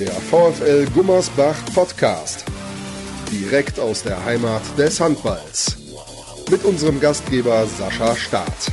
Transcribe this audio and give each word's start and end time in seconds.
Der 0.00 0.12
VfL 0.12 0.86
Gummersbach 0.94 1.62
Podcast. 1.74 2.46
Direkt 3.30 3.78
aus 3.78 4.02
der 4.02 4.24
Heimat 4.24 4.62
des 4.78 4.98
Handballs. 4.98 5.76
Mit 6.50 6.64
unserem 6.64 7.00
Gastgeber 7.00 7.66
Sascha 7.66 8.16
Staat. 8.16 8.72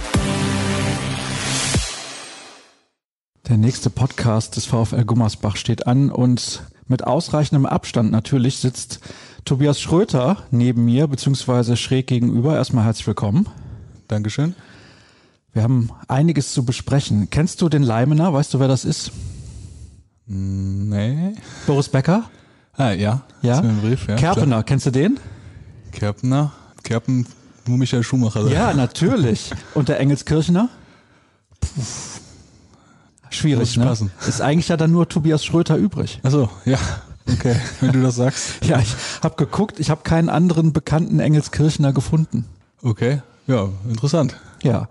Der 3.50 3.58
nächste 3.58 3.90
Podcast 3.90 4.56
des 4.56 4.68
VfL 4.68 5.04
Gummersbach 5.04 5.58
steht 5.58 5.86
an 5.86 6.12
und 6.12 6.64
mit 6.88 7.04
ausreichendem 7.04 7.66
Abstand 7.66 8.10
natürlich 8.10 8.60
sitzt 8.60 9.02
Tobias 9.44 9.82
Schröter 9.82 10.38
neben 10.52 10.86
mir, 10.86 11.08
beziehungsweise 11.08 11.76
schräg 11.76 12.08
gegenüber. 12.08 12.56
Erstmal 12.56 12.86
herzlich 12.86 13.08
willkommen. 13.08 13.50
Dankeschön. 14.08 14.56
Wir 15.52 15.64
haben 15.64 15.90
einiges 16.08 16.54
zu 16.54 16.64
besprechen. 16.64 17.30
Kennst 17.30 17.62
du 17.62 17.68
den 17.68 17.84
Leimener? 17.84 18.32
Weißt 18.32 18.54
du, 18.54 18.62
wer 18.62 18.70
das 18.70 18.86
ist? 18.86 19.12
Nee. 20.28 21.36
Boris 21.66 21.90
Becker? 21.90 22.24
Ah, 22.74 22.92
ja. 22.92 23.22
Ja. 23.42 23.62
Brief, 23.62 24.08
ja. 24.08 24.16
Kerpener, 24.16 24.46
klar. 24.48 24.64
kennst 24.64 24.86
du 24.86 24.92
den? 24.92 25.20
Kerpener. 25.92 26.52
Kerpen, 26.84 27.26
nur 27.66 27.78
Michael 27.78 28.04
Schumacher. 28.04 28.48
Ja, 28.50 28.74
natürlich. 28.76 29.52
Und 29.74 29.90
der 29.90 30.00
Engelskirchner? 30.00 30.70
Schwierig, 33.30 33.70
Muss 33.70 33.78
ne? 33.78 33.86
passen. 33.86 34.12
Ist 34.28 34.42
eigentlich 34.42 34.68
ja 34.68 34.78
dann 34.78 34.92
nur 34.92 35.08
Tobias 35.08 35.44
Schröter 35.44 35.78
übrig. 35.78 36.20
Achso, 36.24 36.50
ja. 36.66 36.78
Okay, 37.30 37.56
wenn 37.82 37.92
du 37.92 38.02
das 38.02 38.16
sagst. 38.16 38.66
Ja, 38.66 38.80
ich 38.80 38.96
habe 39.22 39.36
geguckt, 39.36 39.80
ich 39.80 39.90
habe 39.90 40.02
keinen 40.04 40.30
anderen 40.30 40.72
bekannten 40.74 41.20
Engelskirchner 41.20 41.94
gefunden. 41.94 42.46
Okay, 42.82 43.22
ja, 43.48 43.70
interessant. 43.90 44.36
Ja, 44.64 44.88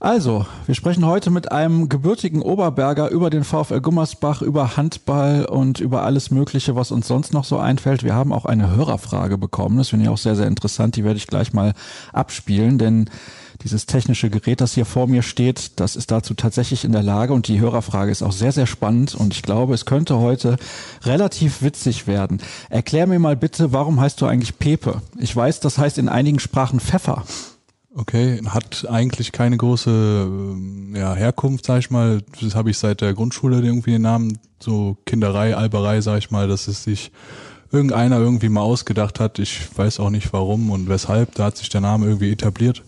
also, 0.00 0.46
wir 0.66 0.74
sprechen 0.74 1.04
heute 1.06 1.30
mit 1.30 1.50
einem 1.50 1.88
gebürtigen 1.88 2.42
Oberberger 2.42 3.08
über 3.10 3.30
den 3.30 3.42
VfL 3.42 3.80
Gummersbach, 3.80 4.42
über 4.42 4.76
Handball 4.76 5.46
und 5.46 5.80
über 5.80 6.04
alles 6.04 6.30
Mögliche, 6.30 6.76
was 6.76 6.92
uns 6.92 7.08
sonst 7.08 7.32
noch 7.32 7.44
so 7.44 7.58
einfällt. 7.58 8.04
Wir 8.04 8.14
haben 8.14 8.32
auch 8.32 8.44
eine 8.44 8.70
Hörerfrage 8.70 9.38
bekommen, 9.38 9.78
das 9.78 9.88
finde 9.88 10.04
ich 10.04 10.10
auch 10.10 10.18
sehr, 10.18 10.36
sehr 10.36 10.46
interessant, 10.46 10.96
die 10.96 11.04
werde 11.04 11.16
ich 11.16 11.26
gleich 11.26 11.52
mal 11.52 11.72
abspielen, 12.12 12.78
denn 12.78 13.10
dieses 13.62 13.86
technische 13.86 14.30
Gerät, 14.30 14.60
das 14.60 14.74
hier 14.74 14.84
vor 14.84 15.08
mir 15.08 15.22
steht, 15.22 15.80
das 15.80 15.96
ist 15.96 16.12
dazu 16.12 16.34
tatsächlich 16.34 16.84
in 16.84 16.92
der 16.92 17.02
Lage 17.02 17.32
und 17.32 17.48
die 17.48 17.58
Hörerfrage 17.58 18.12
ist 18.12 18.22
auch 18.22 18.32
sehr, 18.32 18.52
sehr 18.52 18.66
spannend 18.66 19.14
und 19.14 19.34
ich 19.34 19.42
glaube, 19.42 19.74
es 19.74 19.84
könnte 19.84 20.18
heute 20.18 20.58
relativ 21.02 21.62
witzig 21.62 22.06
werden. 22.06 22.40
Erklär 22.70 23.08
mir 23.08 23.18
mal 23.18 23.36
bitte, 23.36 23.72
warum 23.72 24.00
heißt 24.00 24.20
du 24.20 24.26
eigentlich 24.26 24.58
Pepe? 24.58 25.02
Ich 25.18 25.34
weiß, 25.34 25.58
das 25.60 25.78
heißt 25.78 25.98
in 25.98 26.08
einigen 26.08 26.38
Sprachen 26.38 26.78
Pfeffer. 26.78 27.24
Okay, 27.94 28.40
hat 28.46 28.86
eigentlich 28.88 29.32
keine 29.32 29.56
große 29.56 29.90
ähm, 29.90 30.94
ja, 30.94 31.14
Herkunft, 31.14 31.64
sag 31.66 31.78
ich 31.78 31.90
mal. 31.90 32.22
Das 32.40 32.54
habe 32.54 32.70
ich 32.70 32.78
seit 32.78 33.00
der 33.00 33.14
Grundschule 33.14 33.60
irgendwie 33.60 33.92
den 33.92 34.02
Namen. 34.02 34.38
So 34.60 34.96
Kinderei, 35.06 35.56
Alberei, 35.56 36.00
sag 36.00 36.18
ich 36.18 36.30
mal, 36.30 36.48
dass 36.48 36.68
es 36.68 36.84
sich 36.84 37.12
irgendeiner 37.72 38.18
irgendwie 38.18 38.48
mal 38.50 38.60
ausgedacht 38.60 39.20
hat. 39.20 39.38
Ich 39.38 39.76
weiß 39.76 40.00
auch 40.00 40.10
nicht 40.10 40.32
warum 40.32 40.70
und 40.70 40.88
weshalb. 40.88 41.34
Da 41.34 41.46
hat 41.46 41.56
sich 41.56 41.70
der 41.70 41.80
Name 41.80 42.06
irgendwie 42.06 42.30
etabliert. 42.30 42.82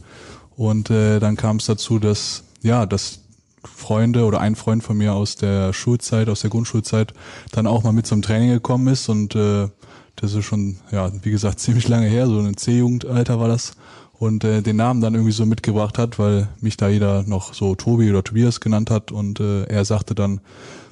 Und 0.56 0.90
äh, 0.90 1.18
dann 1.18 1.36
kam 1.36 1.56
es 1.56 1.66
dazu, 1.66 1.98
dass 1.98 2.44
ja, 2.62 2.84
dass 2.86 3.20
Freunde 3.64 4.24
oder 4.24 4.40
ein 4.40 4.56
Freund 4.56 4.82
von 4.82 4.96
mir 4.96 5.14
aus 5.14 5.36
der 5.36 5.72
Schulzeit, 5.72 6.28
aus 6.28 6.40
der 6.40 6.50
Grundschulzeit, 6.50 7.14
dann 7.52 7.66
auch 7.66 7.82
mal 7.82 7.92
mit 7.92 8.06
zum 8.06 8.22
Training 8.22 8.50
gekommen 8.50 8.88
ist 8.88 9.08
und 9.08 9.34
äh, 9.34 9.68
das 10.16 10.34
ist 10.34 10.44
schon, 10.44 10.76
ja, 10.90 11.10
wie 11.22 11.30
gesagt, 11.30 11.60
ziemlich 11.60 11.88
lange 11.88 12.06
her, 12.06 12.26
so 12.26 12.38
ein 12.38 12.56
C-Jugendalter 12.56 13.38
war 13.40 13.48
das 13.48 13.72
und 14.20 14.44
äh, 14.44 14.62
den 14.62 14.76
Namen 14.76 15.00
dann 15.00 15.14
irgendwie 15.14 15.32
so 15.32 15.44
mitgebracht 15.44 15.98
hat, 15.98 16.20
weil 16.20 16.46
mich 16.60 16.76
da 16.76 16.88
jeder 16.88 17.24
noch 17.24 17.54
so 17.54 17.74
Tobi 17.74 18.08
oder 18.10 18.22
Tobias 18.22 18.60
genannt 18.60 18.90
hat 18.90 19.10
und 19.10 19.40
äh, 19.40 19.64
er 19.64 19.84
sagte 19.84 20.14
dann 20.14 20.40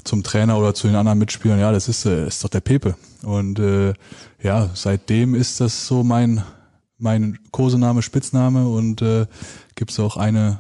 zum 0.03 0.25
Trainer 0.25 0.59
oder 0.59 0.75
zu 0.75 0.89
den 0.89 0.97
anderen 0.97 1.21
Mitspielern, 1.21 1.61
ja, 1.61 1.71
das 1.71 1.89
ist, 1.89 2.07
äh, 2.07 2.27
ist 2.27 2.43
doch 2.43 2.49
der 2.49 2.61
Pepe 2.61 2.97
und 3.23 3.61
äh, 3.61 3.93
ja, 4.43 4.71
seitdem 4.75 5.37
ist 5.37 5.61
das 5.61 5.87
so 5.87 6.03
mein 6.03 6.43
mein 6.99 7.39
Kosename, 7.53 8.03
Spitzname 8.03 8.67
und 8.67 9.03
äh, 9.03 9.27
gibt 9.77 9.99
auch 10.01 10.17
eine 10.17 10.59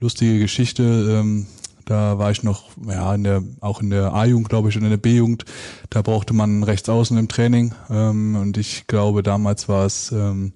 lustige 0.00 0.38
Geschichte. 0.38 0.82
Ähm, 0.82 1.46
da 1.84 2.18
war 2.18 2.30
ich 2.30 2.42
noch, 2.42 2.70
ja, 2.88 3.14
in 3.14 3.24
der, 3.24 3.42
auch 3.60 3.82
in 3.82 3.90
der 3.90 4.14
A-Jugend, 4.14 4.48
glaube 4.48 4.70
ich, 4.70 4.76
und 4.76 4.84
in 4.84 4.90
der 4.90 4.96
B-Jugend. 4.96 5.44
Da 5.90 6.00
brauchte 6.00 6.32
man 6.32 6.62
rechts 6.62 6.88
außen 6.88 7.18
im 7.18 7.28
Training. 7.28 7.74
Ähm, 7.90 8.36
und 8.36 8.56
ich 8.56 8.86
glaube, 8.86 9.22
damals 9.22 9.68
war 9.68 9.84
es, 9.84 10.10
ähm, 10.10 10.54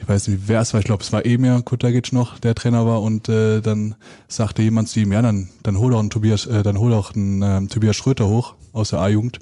ich 0.00 0.08
weiß 0.08 0.28
nicht, 0.28 0.42
wer 0.46 0.60
es 0.60 0.72
war, 0.72 0.80
ich 0.80 0.86
glaube, 0.86 1.02
es 1.02 1.12
war 1.12 1.24
Emir 1.24 1.62
Kutagic 1.62 2.12
noch, 2.12 2.38
der 2.38 2.54
Trainer 2.54 2.86
war. 2.86 3.02
Und 3.02 3.28
äh, 3.28 3.60
dann 3.60 3.94
sagte 4.28 4.62
jemand 4.62 4.88
zu 4.88 5.00
ihm, 5.00 5.12
ja, 5.12 5.22
dann, 5.22 5.48
dann 5.62 5.78
hol 5.78 5.90
doch 5.92 6.00
einen 6.00 6.10
Tobias, 6.10 6.46
äh, 6.46 6.62
dann 6.62 6.78
hol 6.78 6.90
doch 6.90 7.14
einen 7.14 7.42
ähm, 7.42 7.68
Tobias 7.68 7.96
Schröter 7.96 8.28
hoch 8.28 8.54
aus 8.72 8.90
der 8.90 9.00
A-Jugend 9.00 9.38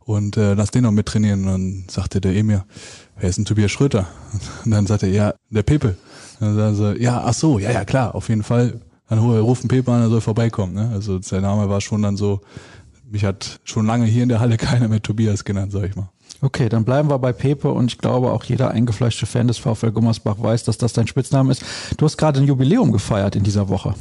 und 0.00 0.36
äh, 0.36 0.54
lass 0.54 0.70
den 0.70 0.84
noch 0.84 0.90
mittrainieren. 0.92 1.40
Und 1.40 1.46
dann 1.52 1.84
sagte 1.88 2.20
der 2.20 2.34
Emir, 2.34 2.64
wer 3.18 3.28
ist 3.28 3.36
denn 3.36 3.44
Tobias 3.44 3.70
Schröter? 3.70 4.06
Und 4.64 4.70
dann 4.70 4.86
sagte 4.86 5.06
er, 5.06 5.12
ja, 5.12 5.34
der 5.50 5.62
Pepe. 5.62 5.96
Dann 6.40 6.56
sagte 6.56 6.96
er, 6.98 7.02
ja, 7.02 7.22
ach 7.24 7.34
so, 7.34 7.58
ja, 7.58 7.70
ja, 7.70 7.84
klar, 7.84 8.14
auf 8.14 8.28
jeden 8.28 8.42
Fall. 8.42 8.80
Dann 9.08 9.22
hol- 9.22 9.38
ruf 9.40 9.60
einen 9.60 9.68
Pepe 9.68 9.90
an, 9.92 10.02
er 10.02 10.08
soll 10.10 10.20
vorbeikommen. 10.20 10.74
Ne? 10.74 10.90
Also 10.92 11.20
sein 11.22 11.42
Name 11.42 11.68
war 11.68 11.80
schon 11.80 12.02
dann 12.02 12.16
so, 12.16 12.40
mich 13.10 13.24
hat 13.24 13.60
schon 13.64 13.86
lange 13.86 14.04
hier 14.06 14.22
in 14.22 14.28
der 14.28 14.40
Halle 14.40 14.56
keiner 14.58 14.88
mehr 14.88 15.02
Tobias 15.02 15.44
genannt, 15.44 15.72
sag 15.72 15.84
ich 15.84 15.96
mal. 15.96 16.10
Okay, 16.40 16.68
dann 16.68 16.84
bleiben 16.84 17.10
wir 17.10 17.18
bei 17.18 17.32
Pepe 17.32 17.70
und 17.70 17.92
ich 17.92 17.98
glaube 17.98 18.30
auch 18.30 18.44
jeder 18.44 18.70
eingefleischte 18.70 19.26
Fan 19.26 19.48
des 19.48 19.58
VfL 19.58 19.90
Gummersbach 19.90 20.36
weiß, 20.40 20.64
dass 20.64 20.78
das 20.78 20.92
dein 20.92 21.08
Spitzname 21.08 21.50
ist. 21.50 21.64
Du 21.96 22.04
hast 22.04 22.16
gerade 22.16 22.40
ein 22.40 22.46
Jubiläum 22.46 22.92
gefeiert 22.92 23.34
in 23.34 23.42
dieser 23.42 23.68
Woche. 23.68 23.94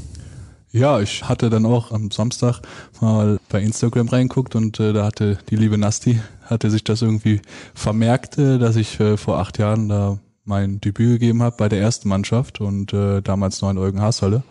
Ja, 0.72 1.00
ich 1.00 1.24
hatte 1.24 1.50
dann 1.50 1.66
auch 1.66 1.92
am 1.92 2.12
Samstag 2.12 2.62
mal 3.02 3.40
bei 3.50 3.62
Instagram 3.62 4.10
reinguckt 4.10 4.56
und 4.56 4.80
äh, 4.80 4.94
da 4.94 5.06
hatte 5.06 5.40
die 5.50 5.56
liebe 5.56 5.78
Nasti, 5.78 6.20
hatte 6.44 6.70
sich 6.70 6.84
das 6.84 7.02
irgendwie 7.02 7.42
vermerkt, 7.74 8.38
äh, 8.38 8.60
dass 8.60 8.76
ich 8.76 9.00
äh, 9.00 9.18
vor 9.18 9.40
acht 9.40 9.58
Jahren 9.58 9.90
da 9.90 10.20
mein 10.44 10.80
Debüt 10.80 11.20
gegeben 11.20 11.42
habe 11.42 11.56
bei 11.58 11.70
der 11.70 11.80
ersten 11.80 12.10
Mannschaft 12.10 12.62
und 12.62 12.94
äh, 12.94 13.22
damals 13.22 13.62
noch 13.62 13.72
in 13.72 13.78
Eugen 13.78 14.02
Haßhalle 14.02 14.44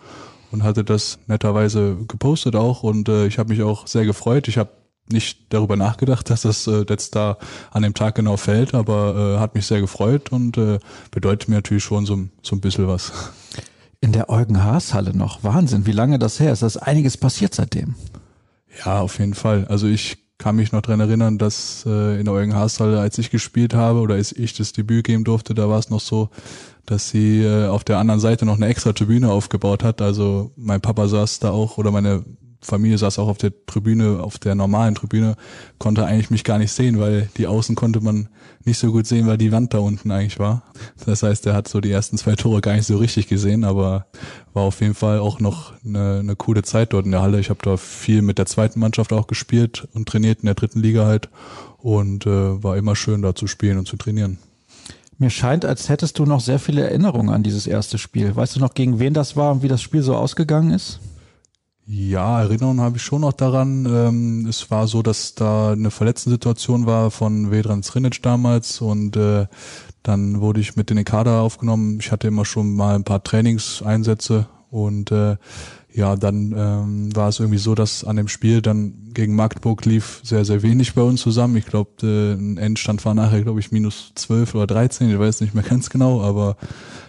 und 0.50 0.62
hatte 0.62 0.84
das 0.84 1.18
netterweise 1.26 1.97
gepostet 2.08 2.56
auch 2.56 2.82
und 2.82 3.08
äh, 3.08 3.26
ich 3.26 3.38
habe 3.38 3.50
mich 3.50 3.62
auch 3.62 3.86
sehr 3.86 4.04
gefreut. 4.04 4.48
Ich 4.48 4.58
habe 4.58 4.70
nicht 5.08 5.46
darüber 5.50 5.76
nachgedacht, 5.76 6.30
dass 6.30 6.42
das 6.42 6.66
äh, 6.66 6.84
jetzt 6.88 7.14
da 7.14 7.38
an 7.70 7.82
dem 7.82 7.94
Tag 7.94 8.14
genau 8.14 8.36
fällt, 8.36 8.74
aber 8.74 9.36
äh, 9.36 9.40
hat 9.40 9.54
mich 9.54 9.66
sehr 9.66 9.80
gefreut 9.80 10.32
und 10.32 10.56
äh, 10.58 10.78
bedeutet 11.10 11.48
mir 11.48 11.56
natürlich 11.56 11.84
schon 11.84 12.06
so, 12.06 12.18
so 12.42 12.56
ein 12.56 12.60
bisschen 12.60 12.88
was. 12.88 13.12
In 14.00 14.12
der 14.12 14.28
Eugen 14.28 14.62
Haas 14.62 14.94
Halle 14.94 15.16
noch. 15.16 15.42
Wahnsinn, 15.42 15.86
wie 15.86 15.92
lange 15.92 16.18
das 16.18 16.38
her 16.40 16.52
ist. 16.52 16.62
Da 16.62 16.66
ist 16.66 16.76
einiges 16.76 17.16
passiert 17.16 17.54
seitdem. 17.54 17.94
Ja, 18.84 19.00
auf 19.00 19.18
jeden 19.18 19.34
Fall. 19.34 19.64
Also 19.66 19.86
ich 19.86 20.18
kann 20.38 20.56
mich 20.56 20.72
noch 20.72 20.82
dran 20.82 21.00
erinnern, 21.00 21.38
dass 21.38 21.84
äh, 21.86 22.18
in 22.18 22.26
der 22.26 22.34
Eugen 22.34 22.54
Haashalle, 22.54 23.00
als 23.00 23.16
ich 23.18 23.30
gespielt 23.30 23.74
habe 23.74 24.00
oder 24.00 24.16
als 24.16 24.32
ich 24.32 24.52
das 24.54 24.72
Debüt 24.72 25.04
geben 25.06 25.24
durfte, 25.24 25.54
da 25.54 25.68
war 25.68 25.78
es 25.78 25.88
noch 25.88 26.00
so, 26.00 26.28
dass 26.84 27.08
sie 27.08 27.42
äh, 27.42 27.68
auf 27.68 27.84
der 27.84 27.98
anderen 27.98 28.20
Seite 28.20 28.44
noch 28.44 28.56
eine 28.56 28.66
extra 28.66 28.92
Tribüne 28.92 29.30
aufgebaut 29.30 29.82
hat. 29.82 30.02
Also 30.02 30.52
mein 30.56 30.80
Papa 30.80 31.08
saß 31.08 31.38
da 31.38 31.50
auch 31.50 31.78
oder 31.78 31.90
meine 31.90 32.24
Familie 32.60 32.98
saß 32.98 33.18
auch 33.18 33.28
auf 33.28 33.38
der 33.38 33.52
Tribüne, 33.66 34.20
auf 34.22 34.38
der 34.38 34.54
normalen 34.54 34.94
Tribüne, 34.94 35.36
konnte 35.78 36.04
eigentlich 36.04 36.30
mich 36.30 36.44
gar 36.44 36.58
nicht 36.58 36.72
sehen, 36.72 36.98
weil 36.98 37.28
die 37.36 37.46
Außen 37.46 37.74
konnte 37.76 38.00
man 38.00 38.28
nicht 38.64 38.78
so 38.78 38.90
gut 38.90 39.06
sehen, 39.06 39.26
weil 39.26 39.38
die 39.38 39.52
Wand 39.52 39.74
da 39.74 39.78
unten 39.78 40.10
eigentlich 40.10 40.38
war. 40.38 40.62
Das 41.04 41.22
heißt, 41.22 41.46
er 41.46 41.54
hat 41.54 41.68
so 41.68 41.80
die 41.80 41.90
ersten 41.90 42.18
zwei 42.18 42.34
Tore 42.34 42.60
gar 42.60 42.74
nicht 42.74 42.86
so 42.86 42.96
richtig 42.96 43.28
gesehen, 43.28 43.64
aber 43.64 44.06
war 44.52 44.64
auf 44.64 44.80
jeden 44.80 44.94
Fall 44.94 45.18
auch 45.18 45.38
noch 45.38 45.72
eine, 45.84 46.18
eine 46.20 46.36
coole 46.36 46.62
Zeit 46.62 46.92
dort 46.92 47.04
in 47.04 47.12
der 47.12 47.22
Halle. 47.22 47.38
Ich 47.38 47.50
habe 47.50 47.60
da 47.62 47.76
viel 47.76 48.22
mit 48.22 48.38
der 48.38 48.46
zweiten 48.46 48.80
Mannschaft 48.80 49.12
auch 49.12 49.26
gespielt 49.26 49.86
und 49.94 50.08
trainiert 50.08 50.40
in 50.40 50.46
der 50.46 50.54
dritten 50.54 50.80
Liga 50.80 51.06
halt 51.06 51.28
und 51.78 52.26
äh, 52.26 52.62
war 52.62 52.76
immer 52.76 52.96
schön 52.96 53.22
da 53.22 53.34
zu 53.34 53.46
spielen 53.46 53.78
und 53.78 53.86
zu 53.86 53.96
trainieren. 53.96 54.38
Mir 55.18 55.30
scheint, 55.30 55.64
als 55.64 55.88
hättest 55.88 56.18
du 56.18 56.26
noch 56.26 56.40
sehr 56.40 56.58
viele 56.58 56.82
Erinnerungen 56.82 57.30
an 57.30 57.42
dieses 57.42 57.66
erste 57.66 57.96
Spiel. 57.96 58.36
Weißt 58.36 58.56
du 58.56 58.60
noch, 58.60 58.74
gegen 58.74 58.98
wen 58.98 59.14
das 59.14 59.34
war 59.34 59.52
und 59.52 59.62
wie 59.62 59.68
das 59.68 59.80
Spiel 59.80 60.02
so 60.02 60.14
ausgegangen 60.14 60.72
ist? 60.72 61.00
Ja, 61.88 62.41
Erinnerungen 62.41 62.80
habe 62.80 62.97
ich 62.97 63.03
schon 63.03 63.21
noch 63.21 63.33
daran. 63.33 63.86
Ähm, 63.86 64.47
es 64.48 64.72
war 64.72 64.88
so, 64.88 65.03
dass 65.03 65.36
da 65.36 65.71
eine 65.71 65.92
Verletzten-Situation 65.92 66.84
war 66.84 67.12
von 67.12 67.53
Vedran 67.53 67.84
Srinic 67.84 68.21
damals 68.22 68.80
und 68.80 69.16
äh, 69.16 69.47
dann 70.03 70.41
wurde 70.41 70.60
ich 70.60 70.74
mit 70.74 70.91
in 70.91 70.97
den 70.97 71.04
Kader 71.04 71.42
aufgenommen. 71.42 71.98
Ich 72.00 72.10
hatte 72.10 72.27
immer 72.27 72.44
schon 72.44 72.74
mal 72.74 72.97
ein 72.97 73.04
paar 73.04 73.22
Trainingseinsätze 73.22 74.48
und 74.68 75.12
äh, 75.12 75.36
ja, 75.92 76.16
dann 76.16 76.53
ähm, 76.56 77.15
war 77.15 77.28
es 77.28 77.38
irgendwie 77.38 77.59
so, 77.59 77.77
dass 77.77 78.03
an 78.03 78.16
dem 78.16 78.27
Spiel 78.27 78.62
dann 78.62 79.12
gegen 79.15 79.36
Magdeburg 79.36 79.84
lief 79.84 80.21
sehr, 80.24 80.44
sehr 80.44 80.62
wenig 80.62 80.94
bei 80.94 81.03
uns 81.03 81.21
zusammen. 81.21 81.56
Ich 81.56 81.66
glaube, 81.66 81.91
äh, 82.03 82.33
ein 82.34 82.59
Endstand 82.59 83.04
war 83.04 83.15
nachher, 83.15 83.42
glaube 83.42 83.60
ich, 83.60 83.71
minus 83.71 84.10
12 84.16 84.56
oder 84.56 84.66
13, 84.66 85.09
ich 85.09 85.18
weiß 85.18 85.41
nicht 85.41 85.54
mehr 85.54 85.62
ganz 85.62 85.88
genau, 85.88 86.21
aber 86.21 86.56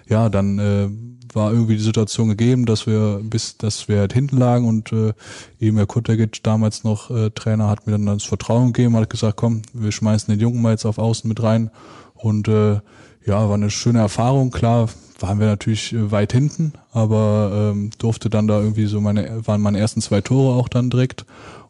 ja, 0.08 0.30
dann 0.30 0.60
äh, 0.60 0.90
war 1.34 1.52
irgendwie 1.52 1.78
die 1.78 1.84
Situation 1.84 2.30
gegeben, 2.30 2.66
dass 2.66 2.88
wir 2.88 3.22
bis, 3.24 3.58
dass 3.58 3.88
wir 3.88 4.00
halt 4.00 4.14
hinten 4.14 4.38
lagen 4.38 4.68
und 4.68 4.92
äh, 4.92 5.14
Emir 5.60 5.86
Kutagic, 5.86 6.44
damals 6.44 6.84
noch 6.84 7.12
äh, 7.12 7.30
Trainer, 7.32 7.70
hat 7.70 7.88
mir 7.88 7.94
dann 7.94 8.06
das 8.06 8.24
Vertrauen 8.24 8.74
gegeben, 8.74 8.96
hat 8.96 9.10
gesagt, 9.10 9.38
komm, 9.38 9.62
wir 9.74 9.92
schmeißen 9.92 10.32
den 10.32 10.40
Jungen 10.40 10.62
mal 10.62 10.72
jetzt 10.72 10.86
auf 10.86 10.98
Außen 10.98 11.28
mit 11.28 11.42
rein 11.42 11.72
und 12.16 12.48
äh, 12.48 12.80
ja, 13.26 13.50
war 13.50 13.56
eine 13.56 13.70
schöne 13.70 14.00
Erfahrung. 14.00 14.52
Klar, 14.52 14.88
waren 15.20 15.40
wir 15.40 15.48
natürlich 15.48 15.94
äh, 15.94 16.12
weit 16.12 16.32
hinten, 16.32 16.74
aber 16.92 17.72
ähm, 17.74 17.92
durfte 17.98 18.30
dann 18.30 18.48
da 18.48 18.60
irgendwie 18.60 18.86
so 18.86 19.02
meine, 19.02 19.46
waren 19.46 19.62
meine 19.62 19.80
ersten 19.80 20.02
zwei 20.02 20.22
Tore 20.22 20.56
auch 20.56 20.70
dann 20.70 20.90
direkt 20.90 21.26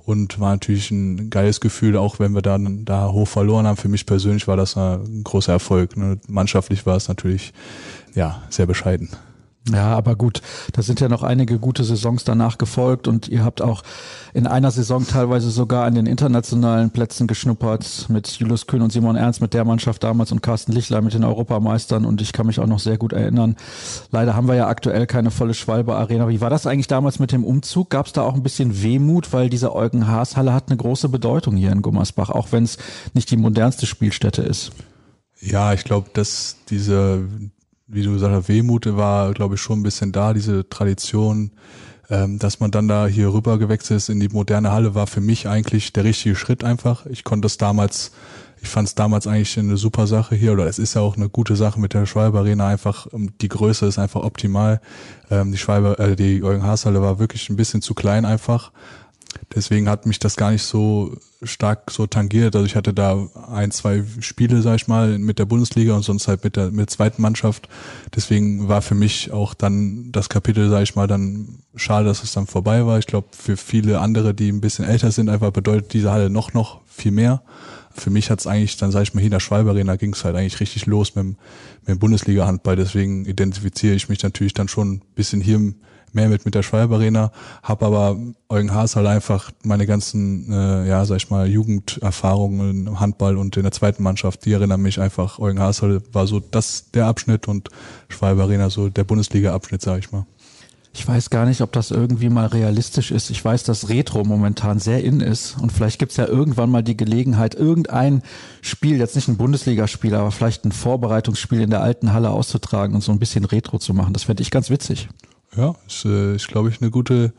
und 0.07 0.39
war 0.39 0.51
natürlich 0.51 0.89
ein 0.91 1.29
geiles 1.29 1.59
Gefühl, 1.59 1.97
auch 1.97 2.19
wenn 2.19 2.33
wir 2.33 2.41
dann 2.41 2.85
da 2.85 3.11
hoch 3.11 3.27
verloren 3.27 3.67
haben. 3.67 3.75
Für 3.75 3.89
mich 3.89 4.05
persönlich 4.05 4.47
war 4.47 4.55
das 4.55 4.77
ein 4.77 5.23
großer 5.23 5.51
Erfolg. 5.51 5.97
Ne? 5.97 6.17
Mannschaftlich 6.27 6.85
war 6.85 6.95
es 6.95 7.09
natürlich 7.09 7.53
ja 8.15 8.41
sehr 8.49 8.65
bescheiden. 8.65 9.09
Ja, 9.71 9.95
aber 9.97 10.15
gut, 10.15 10.41
da 10.73 10.81
sind 10.81 11.01
ja 11.01 11.09
noch 11.09 11.23
einige 11.23 11.59
gute 11.59 11.83
Saisons 11.83 12.23
danach 12.23 12.57
gefolgt 12.57 13.07
und 13.07 13.27
ihr 13.27 13.43
habt 13.43 13.61
auch 13.61 13.83
in 14.33 14.47
einer 14.47 14.71
Saison 14.71 15.05
teilweise 15.05 15.51
sogar 15.51 15.83
an 15.83 15.95
den 15.95 16.05
internationalen 16.05 16.89
Plätzen 16.89 17.27
geschnuppert 17.27 18.05
mit 18.07 18.27
Julius 18.27 18.67
Kühn 18.67 18.81
und 18.81 18.93
Simon 18.93 19.17
Ernst 19.17 19.41
mit 19.41 19.53
der 19.53 19.65
Mannschaft 19.65 20.03
damals 20.03 20.31
und 20.31 20.41
Carsten 20.41 20.71
Lichler 20.71 21.01
mit 21.01 21.13
den 21.13 21.25
Europameistern 21.25 22.05
und 22.05 22.21
ich 22.21 22.31
kann 22.31 22.47
mich 22.47 22.59
auch 22.59 22.67
noch 22.67 22.79
sehr 22.79 22.97
gut 22.97 23.11
erinnern. 23.11 23.57
Leider 24.11 24.35
haben 24.35 24.47
wir 24.47 24.55
ja 24.55 24.67
aktuell 24.67 25.05
keine 25.05 25.31
volle 25.31 25.53
Schwalbe 25.53 25.95
Arena. 25.95 26.29
Wie 26.29 26.39
war 26.39 26.49
das 26.49 26.65
eigentlich 26.65 26.87
damals 26.87 27.19
mit 27.19 27.33
dem 27.33 27.43
Umzug? 27.43 27.89
Gab 27.89 28.05
es 28.05 28.13
da 28.13 28.21
auch 28.21 28.35
ein 28.35 28.43
bisschen 28.43 28.81
Wehmut, 28.81 29.33
weil 29.33 29.49
diese 29.49 29.75
Eugen 29.75 30.07
Haas 30.07 30.37
Halle 30.37 30.53
hat 30.53 30.69
eine 30.69 30.77
große 30.77 31.09
Bedeutung 31.09 31.57
hier 31.57 31.71
in 31.73 31.81
Gummersbach, 31.81 32.29
auch 32.29 32.51
wenn 32.51 32.63
es 32.63 32.77
nicht 33.13 33.31
die 33.31 33.37
modernste 33.37 33.85
Spielstätte 33.85 34.43
ist. 34.43 34.71
Ja, 35.41 35.73
ich 35.73 35.83
glaube, 35.83 36.09
dass 36.13 36.57
diese 36.69 37.27
wie 37.87 38.03
du 38.03 38.13
gesagt 38.13 38.33
hast, 38.33 38.49
Wehmut 38.49 38.85
war, 38.97 39.33
glaube 39.33 39.55
ich, 39.55 39.61
schon 39.61 39.79
ein 39.79 39.83
bisschen 39.83 40.11
da, 40.11 40.33
diese 40.33 40.67
Tradition, 40.69 41.51
ähm, 42.09 42.39
dass 42.39 42.59
man 42.59 42.71
dann 42.71 42.87
da 42.87 43.07
hier 43.07 43.33
rüber 43.33 43.57
gewechselt 43.57 43.97
ist 43.97 44.09
in 44.09 44.19
die 44.19 44.29
moderne 44.29 44.71
Halle, 44.71 44.95
war 44.95 45.07
für 45.07 45.21
mich 45.21 45.47
eigentlich 45.47 45.93
der 45.93 46.03
richtige 46.03 46.35
Schritt 46.35 46.63
einfach. 46.63 47.05
Ich 47.05 47.23
konnte 47.23 47.45
das 47.45 47.57
damals, 47.57 48.11
ich 48.61 48.67
fand 48.67 48.87
es 48.87 48.95
damals 48.95 49.27
eigentlich 49.27 49.57
eine 49.57 49.77
super 49.77 50.07
Sache 50.07 50.35
hier, 50.35 50.53
oder 50.53 50.67
es 50.67 50.79
ist 50.79 50.95
ja 50.95 51.01
auch 51.01 51.15
eine 51.15 51.29
gute 51.29 51.55
Sache 51.55 51.79
mit 51.79 51.93
der 51.93 52.05
Schwalbe 52.05 52.39
Arena 52.39 52.67
einfach, 52.67 53.07
ähm, 53.13 53.31
die 53.41 53.49
Größe 53.49 53.85
ist 53.85 53.99
einfach 53.99 54.23
optimal. 54.23 54.81
Ähm, 55.29 55.51
die 55.51 55.57
Schwalbe, 55.57 55.97
äh, 55.99 56.15
die 56.15 56.43
Eugen 56.43 56.63
Haas 56.63 56.85
Halle 56.85 57.01
war 57.01 57.19
wirklich 57.19 57.49
ein 57.49 57.55
bisschen 57.55 57.81
zu 57.81 57.93
klein 57.93 58.25
einfach. 58.25 58.71
Deswegen 59.55 59.89
hat 59.89 60.05
mich 60.05 60.19
das 60.19 60.35
gar 60.35 60.51
nicht 60.51 60.63
so 60.63 61.17
stark 61.43 61.91
so 61.91 62.07
tangiert. 62.07 62.55
Also 62.55 62.65
ich 62.65 62.75
hatte 62.75 62.93
da 62.93 63.27
ein, 63.51 63.71
zwei 63.71 64.03
Spiele, 64.19 64.61
sag 64.61 64.75
ich 64.75 64.87
mal, 64.87 65.19
mit 65.19 65.39
der 65.39 65.45
Bundesliga 65.45 65.95
und 65.95 66.03
sonst 66.03 66.27
halt 66.27 66.43
mit 66.43 66.55
der, 66.55 66.67
mit 66.71 66.79
der 66.79 66.87
zweiten 66.87 67.21
Mannschaft. 67.21 67.69
Deswegen 68.15 68.67
war 68.67 68.81
für 68.81 68.95
mich 68.95 69.31
auch 69.31 69.53
dann 69.53 70.11
das 70.11 70.29
Kapitel, 70.29 70.69
sag 70.69 70.83
ich 70.83 70.95
mal, 70.95 71.07
dann 71.07 71.59
schade, 71.75 72.07
dass 72.07 72.23
es 72.23 72.33
dann 72.33 72.47
vorbei 72.47 72.85
war. 72.85 72.99
Ich 72.99 73.07
glaube, 73.07 73.27
für 73.31 73.57
viele 73.57 73.99
andere, 73.99 74.33
die 74.33 74.49
ein 74.49 74.61
bisschen 74.61 74.85
älter 74.85 75.11
sind, 75.11 75.29
einfach 75.29 75.51
bedeutet 75.51 75.93
diese 75.93 76.11
Halle 76.11 76.29
noch, 76.29 76.53
noch 76.53 76.81
viel 76.87 77.11
mehr. 77.11 77.41
Für 77.93 78.09
mich 78.09 78.29
hat 78.29 78.39
es 78.39 78.47
eigentlich 78.47 78.77
dann, 78.77 78.91
sag 78.91 79.03
ich 79.03 79.13
mal, 79.13 79.21
hier 79.21 79.27
in 79.27 79.31
der 79.31 79.39
Schwalbe 79.39 79.71
Arena 79.71 79.95
ging 79.95 80.13
es 80.13 80.23
halt 80.23 80.35
eigentlich 80.35 80.59
richtig 80.59 80.85
los 80.85 81.15
mit 81.15 81.23
dem, 81.23 81.29
mit 81.81 81.89
dem 81.89 81.99
Bundesliga-Handball. 81.99 82.75
Deswegen 82.75 83.25
identifiziere 83.25 83.95
ich 83.95 84.09
mich 84.09 84.21
natürlich 84.21 84.53
dann 84.53 84.67
schon 84.67 84.93
ein 84.93 85.01
bisschen 85.15 85.41
hier 85.41 85.55
im 85.55 85.75
mehr 86.13 86.29
mit 86.29 86.45
mit 86.45 86.55
der 86.55 86.63
Schwalbe 86.63 86.95
Arena, 86.95 87.31
habe 87.63 87.85
aber 87.85 88.17
Eugen 88.49 88.73
Haas 88.73 88.95
halt 88.95 89.07
einfach 89.07 89.51
meine 89.63 89.85
ganzen, 89.85 90.51
äh, 90.51 90.87
ja, 90.87 91.05
sag 91.05 91.17
ich 91.17 91.29
mal, 91.29 91.47
Jugenderfahrungen 91.47 92.87
im 92.87 92.99
Handball 92.99 93.37
und 93.37 93.57
in 93.57 93.63
der 93.63 93.71
zweiten 93.71 94.03
Mannschaft, 94.03 94.45
die 94.45 94.53
erinnern 94.53 94.81
mich 94.81 94.99
einfach, 94.99 95.39
Eugen 95.39 95.59
Haas 95.59 95.81
war 95.81 96.27
so 96.27 96.39
das 96.39 96.91
der 96.91 97.07
Abschnitt 97.07 97.47
und 97.47 97.69
Schwalbe 98.09 98.43
Arena 98.43 98.69
so 98.69 98.89
der 98.89 99.03
Bundesliga-Abschnitt, 99.03 99.81
sag 99.81 99.99
ich 99.99 100.11
mal. 100.11 100.25
Ich 100.99 101.07
weiß 101.07 101.29
gar 101.29 101.45
nicht, 101.45 101.61
ob 101.61 101.71
das 101.73 101.91
irgendwie 101.91 102.27
mal 102.27 102.47
realistisch 102.47 103.11
ist. 103.11 103.29
Ich 103.29 103.45
weiß, 103.45 103.63
dass 103.63 103.87
Retro 103.87 104.23
momentan 104.23 104.79
sehr 104.79 105.03
in 105.03 105.19
ist 105.19 105.55
und 105.61 105.71
vielleicht 105.71 105.99
gibt's 105.99 106.17
ja 106.17 106.25
irgendwann 106.25 106.71
mal 106.71 106.81
die 106.81 106.97
Gelegenheit, 106.97 107.53
irgendein 107.53 108.23
Spiel, 108.61 108.97
jetzt 108.97 109.15
nicht 109.15 109.27
ein 109.27 109.37
Bundesligaspiel, 109.37 110.15
aber 110.15 110.31
vielleicht 110.31 110.65
ein 110.65 110.71
Vorbereitungsspiel 110.71 111.61
in 111.61 111.69
der 111.69 111.83
alten 111.83 112.13
Halle 112.13 112.31
auszutragen 112.31 112.95
und 112.95 113.01
so 113.01 113.11
ein 113.11 113.19
bisschen 113.19 113.45
Retro 113.45 113.77
zu 113.77 113.93
machen. 113.93 114.13
Das 114.13 114.23
fände 114.23 114.41
ich 114.41 114.49
ganz 114.49 114.71
witzig. 114.71 115.07
Ja, 115.57 115.75
ist, 115.87 116.05
äh, 116.05 116.35
ist 116.35 116.47
glaube 116.47 116.69
ich, 116.69 116.81
eine 116.81 116.91
gute, 116.91 117.33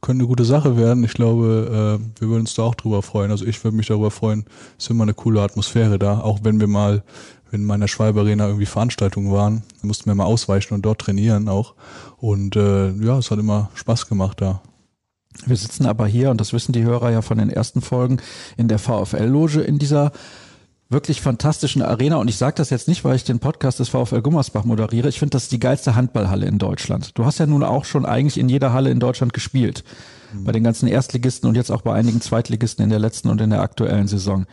könnte 0.00 0.20
eine 0.22 0.28
gute 0.28 0.44
Sache 0.44 0.76
werden. 0.76 1.04
Ich 1.04 1.12
glaube, 1.12 1.98
äh, 2.00 2.20
wir 2.20 2.28
würden 2.28 2.40
uns 2.40 2.54
da 2.54 2.62
auch 2.62 2.74
drüber 2.74 3.02
freuen. 3.02 3.30
Also 3.30 3.44
ich 3.44 3.62
würde 3.62 3.76
mich 3.76 3.88
darüber 3.88 4.10
freuen. 4.10 4.46
Es 4.78 4.84
ist 4.84 4.90
immer 4.90 5.04
eine 5.04 5.14
coole 5.14 5.42
Atmosphäre 5.42 5.98
da, 5.98 6.20
auch 6.20 6.40
wenn 6.42 6.60
wir 6.60 6.66
mal 6.66 7.02
in 7.52 7.64
meiner 7.64 7.88
Schwalbe 7.88 8.20
Arena 8.20 8.46
irgendwie 8.46 8.66
Veranstaltungen 8.66 9.32
waren, 9.32 9.62
mussten 9.82 10.06
wir 10.06 10.14
mal 10.14 10.24
ausweichen 10.24 10.74
und 10.74 10.82
dort 10.82 11.00
trainieren 11.00 11.48
auch. 11.48 11.74
Und 12.18 12.56
äh, 12.56 12.90
ja, 12.90 13.18
es 13.18 13.30
hat 13.30 13.38
immer 13.38 13.70
Spaß 13.74 14.06
gemacht 14.06 14.40
da. 14.40 14.60
Wir 15.46 15.56
sitzen 15.56 15.86
aber 15.86 16.06
hier, 16.06 16.30
und 16.30 16.40
das 16.40 16.52
wissen 16.52 16.72
die 16.72 16.82
Hörer 16.82 17.10
ja 17.10 17.22
von 17.22 17.38
den 17.38 17.50
ersten 17.50 17.80
Folgen, 17.80 18.18
in 18.56 18.68
der 18.68 18.78
VfL-Loge 18.78 19.60
in 19.60 19.78
dieser 19.78 20.12
wirklich 20.90 21.20
fantastischen 21.20 21.82
Arena. 21.82 22.16
Und 22.16 22.28
ich 22.28 22.36
sage 22.36 22.56
das 22.56 22.70
jetzt 22.70 22.88
nicht, 22.88 23.04
weil 23.04 23.16
ich 23.16 23.24
den 23.24 23.40
Podcast 23.40 23.78
des 23.78 23.90
VfL 23.90 24.22
Gummersbach 24.22 24.64
moderiere. 24.64 25.08
Ich 25.08 25.18
finde, 25.18 25.32
das 25.32 25.44
ist 25.44 25.52
die 25.52 25.60
geilste 25.60 25.94
Handballhalle 25.94 26.46
in 26.46 26.58
Deutschland. 26.58 27.16
Du 27.18 27.24
hast 27.24 27.38
ja 27.38 27.46
nun 27.46 27.62
auch 27.62 27.84
schon 27.84 28.06
eigentlich 28.06 28.38
in 28.38 28.48
jeder 28.48 28.72
Halle 28.72 28.90
in 28.90 29.00
Deutschland 29.00 29.32
gespielt. 29.32 29.84
Mhm. 30.32 30.44
Bei 30.44 30.52
den 30.52 30.64
ganzen 30.64 30.88
Erstligisten 30.88 31.48
und 31.48 31.56
jetzt 31.56 31.70
auch 31.70 31.82
bei 31.82 31.92
einigen 31.94 32.20
Zweitligisten 32.20 32.82
in 32.82 32.90
der 32.90 32.98
letzten 32.98 33.28
und 33.28 33.40
in 33.40 33.50
der 33.50 33.60
aktuellen 33.60 34.08
Saison. 34.08 34.46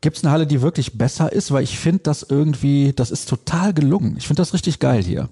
Gibt 0.00 0.16
es 0.16 0.24
eine 0.24 0.32
Halle, 0.32 0.46
die 0.46 0.60
wirklich 0.60 0.98
besser 0.98 1.32
ist? 1.32 1.52
Weil 1.52 1.62
ich 1.62 1.78
finde 1.78 2.00
das 2.02 2.22
irgendwie, 2.22 2.92
das 2.94 3.10
ist 3.10 3.28
total 3.28 3.72
gelungen. 3.72 4.16
Ich 4.18 4.26
finde 4.26 4.42
das 4.42 4.54
richtig 4.54 4.80
geil 4.80 5.02
hier. 5.02 5.28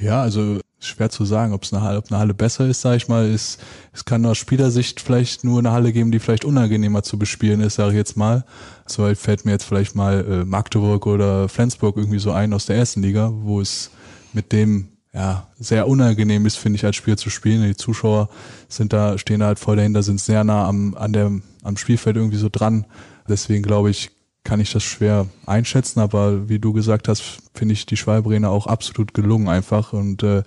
Ja, 0.00 0.22
also 0.22 0.58
schwer 0.80 1.10
zu 1.10 1.24
sagen, 1.24 1.52
ob 1.52 1.62
es 1.62 1.72
eine 1.72 1.82
Halle, 1.82 1.98
ob 1.98 2.10
eine 2.10 2.18
Halle 2.18 2.34
besser 2.34 2.66
ist, 2.66 2.82
sage 2.82 2.96
ich 2.96 3.08
mal. 3.08 3.28
Ist, 3.28 3.60
es 3.92 4.04
kann 4.04 4.24
aus 4.26 4.38
Spielersicht 4.38 5.00
vielleicht 5.00 5.44
nur 5.44 5.58
eine 5.58 5.72
Halle 5.72 5.92
geben, 5.92 6.12
die 6.12 6.18
vielleicht 6.18 6.44
unangenehmer 6.44 7.02
zu 7.02 7.18
bespielen 7.18 7.60
ist, 7.60 7.76
sage 7.76 7.92
ich 7.92 7.96
jetzt 7.96 8.16
mal. 8.16 8.44
So 8.86 9.04
halt 9.04 9.18
fällt 9.18 9.44
mir 9.44 9.52
jetzt 9.52 9.64
vielleicht 9.64 9.94
mal 9.94 10.24
äh, 10.24 10.44
Magdeburg 10.44 11.06
oder 11.06 11.48
Flensburg 11.48 11.96
irgendwie 11.96 12.18
so 12.18 12.32
ein 12.32 12.52
aus 12.52 12.66
der 12.66 12.76
ersten 12.76 13.02
Liga, 13.02 13.30
wo 13.32 13.60
es 13.60 13.90
mit 14.32 14.52
dem 14.52 14.88
ja 15.12 15.46
sehr 15.58 15.86
unangenehm 15.86 16.44
ist, 16.44 16.56
finde 16.56 16.76
ich, 16.76 16.84
als 16.84 16.96
Spiel 16.96 17.16
zu 17.16 17.30
spielen. 17.30 17.62
Die 17.62 17.76
Zuschauer 17.76 18.28
sind 18.68 18.92
da, 18.92 19.16
stehen 19.16 19.40
da 19.40 19.46
halt 19.46 19.58
voll 19.58 19.76
dahinter, 19.76 20.02
sind 20.02 20.20
sehr 20.20 20.44
nah 20.44 20.68
am, 20.68 20.94
an 20.96 21.12
der, 21.12 21.30
am 21.62 21.76
Spielfeld 21.76 22.16
irgendwie 22.16 22.36
so 22.36 22.48
dran. 22.50 22.84
Deswegen 23.28 23.62
glaube 23.62 23.90
ich, 23.90 24.10
kann 24.44 24.60
ich 24.60 24.70
das 24.72 24.82
schwer 24.82 25.26
einschätzen, 25.46 26.00
aber 26.00 26.48
wie 26.50 26.58
du 26.58 26.74
gesagt 26.74 27.08
hast, 27.08 27.38
finde 27.54 27.72
ich 27.72 27.86
die 27.86 27.96
Schwalbrene 27.96 28.50
auch 28.50 28.66
absolut 28.66 29.14
gelungen 29.14 29.48
einfach. 29.48 29.94
Und 29.94 30.22
äh, 30.22 30.42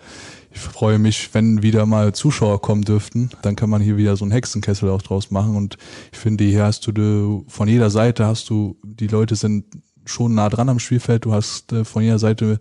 ich 0.51 0.59
freue 0.59 0.99
mich, 0.99 1.33
wenn 1.33 1.63
wieder 1.63 1.87
mal 1.87 2.13
Zuschauer 2.13 2.61
kommen 2.61 2.83
dürften, 2.83 3.31
dann 3.41 3.55
kann 3.55 3.71
man 3.71 3.81
hier 3.81 3.97
wieder 3.97 4.15
so 4.15 4.23
einen 4.23 4.31
Hexenkessel 4.31 4.89
auch 4.89 5.01
draus 5.01 5.31
machen. 5.31 5.55
Und 5.55 5.77
ich 6.11 6.19
finde, 6.19 6.43
hier 6.43 6.63
hast 6.63 6.85
du 6.85 7.43
von 7.47 7.67
jeder 7.67 7.89
Seite 7.89 8.27
hast 8.27 8.51
du, 8.51 8.77
die 8.83 9.07
Leute 9.07 9.35
sind 9.35 9.65
schon 10.05 10.35
nah 10.35 10.49
dran 10.49 10.69
am 10.69 10.79
Spielfeld, 10.79 11.25
du 11.25 11.33
hast 11.33 11.73
äh, 11.73 11.83
von 11.83 12.03
jeder 12.03 12.19
Seite 12.19 12.59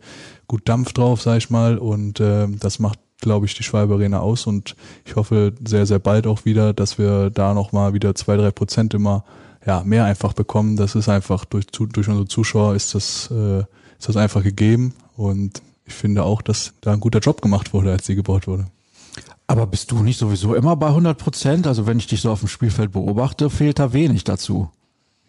gut 0.48 0.68
Dampf 0.68 0.94
drauf, 0.94 1.20
sag 1.20 1.36
ich 1.36 1.50
mal. 1.50 1.76
Und 1.76 2.18
äh, 2.18 2.48
das 2.48 2.78
macht 2.78 2.98
glaube 3.20 3.46
ich, 3.46 3.54
die 3.54 3.62
Schwalbe 3.62 3.98
aus. 4.20 4.46
Und 4.46 4.76
ich 5.04 5.16
hoffe 5.16 5.54
sehr, 5.66 5.86
sehr 5.86 5.98
bald 5.98 6.26
auch 6.26 6.44
wieder, 6.44 6.72
dass 6.72 6.98
wir 6.98 7.30
da 7.30 7.54
nochmal 7.54 7.94
wieder 7.94 8.14
zwei, 8.14 8.36
drei 8.36 8.50
Prozent 8.50 8.94
immer 8.94 9.24
ja, 9.66 9.82
mehr 9.84 10.04
einfach 10.04 10.32
bekommen. 10.32 10.76
Das 10.76 10.94
ist 10.94 11.08
einfach 11.08 11.44
durch, 11.44 11.66
durch 11.66 12.08
unsere 12.08 12.26
Zuschauer 12.26 12.74
ist 12.74 12.94
das, 12.94 13.30
äh, 13.30 13.60
ist 13.60 14.08
das 14.08 14.16
einfach 14.16 14.42
gegeben. 14.42 14.94
Und 15.16 15.60
ich 15.84 15.94
finde 15.94 16.22
auch, 16.22 16.40
dass 16.40 16.72
da 16.80 16.92
ein 16.92 17.00
guter 17.00 17.18
Job 17.18 17.42
gemacht 17.42 17.72
wurde, 17.72 17.90
als 17.90 18.06
sie 18.06 18.14
gebaut 18.14 18.46
wurde. 18.46 18.66
Aber 19.48 19.66
bist 19.66 19.90
du 19.90 20.02
nicht 20.02 20.18
sowieso 20.18 20.54
immer 20.54 20.76
bei 20.76 20.88
100 20.88 21.18
Prozent? 21.18 21.66
Also 21.66 21.86
wenn 21.86 21.98
ich 21.98 22.06
dich 22.06 22.20
so 22.20 22.30
auf 22.30 22.40
dem 22.40 22.48
Spielfeld 22.48 22.92
beobachte, 22.92 23.50
fehlt 23.50 23.78
da 23.78 23.92
wenig 23.92 24.24
dazu. 24.24 24.70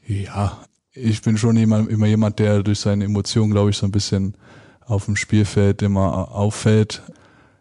Ja, 0.08 0.58
ich 0.94 1.22
bin 1.22 1.38
schon 1.38 1.58
immer, 1.58 1.88
immer 1.88 2.08
jemand, 2.08 2.40
der 2.40 2.64
durch 2.64 2.80
seine 2.80 3.06
Emotionen, 3.06 3.52
glaube 3.52 3.70
ich, 3.70 3.78
so 3.78 3.86
ein 3.86 3.92
bisschen 3.92 4.36
auf 4.86 5.06
dem 5.06 5.16
Spielfeld 5.16 5.82
immer 5.82 6.32
auffällt. 6.32 7.04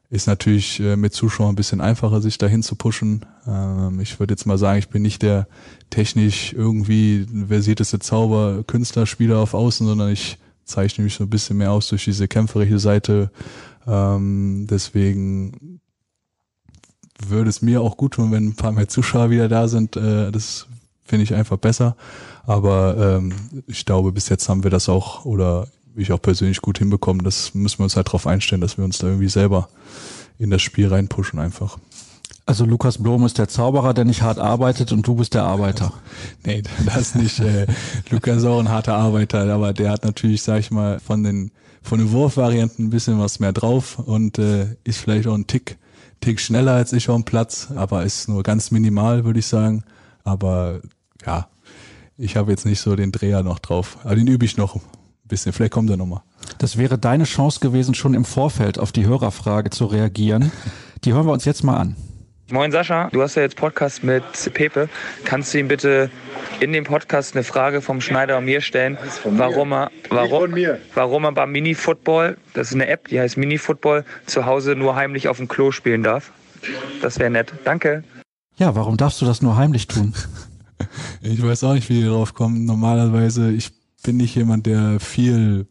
Ist 0.08 0.28
natürlich 0.28 0.78
äh, 0.80 0.96
mit 0.96 1.14
Zuschauern 1.14 1.50
ein 1.50 1.56
bisschen 1.56 1.80
einfacher, 1.80 2.20
sich 2.20 2.38
dahin 2.38 2.62
zu 2.62 2.76
pushen. 2.76 3.26
Ähm, 3.46 3.98
ich 4.00 4.20
würde 4.20 4.32
jetzt 4.32 4.46
mal 4.46 4.58
sagen, 4.58 4.78
ich 4.78 4.88
bin 4.88 5.02
nicht 5.02 5.22
der 5.22 5.48
technisch 5.90 6.52
irgendwie 6.52 7.26
versierteste 7.48 7.98
Zauber, 7.98 8.62
Künstler, 8.66 9.06
Spieler 9.06 9.38
auf 9.38 9.54
Außen, 9.54 9.86
sondern 9.86 10.10
ich 10.10 10.38
zeichne 10.64 11.04
mich 11.04 11.14
so 11.14 11.24
ein 11.24 11.30
bisschen 11.30 11.56
mehr 11.56 11.72
aus 11.72 11.88
durch 11.88 12.04
diese 12.04 12.28
kämpferische 12.28 12.78
Seite. 12.78 13.30
Ähm, 13.86 14.66
deswegen 14.70 15.80
würde 17.26 17.50
es 17.50 17.62
mir 17.62 17.80
auch 17.80 17.96
gut 17.96 18.14
tun, 18.14 18.30
wenn 18.32 18.48
ein 18.48 18.56
paar 18.56 18.72
mehr 18.72 18.88
Zuschauer 18.88 19.30
wieder 19.30 19.48
da 19.48 19.68
sind. 19.68 19.96
Äh, 19.96 20.30
das 20.30 20.66
finde 21.04 21.24
ich 21.24 21.34
einfach 21.34 21.56
besser. 21.56 21.96
Aber 22.44 23.18
ähm, 23.18 23.32
ich 23.66 23.84
glaube, 23.84 24.12
bis 24.12 24.28
jetzt 24.28 24.48
haben 24.48 24.62
wir 24.62 24.70
das 24.70 24.88
auch 24.88 25.24
oder 25.24 25.66
ich 26.02 26.12
auch 26.12 26.20
persönlich 26.20 26.60
gut 26.60 26.78
hinbekommen. 26.78 27.24
Das 27.24 27.54
müssen 27.54 27.78
wir 27.78 27.84
uns 27.84 27.96
halt 27.96 28.08
darauf 28.08 28.26
einstellen, 28.26 28.60
dass 28.60 28.78
wir 28.78 28.84
uns 28.84 28.98
da 28.98 29.06
irgendwie 29.06 29.28
selber 29.28 29.68
in 30.38 30.50
das 30.50 30.62
Spiel 30.62 30.88
reinpushen 30.88 31.38
einfach. 31.38 31.78
Also 32.44 32.64
Lukas 32.64 32.98
Blom 32.98 33.24
ist 33.26 33.38
der 33.38 33.48
Zauberer, 33.48 33.92
der 33.92 34.04
nicht 34.04 34.22
hart 34.22 34.38
arbeitet 34.38 34.92
und 34.92 35.06
du 35.06 35.16
bist 35.16 35.34
der 35.34 35.42
Arbeiter. 35.42 35.92
Nee, 36.44 36.62
das 36.84 37.14
nicht. 37.16 37.40
Äh, 37.40 37.66
Lukas 38.10 38.38
ist 38.38 38.44
auch 38.44 38.60
ein 38.60 38.68
harter 38.68 38.94
Arbeiter, 38.94 39.52
aber 39.52 39.72
der 39.72 39.90
hat 39.90 40.04
natürlich, 40.04 40.42
sag 40.42 40.60
ich 40.60 40.70
mal, 40.70 41.00
von 41.00 41.24
den 41.24 41.50
von 41.86 42.00
den 42.00 42.10
Wurfvarianten 42.10 42.86
ein 42.86 42.90
bisschen 42.90 43.18
was 43.20 43.38
mehr 43.38 43.52
drauf 43.52 43.98
und 44.00 44.38
äh, 44.38 44.76
ist 44.84 44.98
vielleicht 44.98 45.28
auch 45.28 45.34
ein 45.34 45.46
Tick, 45.46 45.78
Tick 46.20 46.40
schneller 46.40 46.72
als 46.72 46.92
ich 46.92 47.08
auf 47.08 47.16
dem 47.16 47.24
Platz, 47.24 47.68
aber 47.74 48.02
ist 48.02 48.28
nur 48.28 48.42
ganz 48.42 48.72
minimal, 48.72 49.24
würde 49.24 49.38
ich 49.38 49.46
sagen. 49.46 49.84
Aber 50.24 50.80
ja, 51.24 51.48
ich 52.18 52.36
habe 52.36 52.50
jetzt 52.50 52.66
nicht 52.66 52.80
so 52.80 52.96
den 52.96 53.12
Dreher 53.12 53.42
noch 53.42 53.60
drauf. 53.60 53.98
Aber 54.02 54.16
den 54.16 54.26
übe 54.26 54.44
ich 54.44 54.56
noch 54.56 54.80
bisschen. 55.28 55.52
Vielleicht 55.52 55.72
kommt 55.72 55.90
er 55.90 55.96
nochmal. 55.96 56.22
Das 56.58 56.76
wäre 56.78 56.98
deine 56.98 57.24
Chance 57.24 57.60
gewesen, 57.60 57.94
schon 57.94 58.14
im 58.14 58.24
Vorfeld 58.24 58.78
auf 58.78 58.92
die 58.92 59.06
Hörerfrage 59.06 59.70
zu 59.70 59.86
reagieren. 59.86 60.52
Die 61.04 61.12
hören 61.12 61.26
wir 61.26 61.32
uns 61.32 61.44
jetzt 61.44 61.62
mal 61.64 61.76
an. 61.76 61.96
Moin 62.48 62.70
Sascha, 62.70 63.08
du 63.10 63.22
hast 63.22 63.34
ja 63.34 63.42
jetzt 63.42 63.56
Podcast 63.56 64.04
mit 64.04 64.22
Pepe. 64.54 64.88
Kannst 65.24 65.52
du 65.52 65.58
ihm 65.58 65.66
bitte 65.66 66.10
in 66.60 66.72
dem 66.72 66.84
Podcast 66.84 67.34
eine 67.34 67.42
Frage 67.42 67.82
vom 67.82 68.00
Schneider 68.00 68.38
und 68.38 68.44
mir 68.44 68.60
stellen, 68.60 68.96
warum 69.24 69.72
er, 69.72 69.90
warum, 70.10 70.54
warum 70.94 71.24
er 71.24 71.32
beim 71.32 71.50
Mini-Football, 71.50 72.36
das 72.54 72.68
ist 72.68 72.74
eine 72.74 72.86
App, 72.86 73.08
die 73.08 73.18
heißt 73.18 73.36
Mini-Football, 73.36 74.04
zu 74.26 74.46
Hause 74.46 74.76
nur 74.76 74.94
heimlich 74.94 75.26
auf 75.26 75.38
dem 75.38 75.48
Klo 75.48 75.72
spielen 75.72 76.04
darf? 76.04 76.30
Das 77.02 77.18
wäre 77.18 77.30
nett. 77.30 77.52
Danke. 77.64 78.04
Ja, 78.58 78.76
warum 78.76 78.96
darfst 78.96 79.20
du 79.20 79.26
das 79.26 79.42
nur 79.42 79.56
heimlich 79.56 79.88
tun? 79.88 80.14
ich 81.22 81.42
weiß 81.42 81.64
auch 81.64 81.74
nicht, 81.74 81.88
wie 81.88 82.00
die 82.00 82.06
drauf 82.06 82.32
kommen. 82.32 82.64
Normalerweise, 82.64 83.50
ich 83.50 83.72
bin 84.06 84.16
nicht 84.16 84.34
jemand, 84.34 84.66
der 84.66 85.00
viel, 85.00 85.66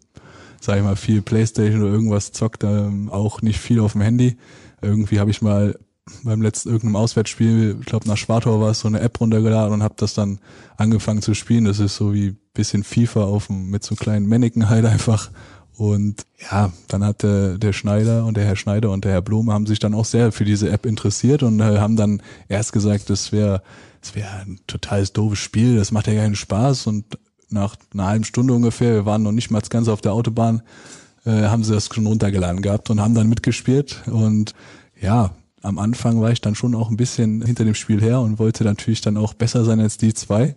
sag 0.62 0.78
ich 0.78 0.84
mal, 0.84 0.96
viel 0.96 1.22
Playstation 1.22 1.82
oder 1.82 1.92
irgendwas 1.92 2.34
zockt, 2.34 2.64
ähm, 2.64 3.10
auch 3.10 3.42
nicht 3.42 3.60
viel 3.60 3.80
auf 3.80 3.94
dem 3.94 4.02
Handy. 4.02 4.38
Irgendwie 4.82 5.20
habe 5.20 5.32
ich 5.32 5.42
mal 5.42 5.80
beim 6.24 6.42
letzten 6.42 6.70
irgendeinem 6.70 6.98
Auswärtsspiel, 6.98 7.78
ich 7.80 7.86
glaube 7.86 8.08
nach 8.08 8.18
Schwartau 8.18 8.62
war 8.62 8.70
es, 8.70 8.82
so 8.82 8.88
eine 8.88 9.00
App 9.00 9.20
runtergeladen 9.20 9.74
und 9.74 9.82
habe 9.82 9.96
das 9.98 10.14
dann 10.14 10.40
angefangen 10.78 11.24
zu 11.24 11.34
spielen. 11.34 11.66
Das 11.66 11.80
ist 11.80 11.96
so 11.96 12.14
wie 12.14 12.36
bisschen 12.54 12.84
FIFA 12.84 13.24
auf 13.24 13.48
dem, 13.48 13.72
mit 13.72 13.84
so 13.84 13.96
kleinen 13.96 14.28
Mannequin 14.28 14.70
halt 14.70 14.86
einfach. 14.86 15.32
Und 15.78 16.26
ja, 16.52 16.72
dann 16.88 17.04
hat 17.04 17.24
der, 17.24 17.58
der 17.58 17.74
Schneider 17.74 18.26
und 18.26 18.38
der 18.38 18.46
Herr 18.46 18.56
Schneider 18.56 18.92
und 18.92 19.04
der 19.04 19.12
Herr 19.14 19.22
Blume 19.22 19.52
haben 19.52 19.66
sich 19.66 19.80
dann 19.80 19.94
auch 19.94 20.06
sehr 20.06 20.32
für 20.32 20.46
diese 20.46 20.70
App 20.70 20.86
interessiert 20.86 21.42
und 21.42 21.60
äh, 21.60 21.80
haben 21.80 21.96
dann 21.96 22.22
erst 22.48 22.72
gesagt, 22.72 23.10
das 23.10 23.32
wäre 23.32 23.62
das 24.06 24.14
wäre 24.14 24.30
ein 24.42 24.60
totales 24.68 25.14
doofes 25.14 25.40
Spiel, 25.40 25.78
das 25.78 25.92
macht 25.92 26.06
ja 26.06 26.14
keinen 26.14 26.36
Spaß 26.36 26.86
und 26.86 27.06
nach 27.50 27.76
einer 27.94 28.08
halben 28.08 28.24
Stunde 28.24 28.54
ungefähr, 28.54 28.94
wir 28.94 29.06
waren 29.06 29.24
noch 29.24 29.32
nicht 29.32 29.52
mal 29.52 29.62
ganz 29.70 29.88
auf 29.88 30.02
der 30.02 30.14
Autobahn, 30.14 30.62
äh, 31.26 31.44
haben 31.44 31.64
sie 31.64 31.74
das 31.74 31.90
schon 31.94 32.08
runtergeladen 32.08 32.62
gehabt 32.62 32.90
und 32.90 33.02
haben 33.02 33.16
dann 33.16 33.30
mitgespielt 33.30 34.04
und 34.08 34.54
ja, 35.00 35.32
am 35.62 35.80
Anfang 35.80 36.22
war 36.22 36.32
ich 36.32 36.42
dann 36.42 36.56
schon 36.56 36.76
auch 36.76 36.90
ein 36.90 36.98
bisschen 36.98 37.42
hinter 37.42 37.66
dem 37.66 37.74
Spiel 37.74 38.00
her 38.02 38.22
und 38.22 38.38
wollte 38.38 38.64
natürlich 38.64 39.02
dann 39.02 39.18
auch 39.18 39.34
besser 39.34 39.66
sein 39.66 39.80
als 39.80 39.98
die 39.98 40.14
zwei 40.14 40.56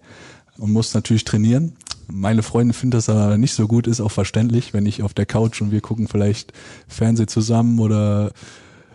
und 0.59 0.71
musste 0.71 0.99
natürlich 0.99 1.25
trainieren. 1.25 1.76
Meine 2.09 2.42
Freundin 2.42 2.75
findet 2.75 2.99
das 2.99 3.09
aber 3.09 3.38
nicht 3.38 3.54
so 3.54 3.66
gut, 3.66 3.87
ist 3.87 4.00
auch 4.00 4.11
verständlich, 4.11 4.75
wenn 4.75 4.87
ich 4.87 5.02
auf 5.02 5.14
der 5.14 5.26
Couch 5.26 5.61
und 5.61 5.71
wir 5.71 5.80
gucken 5.80 6.09
vielleicht 6.09 6.52
Fernseh 6.88 7.26
zusammen 7.26 7.78
oder 7.78 8.33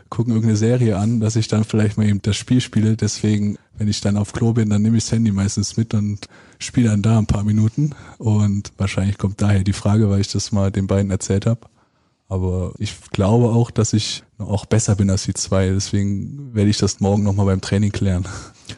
gucken 0.10 0.34
irgendeine 0.34 0.58
Serie 0.58 0.98
an, 0.98 1.20
dass 1.20 1.36
ich 1.36 1.48
dann 1.48 1.64
vielleicht 1.64 1.98
mal 1.98 2.08
eben 2.08 2.22
das 2.22 2.36
Spiel 2.36 2.62
spiele. 2.62 2.96
Deswegen, 2.96 3.58
wenn 3.78 3.88
ich 3.88 4.02
dann 4.02 4.18
auf 4.18 4.34
Klo 4.34 4.54
bin, 4.54 4.70
dann 4.70 4.82
nehme 4.82 4.98
ich 4.98 5.04
das 5.06 5.14
Handy 5.14 5.32
meistens 5.32 5.78
mit 5.78 5.94
und 5.94 6.28
spiele 6.60 6.90
dann 6.90 7.02
da 7.02 7.18
ein 7.18 7.26
paar 7.26 7.44
Minuten. 7.44 7.92
Und 8.18 8.72
wahrscheinlich 8.78 9.18
kommt 9.18 9.42
daher 9.42 9.64
die 9.64 9.74
Frage, 9.74 10.10
weil 10.10 10.22
ich 10.22 10.32
das 10.32 10.52
mal 10.52 10.72
den 10.72 10.88
beiden 10.88 11.12
erzählt 11.12 11.46
habe. 11.46 11.62
Aber 12.30 12.74
ich 12.80 12.96
glaube 13.12 13.50
auch, 13.50 13.70
dass 13.70 13.94
ich 13.94 14.24
auch 14.40 14.66
besser 14.66 14.96
bin 14.96 15.10
als 15.10 15.24
die 15.24 15.34
zwei. 15.34 15.70
Deswegen 15.70 16.54
werde 16.54 16.70
ich 16.70 16.78
das 16.78 17.00
morgen 17.00 17.24
nochmal 17.24 17.46
beim 17.46 17.62
Training 17.62 17.92
klären. 17.92 18.28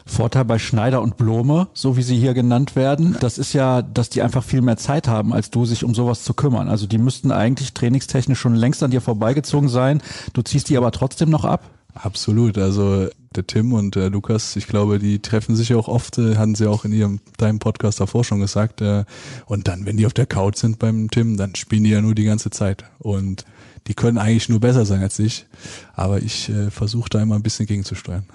Vorteil 0.04 0.44
bei 0.44 0.58
Schneider 0.58 1.00
und 1.00 1.16
Blome, 1.16 1.68
so 1.72 1.96
wie 1.96 2.02
sie 2.02 2.18
hier 2.18 2.34
genannt 2.34 2.76
werden, 2.76 3.16
das 3.20 3.38
ist 3.38 3.52
ja, 3.52 3.82
dass 3.82 4.10
die 4.10 4.20
einfach 4.20 4.44
viel 4.44 4.60
mehr 4.60 4.76
Zeit 4.76 5.08
haben, 5.08 5.32
als 5.32 5.50
du, 5.50 5.64
sich 5.64 5.84
um 5.84 5.94
sowas 5.94 6.24
zu 6.24 6.34
kümmern. 6.34 6.68
Also 6.68 6.86
die 6.86 6.98
müssten 6.98 7.30
eigentlich 7.30 7.72
trainingstechnisch 7.72 8.38
schon 8.38 8.54
längst 8.54 8.82
an 8.82 8.90
dir 8.90 9.00
vorbeigezogen 9.00 9.68
sein. 9.68 10.02
Du 10.32 10.42
ziehst 10.42 10.68
die 10.68 10.76
aber 10.76 10.90
trotzdem 10.90 11.30
noch 11.30 11.44
ab? 11.44 11.70
Absolut. 11.96 12.58
Also 12.58 13.08
der 13.34 13.46
Tim 13.46 13.72
und 13.72 13.94
der 13.94 14.10
Lukas, 14.10 14.56
ich 14.56 14.66
glaube, 14.66 14.98
die 14.98 15.20
treffen 15.20 15.56
sich 15.56 15.70
ja 15.70 15.76
auch 15.76 15.88
oft, 15.88 16.18
äh, 16.18 16.36
hatten 16.36 16.54
sie 16.54 16.68
auch 16.68 16.84
in 16.84 16.92
ihrem 16.92 17.20
deinem 17.38 17.58
Podcast 17.58 18.00
davor 18.00 18.24
schon 18.24 18.40
gesagt. 18.40 18.80
Äh, 18.80 19.04
und 19.46 19.68
dann, 19.68 19.86
wenn 19.86 19.96
die 19.96 20.06
auf 20.06 20.12
der 20.12 20.26
Couch 20.26 20.56
sind 20.56 20.78
beim 20.78 21.10
Tim, 21.10 21.36
dann 21.36 21.54
spielen 21.54 21.84
die 21.84 21.90
ja 21.90 22.00
nur 22.00 22.14
die 22.14 22.24
ganze 22.24 22.50
Zeit. 22.50 22.84
Und 22.98 23.44
die 23.86 23.94
können 23.94 24.18
eigentlich 24.18 24.48
nur 24.48 24.60
besser 24.60 24.84
sein 24.84 25.02
als 25.02 25.18
ich. 25.18 25.46
Aber 25.94 26.22
ich 26.22 26.48
äh, 26.48 26.70
versuche 26.70 27.08
da 27.10 27.22
immer 27.22 27.36
ein 27.36 27.42
bisschen 27.42 27.66
gegenzusteuern. 27.66 28.26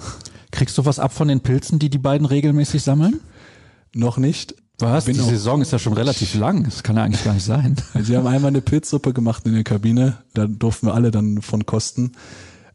Kriegst 0.51 0.77
du 0.77 0.85
was 0.85 0.99
ab 0.99 1.13
von 1.13 1.27
den 1.27 1.41
Pilzen, 1.41 1.79
die 1.79 1.89
die 1.89 1.97
beiden 1.97 2.25
regelmäßig 2.25 2.83
sammeln? 2.83 3.19
Noch 3.93 4.17
nicht. 4.17 4.55
Was? 4.79 5.05
Bin 5.05 5.15
die 5.15 5.21
Saison 5.21 5.61
ist 5.61 5.71
ja 5.71 5.79
schon 5.79 5.93
relativ 5.93 6.33
lang. 6.33 6.63
Das 6.63 6.81
kann 6.81 6.97
ja 6.97 7.03
eigentlich 7.03 7.23
gar 7.23 7.33
nicht 7.33 7.45
sein. 7.45 7.75
Sie 8.01 8.17
haben 8.17 8.27
einmal 8.27 8.49
eine 8.49 8.61
Pilzsuppe 8.61 9.13
gemacht 9.13 9.45
in 9.45 9.53
der 9.53 9.63
Kabine. 9.63 10.17
Da 10.33 10.47
durften 10.47 10.87
wir 10.87 10.95
alle 10.95 11.11
dann 11.11 11.41
von 11.41 11.65
kosten. 11.65 12.13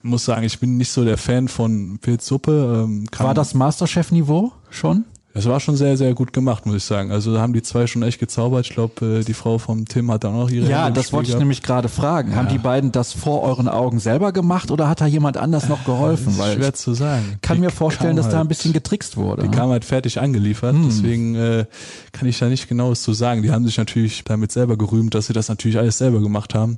Ich 0.06 0.10
muss 0.10 0.24
sagen, 0.24 0.44
ich 0.44 0.60
bin 0.60 0.76
nicht 0.76 0.92
so 0.92 1.04
der 1.04 1.18
Fan 1.18 1.48
von 1.48 1.98
Pilzsuppe. 2.00 2.84
Ähm, 2.84 3.06
War 3.18 3.34
das 3.34 3.54
Masterchef-Niveau 3.54 4.52
schon? 4.70 5.04
Es 5.34 5.46
war 5.46 5.58
schon 5.58 5.74
sehr, 5.76 5.96
sehr 5.96 6.14
gut 6.14 6.32
gemacht, 6.32 6.64
muss 6.64 6.76
ich 6.76 6.84
sagen. 6.84 7.10
Also 7.10 7.34
da 7.34 7.40
haben 7.40 7.52
die 7.52 7.60
zwei 7.62 7.88
schon 7.88 8.04
echt 8.04 8.20
gezaubert. 8.20 8.66
Ich 8.66 8.72
glaube, 8.72 9.04
äh, 9.20 9.24
die 9.24 9.34
Frau 9.34 9.58
vom 9.58 9.84
Tim 9.84 10.12
hat 10.12 10.22
dann 10.22 10.36
auch 10.36 10.48
ihre 10.48 10.70
Ja, 10.70 10.84
Hände 10.84 11.00
das 11.00 11.12
wollte 11.12 11.24
ich 11.24 11.30
gehabt. 11.32 11.40
nämlich 11.40 11.62
gerade 11.64 11.88
fragen. 11.88 12.36
Haben 12.36 12.46
die 12.48 12.58
beiden 12.58 12.92
das 12.92 13.12
vor 13.14 13.42
euren 13.42 13.66
Augen 13.66 13.98
selber 13.98 14.30
gemacht 14.30 14.70
oder 14.70 14.88
hat 14.88 15.00
da 15.00 15.06
jemand 15.06 15.36
anders 15.38 15.68
noch 15.68 15.84
geholfen? 15.84 16.32
Das 16.38 16.46
ist 16.50 16.54
schwer 16.54 16.68
ich 16.68 16.74
zu 16.74 16.94
sagen. 16.94 17.38
kann 17.42 17.56
Die 17.56 17.62
mir 17.62 17.70
vorstellen, 17.70 18.14
dass 18.14 18.26
da 18.26 18.34
ein 18.34 18.38
halt- 18.38 18.48
bisschen 18.50 18.72
getrickst 18.72 19.16
wurde. 19.16 19.42
Die 19.42 19.48
kam 19.50 19.70
halt 19.70 19.84
fertig 19.84 20.20
angeliefert, 20.20 20.72
Hm. 20.76 20.84
deswegen 20.86 21.34
äh, 21.34 21.64
kann 22.12 22.28
ich 22.28 22.38
da 22.38 22.48
nicht 22.48 22.68
genaues 22.68 23.02
zu 23.02 23.12
sagen. 23.12 23.42
Die 23.42 23.50
haben 23.50 23.66
sich 23.66 23.76
natürlich 23.76 24.22
damit 24.22 24.52
selber 24.52 24.76
gerühmt, 24.78 25.16
dass 25.16 25.26
sie 25.26 25.32
das 25.32 25.48
natürlich 25.48 25.78
alles 25.78 25.98
selber 25.98 26.20
gemacht 26.20 26.54
haben. 26.54 26.76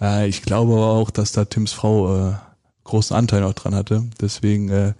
Äh, 0.00 0.28
ich 0.30 0.40
glaube 0.42 0.72
aber 0.72 0.86
auch, 0.86 1.10
dass 1.10 1.30
da 1.32 1.44
Tims 1.44 1.72
Frau 1.72 2.30
äh, 2.30 2.32
großen 2.90 3.16
Anteil 3.16 3.40
noch 3.40 3.54
dran 3.54 3.74
hatte. 3.74 4.04
Deswegen 4.20 4.68
äh, 4.68 4.92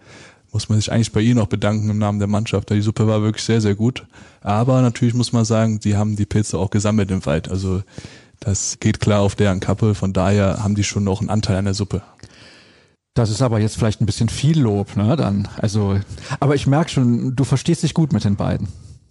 muss 0.53 0.69
man 0.69 0.79
sich 0.79 0.91
eigentlich 0.91 1.13
bei 1.13 1.21
ihr 1.21 1.35
noch 1.35 1.47
bedanken 1.47 1.91
im 1.91 1.99
Namen 1.99 2.19
der 2.19 2.29
Mannschaft. 2.29 2.71
Die 2.71 2.81
Suppe 2.81 3.07
war 3.07 3.23
wirklich 3.23 3.45
sehr, 3.45 3.61
sehr 3.61 3.75
gut. 3.75 4.07
Aber 4.41 4.81
natürlich 4.83 5.15
muss 5.15 5.33
man 5.33 5.45
sagen, 5.45 5.81
die 5.81 5.97
haben 5.97 6.17
die 6.17 6.27
Pilze 6.27 6.59
auch 6.59 6.71
gesammelt 6.71 7.11
im 7.11 7.25
Wald. 7.27 7.51
Also 7.51 7.83
das 8.41 8.79
geht 8.81 9.01
klar 9.01 9.21
auf 9.21 9.35
deren 9.35 9.61
Kappe. 9.61 9.95
Von 9.95 10.13
daher 10.13 10.63
haben 10.63 10.75
die 10.75 10.85
schon 10.85 11.05
noch 11.05 11.21
einen 11.21 11.31
Anteil 11.31 11.57
an 11.57 11.67
der 11.67 11.75
Suppe. 11.75 12.03
Das 13.15 13.31
ist 13.31 13.43
aber 13.43 13.61
jetzt 13.61 13.77
vielleicht 13.77 14.01
ein 14.01 14.07
bisschen 14.07 14.29
viel 14.29 14.61
Lob, 14.61 14.97
ne? 14.97 15.17
Dann, 15.17 15.49
also, 15.57 15.99
aber 16.39 16.55
ich 16.55 16.67
merke 16.67 16.91
schon, 16.91 17.35
du 17.35 17.45
verstehst 17.45 17.83
dich 17.83 17.93
gut 17.93 18.13
mit 18.13 18.25
den 18.25 18.37
beiden. 18.37 18.69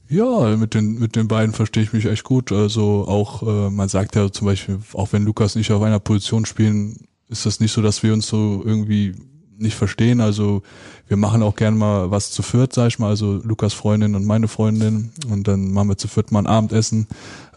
Ja, 0.07 0.55
mit 0.57 0.73
den, 0.73 0.97
mit 0.97 1.15
den 1.15 1.27
beiden 1.27 1.53
verstehe 1.53 1.83
ich 1.83 1.93
mich 1.93 2.05
echt 2.05 2.23
gut. 2.23 2.51
Also 2.51 3.05
auch, 3.07 3.43
äh, 3.43 3.69
man 3.69 3.89
sagt 3.89 4.15
ja 4.15 4.31
zum 4.31 4.47
Beispiel, 4.47 4.79
auch 4.93 5.13
wenn 5.13 5.25
Lukas 5.25 5.55
und 5.55 5.61
ich 5.61 5.71
auf 5.71 5.83
einer 5.83 5.99
Position 5.99 6.45
spielen, 6.45 7.08
ist 7.29 7.45
das 7.45 7.59
nicht 7.59 7.71
so, 7.71 7.81
dass 7.81 8.03
wir 8.03 8.13
uns 8.13 8.27
so 8.27 8.61
irgendwie 8.65 9.15
nicht 9.59 9.75
verstehen. 9.75 10.21
Also 10.21 10.63
wir 11.07 11.17
machen 11.17 11.43
auch 11.43 11.55
gern 11.55 11.77
mal 11.77 12.11
was 12.11 12.31
zu 12.31 12.41
viert, 12.43 12.73
sag 12.73 12.87
ich 12.87 12.99
mal. 12.99 13.09
Also 13.09 13.41
Lukas 13.43 13.73
Freundin 13.73 14.15
und 14.15 14.25
meine 14.25 14.47
Freundin. 14.47 15.11
Und 15.29 15.47
dann 15.47 15.71
machen 15.71 15.89
wir 15.89 15.97
zu 15.97 16.07
viert 16.07 16.31
mal 16.31 16.39
ein 16.39 16.47
Abendessen. 16.47 17.07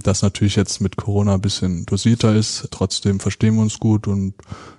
Das 0.03 0.23
natürlich 0.23 0.57
jetzt 0.57 0.81
mit 0.81 0.97
Corona 0.97 1.35
ein 1.35 1.41
bisschen 1.41 1.87
dosierter 1.87 2.35
ist. 2.35 2.69
Trotzdem 2.71 3.21
verstehen 3.21 3.55
wir 3.55 3.63
uns 3.63 3.79
gut. 3.79 4.09
Und 4.09 4.35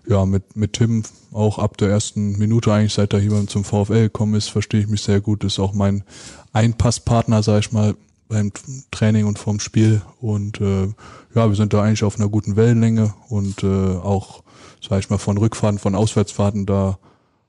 ja, 0.08 0.26
mit, 0.26 0.56
mit 0.56 0.74
Tim 0.74 1.04
auch 1.32 1.60
ab 1.60 1.78
der 1.78 1.90
ersten 1.90 2.38
Minute 2.38 2.74
eigentlich, 2.74 2.94
seit 2.94 3.14
er 3.14 3.20
hier 3.20 3.48
zum 3.48 3.64
VfL 3.64 4.04
gekommen 4.04 4.36
ist, 4.36 4.50
verstehe 4.50 4.82
ich 4.82 4.88
mich 4.88 5.02
sehr 5.02 5.22
gut. 5.22 5.44
Ist 5.44 5.60
auch 5.60 5.74
mein 5.74 6.04
Einpasspartner, 6.52 7.42
sag 7.42 7.60
ich 7.60 7.72
mal, 7.72 7.96
beim 8.28 8.52
Training 8.92 9.26
und 9.26 9.40
vorm 9.40 9.60
Spiel. 9.60 10.02
Und 10.20 10.60
äh, 10.60 10.88
ja, 11.36 11.48
wir 11.48 11.56
sind 11.56 11.74
da 11.74 11.84
eigentlich 11.84 12.04
auf 12.04 12.20
einer 12.20 12.30
guten 12.30 12.56
Wellenlänge 12.56 13.14
und 13.30 13.64
äh, 13.64 13.68
auch, 13.68 14.43
sag 14.88 15.00
ich 15.00 15.10
mal, 15.10 15.18
von 15.18 15.38
Rückfahrten, 15.38 15.80
von 15.80 15.96
Auswärtsfahrten, 15.96 16.66
da 16.66 16.98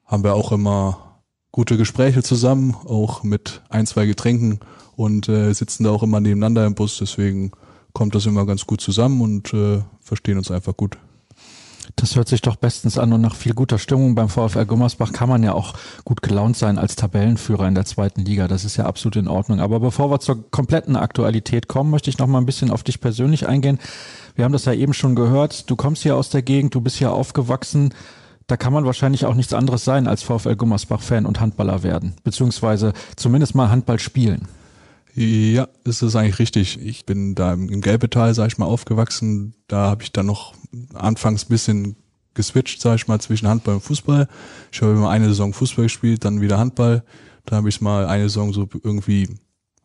haben 0.04 0.24
wir 0.24 0.34
auch 0.34 0.52
immer 0.52 1.20
gute 1.50 1.76
Gespräche 1.76 2.22
zusammen, 2.22 2.74
auch 2.84 3.22
mit 3.22 3.62
ein, 3.68 3.86
zwei 3.86 4.06
Getränken 4.06 4.60
und 4.96 5.28
äh, 5.28 5.52
sitzen 5.52 5.84
da 5.84 5.90
auch 5.90 6.02
immer 6.02 6.20
nebeneinander 6.20 6.66
im 6.66 6.74
Bus. 6.74 6.98
Deswegen 6.98 7.52
kommt 7.92 8.14
das 8.14 8.26
immer 8.26 8.46
ganz 8.46 8.66
gut 8.66 8.80
zusammen 8.80 9.20
und 9.20 9.54
äh, 9.54 9.82
verstehen 10.00 10.38
uns 10.38 10.50
einfach 10.50 10.76
gut. 10.76 10.98
Das 11.96 12.16
hört 12.16 12.28
sich 12.28 12.42
doch 12.42 12.56
bestens 12.56 12.98
an 12.98 13.12
und 13.12 13.20
nach 13.20 13.34
viel 13.34 13.54
guter 13.54 13.78
Stimmung 13.78 14.14
beim 14.14 14.28
VfL 14.28 14.66
Gummersbach 14.66 15.12
kann 15.12 15.28
man 15.28 15.42
ja 15.42 15.52
auch 15.52 15.74
gut 16.04 16.22
gelaunt 16.22 16.56
sein 16.56 16.78
als 16.78 16.96
Tabellenführer 16.96 17.68
in 17.68 17.74
der 17.74 17.84
zweiten 17.84 18.24
Liga. 18.24 18.48
Das 18.48 18.64
ist 18.64 18.76
ja 18.76 18.86
absolut 18.86 19.16
in 19.16 19.28
Ordnung. 19.28 19.60
Aber 19.60 19.80
bevor 19.80 20.10
wir 20.10 20.20
zur 20.20 20.50
kompletten 20.50 20.96
Aktualität 20.96 21.68
kommen, 21.68 21.90
möchte 21.90 22.10
ich 22.10 22.18
noch 22.18 22.26
mal 22.26 22.38
ein 22.38 22.46
bisschen 22.46 22.70
auf 22.70 22.82
dich 22.82 23.00
persönlich 23.00 23.46
eingehen. 23.46 23.78
Wir 24.34 24.44
haben 24.44 24.52
das 24.52 24.64
ja 24.64 24.72
eben 24.72 24.94
schon 24.94 25.14
gehört. 25.14 25.70
Du 25.70 25.76
kommst 25.76 26.02
hier 26.02 26.16
aus 26.16 26.30
der 26.30 26.42
Gegend, 26.42 26.74
du 26.74 26.80
bist 26.80 26.96
hier 26.96 27.12
aufgewachsen. 27.12 27.94
Da 28.46 28.56
kann 28.56 28.72
man 28.72 28.84
wahrscheinlich 28.84 29.24
auch 29.24 29.34
nichts 29.34 29.54
anderes 29.54 29.84
sein 29.84 30.06
als 30.06 30.22
VfL 30.22 30.56
Gummersbach-Fan 30.56 31.24
und 31.24 31.40
Handballer 31.40 31.82
werden. 31.82 32.14
Beziehungsweise 32.24 32.92
zumindest 33.16 33.54
mal 33.54 33.70
Handball 33.70 33.98
spielen. 33.98 34.48
Ja, 35.16 35.68
das 35.85 36.02
ist 36.02 36.16
eigentlich 36.16 36.40
richtig. 36.40 36.80
Ich 36.85 37.06
bin 37.06 37.37
da 37.37 37.52
im 37.52 37.80
Gelbetal, 37.80 38.35
sag 38.35 38.49
ich 38.49 38.59
mal, 38.59 38.66
aufgewachsen. 38.66 39.54
Da 39.68 39.88
habe 39.88 40.02
ich 40.02 40.11
dann 40.11 40.26
noch 40.26 40.54
anfangs 40.92 41.44
ein 41.44 41.49
bisschen 41.49 41.97
geswitcht, 42.35 42.80
sag 42.80 42.97
ich 42.97 43.06
mal, 43.06 43.21
zwischen 43.21 43.47
Handball 43.47 43.76
und 43.76 43.80
Fußball. 43.80 44.28
Ich 44.73 44.83
habe 44.83 44.92
immer 44.92 45.11
eine 45.11 45.28
Saison 45.28 45.52
Fußball 45.52 45.85
gespielt, 45.85 46.25
dann 46.25 46.40
wieder 46.40 46.59
Handball. 46.59 47.04
Dann 47.44 47.59
habe 47.59 47.68
ich 47.68 47.80
mal 47.80 48.06
eine 48.06 48.25
Saison 48.25 48.52
so 48.52 48.68
irgendwie 48.83 49.28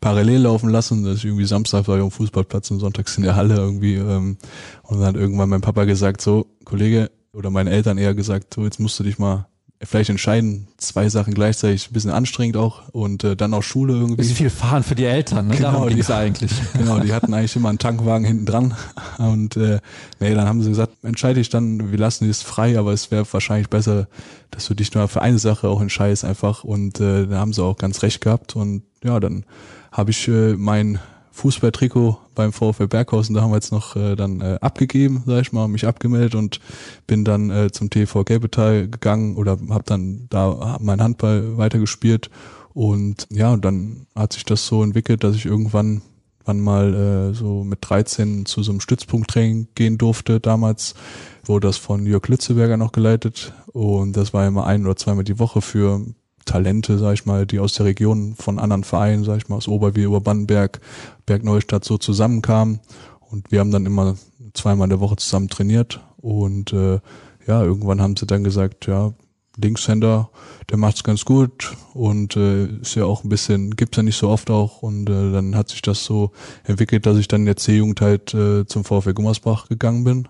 parallel 0.01 0.41
laufen 0.41 0.69
lassen, 0.69 1.03
dass 1.03 1.17
ich 1.17 1.25
irgendwie 1.25 1.45
Samstag 1.45 1.87
war 1.87 1.97
ich 1.97 2.03
am 2.03 2.09
Fußballplatz 2.09 2.71
und 2.71 2.79
sonntags 2.79 3.17
in 3.17 3.23
der 3.23 3.35
Halle 3.35 3.55
irgendwie. 3.55 3.95
Ähm, 3.95 4.37
und 4.83 4.99
dann 4.99 5.07
hat 5.07 5.15
irgendwann 5.15 5.49
mein 5.49 5.61
Papa 5.61 5.83
gesagt, 5.83 6.21
so, 6.21 6.47
Kollege, 6.65 7.11
oder 7.33 7.51
meine 7.51 7.69
Eltern 7.69 7.99
eher 7.99 8.15
gesagt, 8.15 8.53
so, 8.55 8.63
jetzt 8.63 8.79
musst 8.79 8.99
du 8.99 9.03
dich 9.03 9.19
mal 9.19 9.47
vielleicht 9.81 10.09
entscheiden 10.09 10.67
zwei 10.77 11.07
Sachen 11.07 11.33
gleichzeitig 11.33 11.89
ein 11.89 11.93
bisschen 11.93 12.11
anstrengend 12.11 12.57
auch 12.57 12.89
und 12.89 13.23
äh, 13.23 13.35
dann 13.35 13.53
auch 13.53 13.63
Schule 13.63 13.93
irgendwie. 13.93 14.21
Ist 14.21 14.33
viel 14.33 14.49
fahren 14.49 14.83
für 14.83 14.95
die 14.95 15.05
Eltern, 15.05 15.47
ne? 15.47 15.55
Genau, 15.55 15.71
Darum 15.71 15.87
die- 15.89 15.95
ging's 15.95 16.11
eigentlich. 16.11 16.51
Genau, 16.77 16.99
die 16.99 17.13
hatten 17.13 17.33
eigentlich 17.33 17.55
immer 17.55 17.69
einen 17.69 17.77
Tankwagen 17.79 18.25
hinten 18.25 18.45
dran 18.45 18.75
und 19.17 19.55
äh, 19.57 19.79
nee, 20.19 20.33
dann 20.35 20.47
haben 20.47 20.61
sie 20.61 20.69
gesagt, 20.69 20.93
entscheide 21.03 21.39
ich 21.39 21.49
dann, 21.49 21.91
wir 21.91 21.97
lassen 21.97 22.29
es 22.29 22.41
frei, 22.41 22.77
aber 22.77 22.91
es 22.91 23.09
wäre 23.11 23.25
wahrscheinlich 23.31 23.69
besser, 23.69 24.07
dass 24.51 24.65
du 24.67 24.73
dich 24.73 24.93
nur 24.93 25.07
für 25.07 25.21
eine 25.21 25.39
Sache 25.39 25.69
auch 25.69 25.81
entscheidest 25.81 26.25
einfach 26.25 26.63
und 26.65 26.99
äh, 26.99 27.27
da 27.27 27.37
haben 27.39 27.53
sie 27.53 27.63
auch 27.63 27.77
ganz 27.77 28.03
recht 28.03 28.19
gehabt 28.21 28.55
und 28.57 28.83
ja, 29.03 29.19
dann 29.19 29.45
habe 29.91 30.11
ich 30.11 30.27
äh, 30.27 30.55
mein 30.57 30.99
Fußballtrikot 31.31 32.17
beim 32.39 32.53
VfL 32.53 32.87
Berghausen 32.87 33.35
damals 33.35 33.69
noch 33.69 33.97
äh, 33.97 34.15
dann 34.15 34.39
äh, 34.39 34.59
abgegeben, 34.61 35.23
sag 35.25 35.41
ich 35.41 35.51
mal, 35.51 35.67
mich 35.67 35.85
abgemeldet 35.85 36.35
und 36.35 36.61
bin 37.05 37.25
dann 37.25 37.49
äh, 37.49 37.69
zum 37.69 37.89
TV 37.89 38.23
Gelbetal 38.23 38.87
gegangen 38.87 39.35
oder 39.35 39.57
habe 39.69 39.83
dann 39.85 40.27
da 40.29 40.77
mein 40.79 41.01
Handball 41.01 41.57
weitergespielt 41.57 42.29
und 42.73 43.27
ja, 43.29 43.51
und 43.51 43.65
dann 43.65 44.07
hat 44.15 44.31
sich 44.31 44.45
das 44.45 44.65
so 44.65 44.81
entwickelt, 44.81 45.25
dass 45.25 45.35
ich 45.35 45.45
irgendwann 45.45 46.01
wann 46.45 46.61
mal 46.61 46.93
äh, 46.93 47.33
so 47.33 47.65
mit 47.65 47.79
13 47.81 48.45
zu 48.45 48.63
so 48.63 48.71
einem 48.71 48.79
Stützpunkttraining 48.79 49.67
gehen 49.75 49.97
durfte. 49.97 50.39
Damals 50.39 50.95
wurde 51.43 51.67
das 51.67 51.75
von 51.75 52.05
Jörg 52.05 52.25
Lützeberger 52.29 52.77
noch 52.77 52.93
geleitet 52.93 53.53
und 53.73 54.15
das 54.15 54.33
war 54.33 54.47
immer 54.47 54.65
ein 54.65 54.85
oder 54.85 54.95
zweimal 54.95 55.25
die 55.25 55.39
Woche 55.39 55.61
für 55.61 56.05
Talente, 56.49 56.97
sag 56.97 57.13
ich 57.13 57.27
mal, 57.27 57.45
die 57.45 57.59
aus 57.59 57.73
der 57.73 57.85
Region 57.85 58.33
von 58.35 58.57
anderen 58.57 58.83
Vereinen, 58.83 59.23
sag 59.23 59.37
ich 59.37 59.49
mal, 59.49 59.57
aus 59.57 59.67
Oberbier, 59.67 60.09
Oberbannenberg, 60.09 60.81
Bergneustadt 61.27 61.85
so 61.85 61.99
zusammenkamen. 61.99 62.79
Und 63.19 63.51
wir 63.51 63.59
haben 63.59 63.71
dann 63.71 63.85
immer 63.85 64.15
zweimal 64.55 64.85
in 64.85 64.89
der 64.89 64.99
Woche 64.99 65.17
zusammen 65.17 65.49
trainiert. 65.49 66.01
Und 66.17 66.73
äh, 66.73 66.99
ja, 67.45 67.63
irgendwann 67.63 68.01
haben 68.01 68.17
sie 68.17 68.25
dann 68.25 68.43
gesagt, 68.43 68.87
ja, 68.87 69.13
Linkshänder, 69.57 70.31
der 70.71 70.77
macht's 70.77 71.03
ganz 71.03 71.23
gut. 71.23 71.75
Und 71.93 72.35
äh, 72.35 72.65
ist 72.81 72.95
ja 72.95 73.05
auch 73.05 73.23
ein 73.23 73.29
bisschen, 73.29 73.75
gibt's 73.75 73.97
ja 73.97 74.01
nicht 74.01 74.17
so 74.17 74.29
oft 74.29 74.49
auch. 74.49 74.81
Und 74.81 75.07
äh, 75.07 75.31
dann 75.31 75.55
hat 75.55 75.69
sich 75.69 75.83
das 75.83 76.03
so 76.03 76.31
entwickelt, 76.63 77.05
dass 77.05 77.19
ich 77.19 77.27
dann 77.27 77.41
in 77.41 77.45
der 77.45 77.57
C-Jugend 77.57 78.01
halt 78.01 78.33
äh, 78.33 78.65
zum 78.65 78.83
VfL 78.83 79.13
Gummersbach 79.13 79.69
gegangen 79.69 80.03
bin 80.03 80.27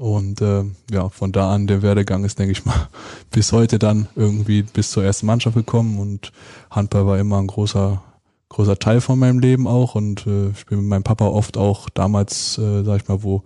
und 0.00 0.40
äh, 0.40 0.64
ja, 0.90 1.10
von 1.10 1.30
da 1.30 1.52
an 1.52 1.66
der 1.66 1.82
Werdegang 1.82 2.24
ist, 2.24 2.38
denke 2.38 2.52
ich 2.52 2.64
mal, 2.64 2.88
bis 3.30 3.52
heute 3.52 3.78
dann 3.78 4.08
irgendwie 4.16 4.62
bis 4.62 4.90
zur 4.90 5.04
ersten 5.04 5.26
Mannschaft 5.26 5.54
gekommen 5.54 5.98
und 5.98 6.32
Handball 6.70 7.06
war 7.06 7.18
immer 7.18 7.38
ein 7.38 7.46
großer 7.46 8.02
großer 8.48 8.80
Teil 8.80 9.00
von 9.00 9.16
meinem 9.16 9.38
Leben 9.38 9.68
auch 9.68 9.94
und 9.94 10.26
äh, 10.26 10.48
ich 10.48 10.66
bin 10.66 10.80
mit 10.80 10.88
meinem 10.88 11.04
Papa 11.04 11.26
oft 11.26 11.56
auch 11.56 11.88
damals, 11.88 12.58
äh, 12.58 12.82
sag 12.82 13.02
ich 13.02 13.08
mal, 13.08 13.22
wo, 13.22 13.44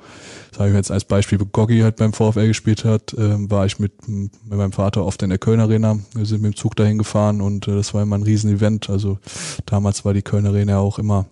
sage 0.57 0.71
ich 0.71 0.77
jetzt 0.77 0.91
als 0.91 1.05
Beispiel, 1.05 1.37
Goggi 1.39 1.81
halt 1.81 1.97
beim 1.97 2.15
VfL 2.15 2.47
gespielt 2.47 2.87
hat, 2.87 3.13
äh, 3.13 3.51
war 3.51 3.67
ich 3.67 3.79
mit, 3.79 4.09
mit 4.09 4.33
meinem 4.49 4.73
Vater 4.73 5.05
oft 5.05 5.23
in 5.23 5.29
der 5.29 5.39
Köln 5.39 5.61
Arena. 5.61 5.99
Wir 6.15 6.25
sind 6.25 6.41
mit 6.41 6.55
dem 6.55 6.57
Zug 6.57 6.75
dahin 6.77 6.97
gefahren 6.97 7.43
und 7.43 7.69
äh, 7.69 7.75
das 7.75 7.93
war 7.93 8.03
immer 8.03 8.17
ein 8.17 8.23
Riesen-Event. 8.23 8.89
Also 8.89 9.19
damals 9.67 10.07
war 10.07 10.15
die 10.15 10.23
Köln 10.23 10.47
Arena 10.47 10.79
auch 10.79 10.99
immer 10.99 11.27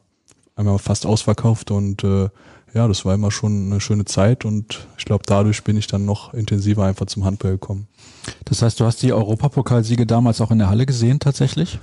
einmal 0.55 0.79
fast 0.79 1.07
ausverkauft 1.07 1.71
und 1.71 2.05
äh, 2.05 2.29
ja, 2.75 2.89
das 2.89 3.05
war 3.05 3.15
immer 3.15 3.31
schon 3.31 3.67
eine 3.67 3.81
schöne 3.81 4.05
Zeit 4.05 4.45
und 4.45 4.87
ich 4.97 5.05
glaube, 5.05 5.25
dadurch 5.27 5.63
bin 5.65 5.77
ich 5.77 5.87
dann 5.87 6.05
noch 6.05 6.33
intensiver 6.33 6.85
einfach 6.85 7.07
zum 7.07 7.25
Handball 7.25 7.53
gekommen. 7.53 7.87
Das 8.45 8.63
heißt, 8.63 8.81
du 8.81 8.85
hast 8.85 9.03
die 9.03 9.13
Europapokalsiege 9.13 10.07
damals 10.07 10.41
auch 10.41 10.51
in 10.51 10.59
der 10.59 10.69
Halle 10.69 10.87
gesehen 10.87 11.21
tatsächlich? 11.21 11.79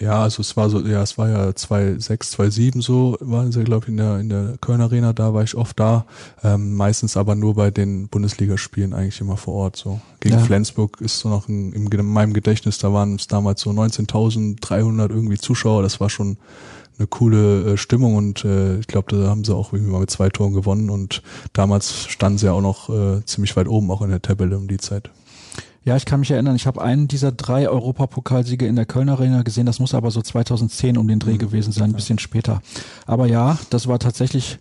Ja, 0.00 0.22
also 0.22 0.40
es 0.40 0.56
war 0.56 0.68
so, 0.68 0.80
ja, 0.80 1.00
es 1.02 1.16
war 1.16 1.28
ja 1.28 1.54
2006, 1.54 2.32
2007 2.32 2.80
so, 2.80 3.16
waren 3.20 3.52
sie, 3.52 3.62
glaube 3.62 3.84
ich, 3.84 3.90
in 3.90 3.98
der, 3.98 4.18
in 4.18 4.28
der 4.30 4.54
Köln 4.60 4.80
Arena, 4.80 5.12
da 5.12 5.32
war 5.32 5.44
ich 5.44 5.54
oft 5.54 5.78
da, 5.78 6.06
ähm, 6.42 6.74
meistens 6.74 7.16
aber 7.16 7.36
nur 7.36 7.54
bei 7.54 7.70
den 7.70 8.08
Bundesligaspielen 8.08 8.94
eigentlich 8.94 9.20
immer 9.20 9.36
vor 9.36 9.54
Ort, 9.54 9.76
so. 9.76 10.00
Gegen 10.18 10.38
Ja. 10.38 10.40
Flensburg 10.40 11.00
ist 11.00 11.20
so 11.20 11.28
noch 11.28 11.48
im, 11.48 11.72
in 11.72 12.06
meinem 12.06 12.32
Gedächtnis, 12.32 12.78
da 12.78 12.92
waren 12.92 13.14
es 13.14 13.28
damals 13.28 13.60
so 13.60 13.70
19.300 13.70 15.10
irgendwie 15.10 15.38
Zuschauer, 15.38 15.82
das 15.82 16.00
war 16.00 16.10
schon 16.10 16.36
eine 17.02 17.08
coole 17.08 17.72
äh, 17.72 17.76
Stimmung 17.76 18.14
und 18.14 18.44
äh, 18.44 18.78
ich 18.78 18.86
glaube, 18.86 19.14
da 19.14 19.28
haben 19.28 19.44
sie 19.44 19.54
auch 19.54 19.72
irgendwie 19.72 19.92
mal 19.92 20.00
mit 20.00 20.10
zwei 20.10 20.28
Toren 20.28 20.52
gewonnen 20.52 20.88
und 20.88 21.22
damals 21.52 22.06
standen 22.06 22.38
sie 22.38 22.46
ja 22.46 22.52
auch 22.52 22.60
noch 22.60 22.88
äh, 22.88 23.24
ziemlich 23.24 23.56
weit 23.56 23.68
oben, 23.68 23.90
auch 23.90 24.02
in 24.02 24.10
der 24.10 24.22
Tabelle 24.22 24.56
um 24.56 24.68
die 24.68 24.78
Zeit. 24.78 25.10
Ja, 25.84 25.96
ich 25.96 26.04
kann 26.04 26.20
mich 26.20 26.30
erinnern, 26.30 26.54
ich 26.54 26.68
habe 26.68 26.80
einen 26.80 27.08
dieser 27.08 27.32
drei 27.32 27.68
Europapokalsiege 27.68 28.66
in 28.66 28.76
der 28.76 28.86
Köln 28.86 29.08
Arena 29.08 29.42
gesehen. 29.42 29.66
Das 29.66 29.80
muss 29.80 29.94
aber 29.94 30.12
so 30.12 30.22
2010 30.22 30.96
um 30.96 31.08
den 31.08 31.18
Dreh 31.18 31.38
gewesen 31.38 31.72
sein, 31.72 31.90
ein 31.90 31.96
bisschen 31.96 32.20
später. 32.20 32.62
Aber 33.04 33.26
ja, 33.26 33.58
das 33.70 33.88
war 33.88 33.98
tatsächlich 33.98 34.60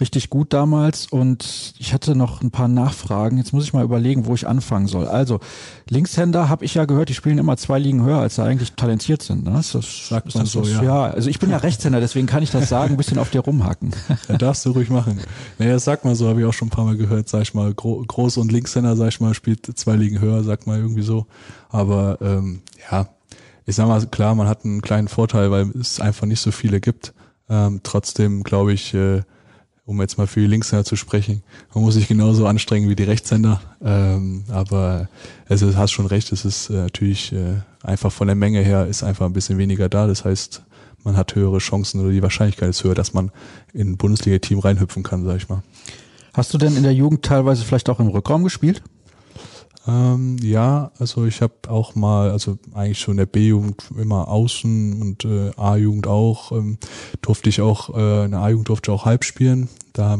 richtig 0.00 0.30
gut 0.30 0.52
damals 0.52 1.06
und 1.06 1.74
ich 1.78 1.92
hatte 1.92 2.14
noch 2.14 2.42
ein 2.42 2.50
paar 2.50 2.68
Nachfragen. 2.68 3.38
Jetzt 3.38 3.52
muss 3.52 3.64
ich 3.64 3.72
mal 3.72 3.84
überlegen, 3.84 4.26
wo 4.26 4.34
ich 4.34 4.46
anfangen 4.46 4.86
soll. 4.86 5.06
Also, 5.06 5.40
Linkshänder 5.88 6.48
habe 6.48 6.64
ich 6.64 6.74
ja 6.74 6.84
gehört, 6.84 7.08
die 7.08 7.14
spielen 7.14 7.38
immer 7.38 7.56
zwei 7.56 7.78
Ligen 7.78 8.02
höher, 8.02 8.18
als 8.18 8.36
sie 8.36 8.42
eigentlich 8.42 8.72
talentiert 8.72 9.22
sind. 9.22 9.44
Ne? 9.44 9.58
Ist 9.58 9.74
das, 9.74 10.08
Sagt 10.08 10.28
ist 10.28 10.34
man 10.34 10.44
das 10.44 10.52
so, 10.52 10.62
ja. 10.62 10.82
ja. 10.82 11.02
Also 11.04 11.28
ich 11.28 11.38
bin 11.38 11.50
ja 11.50 11.58
Rechtshänder, 11.58 12.00
deswegen 12.00 12.26
kann 12.26 12.42
ich 12.42 12.50
das 12.50 12.68
sagen, 12.68 12.94
ein 12.94 12.96
bisschen 12.96 13.18
auf 13.18 13.30
dir 13.30 13.40
rumhacken. 13.40 13.92
Ja, 14.28 14.38
darfst 14.38 14.64
du 14.64 14.70
ruhig 14.70 14.88
machen. 14.88 15.20
Naja, 15.58 15.78
sag 15.78 16.04
mal 16.04 16.14
so, 16.14 16.28
habe 16.28 16.40
ich 16.40 16.46
auch 16.46 16.52
schon 16.52 16.68
ein 16.68 16.70
paar 16.70 16.84
Mal 16.84 16.96
gehört, 16.96 17.28
sag 17.28 17.42
ich 17.42 17.54
mal, 17.54 17.74
Gro 17.74 18.04
Groß- 18.06 18.38
und 18.38 18.52
Linkshänder, 18.52 18.94
sag 18.94 19.08
ich 19.08 19.20
mal, 19.20 19.34
spielt 19.34 19.66
zwei 19.76 19.96
Ligen 19.96 20.20
höher, 20.20 20.44
sag 20.44 20.66
mal 20.66 20.78
irgendwie 20.78 21.02
so. 21.02 21.26
Aber 21.70 22.18
ähm, 22.20 22.60
ja, 22.90 23.08
ich 23.66 23.76
sag 23.76 23.88
mal, 23.88 24.04
klar, 24.06 24.34
man 24.34 24.48
hat 24.48 24.64
einen 24.64 24.82
kleinen 24.82 25.08
Vorteil, 25.08 25.50
weil 25.50 25.70
es 25.78 26.00
einfach 26.00 26.26
nicht 26.26 26.40
so 26.40 26.50
viele 26.50 26.80
gibt. 26.80 27.14
Ähm, 27.48 27.80
trotzdem 27.82 28.42
glaube 28.44 28.72
ich, 28.72 28.94
äh, 28.94 29.22
um 29.92 30.00
jetzt 30.00 30.16
mal 30.16 30.26
für 30.26 30.40
die 30.40 30.46
Linkshänder 30.46 30.84
zu 30.84 30.96
sprechen, 30.96 31.42
man 31.74 31.84
muss 31.84 31.94
sich 31.94 32.08
genauso 32.08 32.46
anstrengen 32.46 32.88
wie 32.88 32.96
die 32.96 33.04
Rechtshänder. 33.04 33.60
Ähm, 33.84 34.44
aber 34.48 35.08
also 35.48 35.70
du 35.70 35.76
hast 35.76 35.92
schon 35.92 36.06
recht, 36.06 36.32
es 36.32 36.44
ist 36.44 36.70
äh, 36.70 36.74
natürlich 36.74 37.32
äh, 37.32 37.60
einfach 37.82 38.10
von 38.10 38.26
der 38.26 38.34
Menge 38.34 38.60
her 38.60 38.86
ist 38.86 39.02
einfach 39.02 39.26
ein 39.26 39.34
bisschen 39.34 39.58
weniger 39.58 39.88
da. 39.88 40.06
Das 40.06 40.24
heißt, 40.24 40.62
man 41.04 41.16
hat 41.16 41.34
höhere 41.34 41.58
Chancen 41.58 42.00
oder 42.00 42.10
die 42.10 42.22
Wahrscheinlichkeit 42.22 42.70
ist 42.70 42.82
höher, 42.84 42.94
dass 42.94 43.12
man 43.12 43.30
in 43.74 43.92
ein 43.92 43.96
Bundesliga-Team 43.98 44.60
reinhüpfen 44.60 45.02
kann, 45.02 45.24
sag 45.24 45.36
ich 45.36 45.48
mal. 45.48 45.62
Hast 46.32 46.54
du 46.54 46.58
denn 46.58 46.76
in 46.76 46.84
der 46.84 46.94
Jugend 46.94 47.22
teilweise 47.22 47.62
vielleicht 47.62 47.90
auch 47.90 48.00
im 48.00 48.08
Rückraum 48.08 48.44
gespielt? 48.44 48.82
Ähm, 49.86 50.36
ja, 50.40 50.92
also 50.98 51.26
ich 51.26 51.42
habe 51.42 51.54
auch 51.68 51.94
mal, 51.94 52.30
also 52.30 52.58
eigentlich 52.72 53.00
schon 53.00 53.12
in 53.12 53.18
der 53.18 53.26
B-Jugend 53.26 53.82
immer 53.98 54.28
außen 54.28 55.00
und 55.00 55.24
äh, 55.24 55.50
A-Jugend 55.56 56.06
auch, 56.06 56.52
ähm, 56.52 56.78
durfte 57.20 57.48
ich 57.48 57.60
auch, 57.60 57.94
äh, 57.96 58.24
in 58.26 58.30
der 58.30 58.40
A-Jugend 58.40 58.68
durfte 58.68 58.90
ich 58.90 58.94
auch 58.94 59.04
halb 59.04 59.24
spielen. 59.24 59.68
Da 59.92 60.18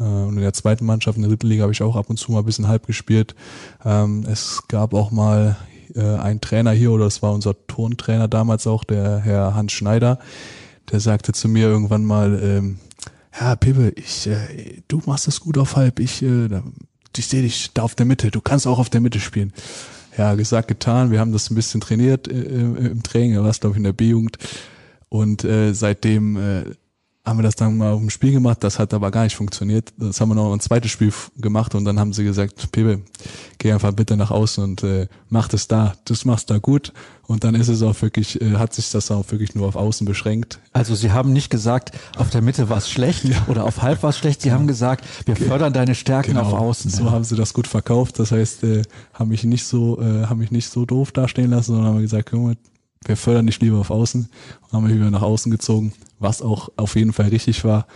äh, 0.00 0.02
und 0.02 0.36
in 0.36 0.42
der 0.42 0.54
zweiten 0.54 0.86
Mannschaft, 0.86 1.16
in 1.16 1.22
der 1.22 1.30
dritten 1.30 1.48
Liga, 1.48 1.62
habe 1.62 1.72
ich 1.72 1.82
auch 1.82 1.96
ab 1.96 2.08
und 2.08 2.18
zu 2.18 2.32
mal 2.32 2.40
ein 2.40 2.44
bisschen 2.46 2.68
halb 2.68 2.86
gespielt. 2.86 3.34
Ähm, 3.84 4.24
es 4.26 4.62
gab 4.68 4.94
auch 4.94 5.10
mal 5.10 5.56
äh, 5.94 6.00
einen 6.00 6.40
Trainer 6.40 6.72
hier, 6.72 6.92
oder 6.92 7.06
es 7.06 7.22
war 7.22 7.32
unser 7.32 7.54
Turntrainer 7.66 8.28
damals 8.28 8.66
auch, 8.66 8.84
der 8.84 9.18
Herr 9.18 9.54
Hans 9.54 9.72
Schneider, 9.72 10.18
der 10.90 11.00
sagte 11.00 11.32
zu 11.32 11.48
mir 11.48 11.66
irgendwann 11.68 12.04
mal, 12.04 12.40
ähm, 12.42 12.78
ja, 13.38 13.54
Pippe, 13.56 13.90
ich, 13.90 14.26
äh, 14.26 14.82
du 14.88 15.02
machst 15.06 15.28
es 15.28 15.40
gut 15.40 15.58
auf 15.58 15.76
halb, 15.76 16.00
ich, 16.00 16.22
äh, 16.22 16.48
ich 17.16 17.26
sehe 17.26 17.42
dich 17.42 17.72
da 17.72 17.82
auf 17.82 17.94
der 17.94 18.06
Mitte, 18.06 18.30
du 18.30 18.40
kannst 18.40 18.66
auch 18.66 18.78
auf 18.78 18.90
der 18.90 19.00
Mitte 19.00 19.20
spielen. 19.20 19.52
Ja, 20.16 20.34
gesagt, 20.34 20.68
getan, 20.68 21.10
wir 21.10 21.20
haben 21.20 21.32
das 21.32 21.50
ein 21.50 21.54
bisschen 21.54 21.80
trainiert 21.80 22.26
äh, 22.28 22.32
im 22.32 23.02
Training, 23.02 23.34
da 23.34 23.42
war 23.42 23.50
es 23.50 23.60
glaube 23.60 23.74
ich 23.74 23.78
in 23.78 23.84
der 23.84 23.92
B-Jugend. 23.92 24.38
Und 25.08 25.44
äh, 25.44 25.72
seitdem 25.72 26.36
äh, 26.36 26.64
haben 27.28 27.38
wir 27.38 27.42
das 27.42 27.56
dann 27.56 27.76
mal 27.76 27.92
auf 27.92 28.00
dem 28.00 28.10
Spiel 28.10 28.32
gemacht, 28.32 28.64
das 28.64 28.78
hat 28.78 28.94
aber 28.94 29.10
gar 29.10 29.24
nicht 29.24 29.36
funktioniert. 29.36 29.92
Das 29.96 30.20
haben 30.20 30.30
wir 30.30 30.34
noch 30.34 30.52
ein 30.52 30.60
zweites 30.60 30.90
Spiel 30.90 31.12
gemacht 31.36 31.74
und 31.74 31.84
dann 31.84 32.00
haben 32.00 32.12
sie 32.12 32.24
gesagt, 32.24 32.72
Pepe, 32.72 33.02
geh 33.58 33.72
einfach 33.72 33.92
bitte 33.92 34.16
nach 34.16 34.30
außen 34.30 34.64
und 34.64 34.82
äh, 34.82 35.08
mach 35.28 35.48
das 35.48 35.68
da, 35.68 35.94
das 36.04 36.24
machst 36.24 36.50
da 36.50 36.58
gut. 36.58 36.92
Und 37.26 37.44
dann 37.44 37.54
ist 37.54 37.68
es 37.68 37.82
auch 37.82 38.00
wirklich, 38.00 38.40
äh, 38.40 38.56
hat 38.56 38.72
sich 38.72 38.90
das 38.90 39.10
auch 39.10 39.30
wirklich 39.30 39.54
nur 39.54 39.68
auf 39.68 39.76
Außen 39.76 40.06
beschränkt. 40.06 40.60
Also 40.72 40.94
Sie 40.94 41.12
haben 41.12 41.32
nicht 41.32 41.50
gesagt, 41.50 41.92
auf 42.16 42.30
der 42.30 42.40
Mitte 42.40 42.70
war 42.70 42.78
es 42.78 42.88
schlecht 42.88 43.24
oder 43.48 43.64
auf 43.64 43.82
halb 43.82 44.02
war 44.02 44.10
es 44.10 44.18
schlecht. 44.18 44.40
Sie 44.40 44.52
haben 44.52 44.66
gesagt, 44.66 45.04
wir 45.26 45.36
fördern 45.36 45.72
deine 45.72 45.94
Stärken 45.94 46.38
auf 46.38 46.54
Außen. 46.54 46.90
Genau. 46.90 47.04
So 47.04 47.10
haben 47.10 47.24
sie 47.24 47.36
das 47.36 47.52
gut 47.52 47.66
verkauft. 47.66 48.18
Das 48.18 48.32
heißt, 48.32 48.64
äh, 48.64 48.82
haben 49.12 49.28
mich 49.28 49.44
nicht 49.44 49.64
so, 49.64 50.00
äh, 50.00 50.26
haben 50.26 50.38
mich 50.38 50.50
nicht 50.50 50.70
so 50.70 50.86
doof 50.86 51.12
dastehen 51.12 51.50
lassen, 51.50 51.72
sondern 51.72 51.94
haben 51.94 52.00
gesagt, 52.00 52.32
wir 52.32 53.16
fördern 53.16 53.46
dich 53.46 53.60
lieber 53.60 53.78
auf 53.78 53.90
Außen 53.90 54.28
und 54.62 54.72
haben 54.72 54.84
mich 54.84 54.94
wieder 54.94 55.10
nach 55.10 55.22
außen 55.22 55.52
gezogen, 55.52 55.92
was 56.18 56.42
auch 56.42 56.70
auf 56.76 56.96
jeden 56.96 57.12
Fall 57.12 57.28
richtig 57.28 57.64
war. 57.64 57.86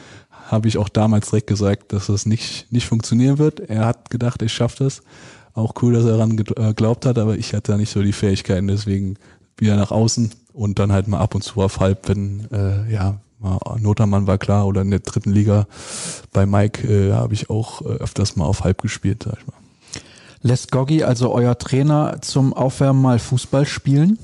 Habe 0.49 0.69
ich 0.69 0.79
auch 0.79 0.89
damals 0.89 1.31
direkt 1.31 1.47
gesagt, 1.47 1.93
dass 1.93 2.07
das 2.07 2.27
nicht, 2.27 2.71
nicht 2.71 2.87
funktionieren 2.87 3.39
wird. 3.39 3.61
Er 3.61 3.87
hat 3.87 4.11
gedacht, 4.11 4.43
ich 4.43 4.53
schaffe 4.53 4.85
das. 4.85 5.03
Auch 5.55 5.75
cool, 5.83 5.93
dass 5.95 6.05
er 6.05 6.13
daran 6.13 6.37
ge- 6.37 6.55
äh, 6.57 6.69
geglaubt 6.69 7.05
hat, 7.07 7.19
aber 7.19 7.37
ich 7.37 7.53
hatte 7.55 7.73
da 7.73 7.79
nicht 7.79 7.91
so 7.93 8.03
die 8.03 8.13
Fähigkeiten, 8.13 8.69
deswegen 8.69 9.17
wieder 9.59 9.77
nach 9.77 9.91
außen 9.91 10.31
und 10.55 10.79
dann 10.79 10.93
halt 10.93 11.09
mal 11.09 11.21
ab 11.21 11.35
und 11.35 11.43
zu 11.43 11.61
auf 11.61 11.79
halb, 11.81 12.09
wenn, 12.09 12.49
äh, 12.51 12.91
ja, 12.93 13.21
mal 13.39 13.59
Notermann 13.79 14.27
war 14.27 14.39
klar 14.39 14.67
oder 14.67 14.81
in 14.83 14.91
der 14.91 15.01
dritten 15.01 15.33
Liga 15.33 15.67
bei 16.33 16.47
Mike 16.47 16.87
äh, 16.89 17.13
habe 17.13 17.35
ich 17.35 17.51
auch 17.51 17.83
äh, 17.83 17.89
öfters 17.99 18.37
mal 18.37 18.45
auf 18.47 18.65
halb 18.65 18.81
gespielt, 18.81 19.25
sag 19.25 19.39
ich 19.41 19.47
mal. 19.47 19.57
Lässt 20.41 20.73
Goggi, 20.73 21.05
also 21.05 21.33
euer 21.33 21.57
Trainer, 21.59 22.17
zum 22.23 22.53
Aufwärmen 22.55 23.01
mal 23.03 23.19
Fußball 23.19 23.67
spielen? 23.67 24.19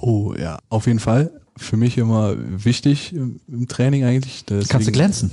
Oh 0.00 0.34
ja, 0.38 0.58
auf 0.68 0.86
jeden 0.86 0.98
Fall. 1.00 1.30
Für 1.56 1.76
mich 1.76 1.96
immer 1.98 2.34
wichtig 2.36 3.14
im, 3.14 3.68
Training 3.68 4.04
eigentlich. 4.04 4.44
Deswegen, 4.44 4.68
Kannst 4.68 4.88
du 4.88 4.92
glänzen? 4.92 5.30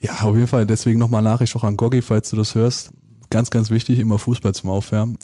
Ja, 0.00 0.20
auf 0.20 0.34
jeden 0.34 0.46
Fall. 0.46 0.66
Deswegen 0.66 0.98
nochmal 0.98 1.22
Nachricht 1.22 1.56
auch 1.56 1.64
an 1.64 1.76
Goggi, 1.76 2.02
falls 2.02 2.30
du 2.30 2.36
das 2.36 2.54
hörst. 2.54 2.90
Ganz, 3.30 3.50
ganz 3.50 3.70
wichtig, 3.70 3.98
immer 3.98 4.18
Fußball 4.18 4.54
zum 4.54 4.70
Aufwärmen. 4.70 5.18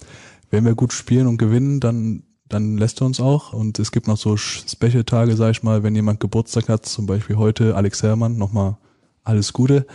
wenn 0.50 0.64
wir 0.64 0.74
gut 0.74 0.92
spielen 0.92 1.26
und 1.28 1.38
gewinnen, 1.38 1.81
dann 1.81 2.24
dann 2.52 2.76
lässt 2.76 3.00
er 3.00 3.07
uns 3.07 3.20
auch. 3.20 3.52
Und 3.52 3.78
es 3.78 3.92
gibt 3.92 4.07
noch 4.07 4.16
so 4.16 4.37
Special-Tage, 4.37 5.37
sag 5.37 5.50
ich 5.50 5.62
mal, 5.62 5.83
wenn 5.83 5.94
jemand 5.94 6.20
Geburtstag 6.20 6.68
hat, 6.68 6.87
zum 6.87 7.07
Beispiel 7.07 7.37
heute 7.37 7.74
Alex 7.74 8.02
Herrmann, 8.02 8.37
nochmal 8.37 8.76
alles 9.24 9.52
Gute, 9.52 9.87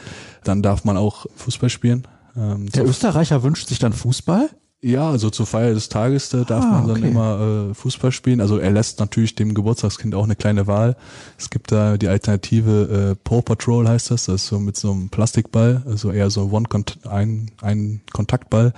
dann 0.44 0.62
darf 0.62 0.84
man 0.84 0.98
auch 0.98 1.26
Fußball 1.36 1.70
spielen. 1.70 2.08
Ähm, 2.36 2.70
Der 2.72 2.86
Österreicher 2.86 3.44
wünscht 3.44 3.68
sich 3.68 3.80
dann 3.80 3.94
Fußball? 3.94 4.50
Ja, 4.80 5.10
also 5.10 5.32
zur 5.32 5.48
Feier 5.48 5.74
des 5.74 5.90
Tages 5.90 6.30
da 6.30 6.44
darf 6.44 6.64
ah, 6.64 6.68
man 6.68 6.88
dann 6.88 6.98
okay. 6.98 7.08
immer 7.08 7.70
äh, 7.72 7.74
Fußball 7.74 8.12
spielen. 8.12 8.40
Also 8.42 8.60
er 8.60 8.70
lässt 8.70 9.00
natürlich 9.00 9.34
dem 9.34 9.56
Geburtstagskind 9.56 10.14
auch 10.14 10.26
eine 10.26 10.36
kleine 10.36 10.68
Wahl. 10.68 10.96
Es 11.36 11.50
gibt 11.50 11.72
da 11.72 11.98
die 11.98 12.08
Alternative 12.08 13.14
äh, 13.14 13.16
Paw 13.16 13.42
Patrol 13.42 13.88
heißt 13.88 14.12
das, 14.12 14.26
das 14.26 14.44
ist 14.44 14.48
so 14.48 14.60
mit 14.60 14.78
so 14.78 14.92
einem 14.92 15.10
Plastikball, 15.10 15.82
also 15.88 16.12
eher 16.12 16.30
so 16.30 16.52
One 16.52 16.68
-Kont 16.68 17.08
ein, 17.08 17.50
ein 17.62 18.02
Kontaktball. 18.14 18.74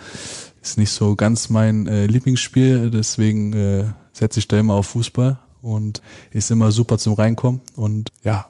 Ist 0.61 0.77
nicht 0.77 0.91
so 0.91 1.15
ganz 1.17 1.49
mein 1.49 1.85
äh, 1.87 2.05
Lieblingsspiel, 2.05 2.91
deswegen 2.91 3.51
äh, 3.51 3.85
setze 4.13 4.39
ich 4.39 4.47
da 4.47 4.57
immer 4.57 4.75
auf 4.75 4.87
Fußball 4.87 5.37
und 5.61 6.01
ist 6.31 6.49
immer 6.49 6.71
super 6.71 6.97
zum 6.97 7.13
Reinkommen 7.13 7.59
und 7.75 8.13
ja, 8.23 8.45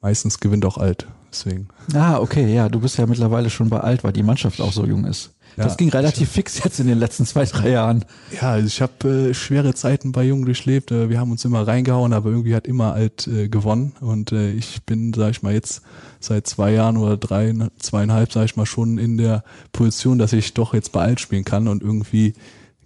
meistens 0.00 0.40
gewinnt 0.40 0.64
auch 0.64 0.78
alt. 0.78 1.06
Deswegen. 1.30 1.68
Ah, 1.92 2.18
okay, 2.18 2.54
ja, 2.54 2.68
du 2.68 2.80
bist 2.80 2.96
ja 2.96 3.06
mittlerweile 3.06 3.50
schon 3.50 3.68
bei 3.68 3.80
alt, 3.80 4.04
weil 4.04 4.12
die 4.12 4.22
Mannschaft 4.22 4.60
auch 4.60 4.72
so 4.72 4.86
jung 4.86 5.04
ist. 5.04 5.30
Ja, 5.56 5.64
das 5.64 5.76
ging 5.76 5.88
relativ 5.88 6.30
fix 6.30 6.62
jetzt 6.64 6.80
in 6.80 6.88
den 6.88 6.98
letzten 6.98 7.26
zwei, 7.26 7.44
drei 7.44 7.70
Jahren. 7.70 8.04
Ja, 8.40 8.58
ich 8.58 8.82
habe 8.82 9.30
äh, 9.30 9.34
schwere 9.34 9.72
Zeiten 9.74 10.10
bei 10.10 10.24
Jung 10.24 10.44
durchlebt. 10.44 10.90
Äh, 10.90 11.10
wir 11.10 11.20
haben 11.20 11.30
uns 11.30 11.44
immer 11.44 11.66
reingehauen, 11.66 12.12
aber 12.12 12.30
irgendwie 12.30 12.56
hat 12.56 12.66
immer 12.66 12.94
alt 12.94 13.28
äh, 13.28 13.48
gewonnen. 13.48 13.92
Und 14.00 14.32
äh, 14.32 14.50
ich 14.50 14.82
bin, 14.84 15.12
sag 15.12 15.30
ich 15.30 15.42
mal, 15.42 15.52
jetzt 15.52 15.82
seit 16.18 16.48
zwei 16.48 16.72
Jahren 16.72 16.96
oder 16.96 17.16
drei, 17.16 17.52
ne, 17.52 17.70
zweieinhalb, 17.78 18.32
sag 18.32 18.46
ich 18.46 18.56
mal, 18.56 18.66
schon 18.66 18.98
in 18.98 19.16
der 19.16 19.44
Position, 19.72 20.18
dass 20.18 20.32
ich 20.32 20.54
doch 20.54 20.74
jetzt 20.74 20.90
bei 20.90 21.02
alt 21.02 21.20
spielen 21.20 21.44
kann 21.44 21.68
und 21.68 21.82
irgendwie 21.82 22.34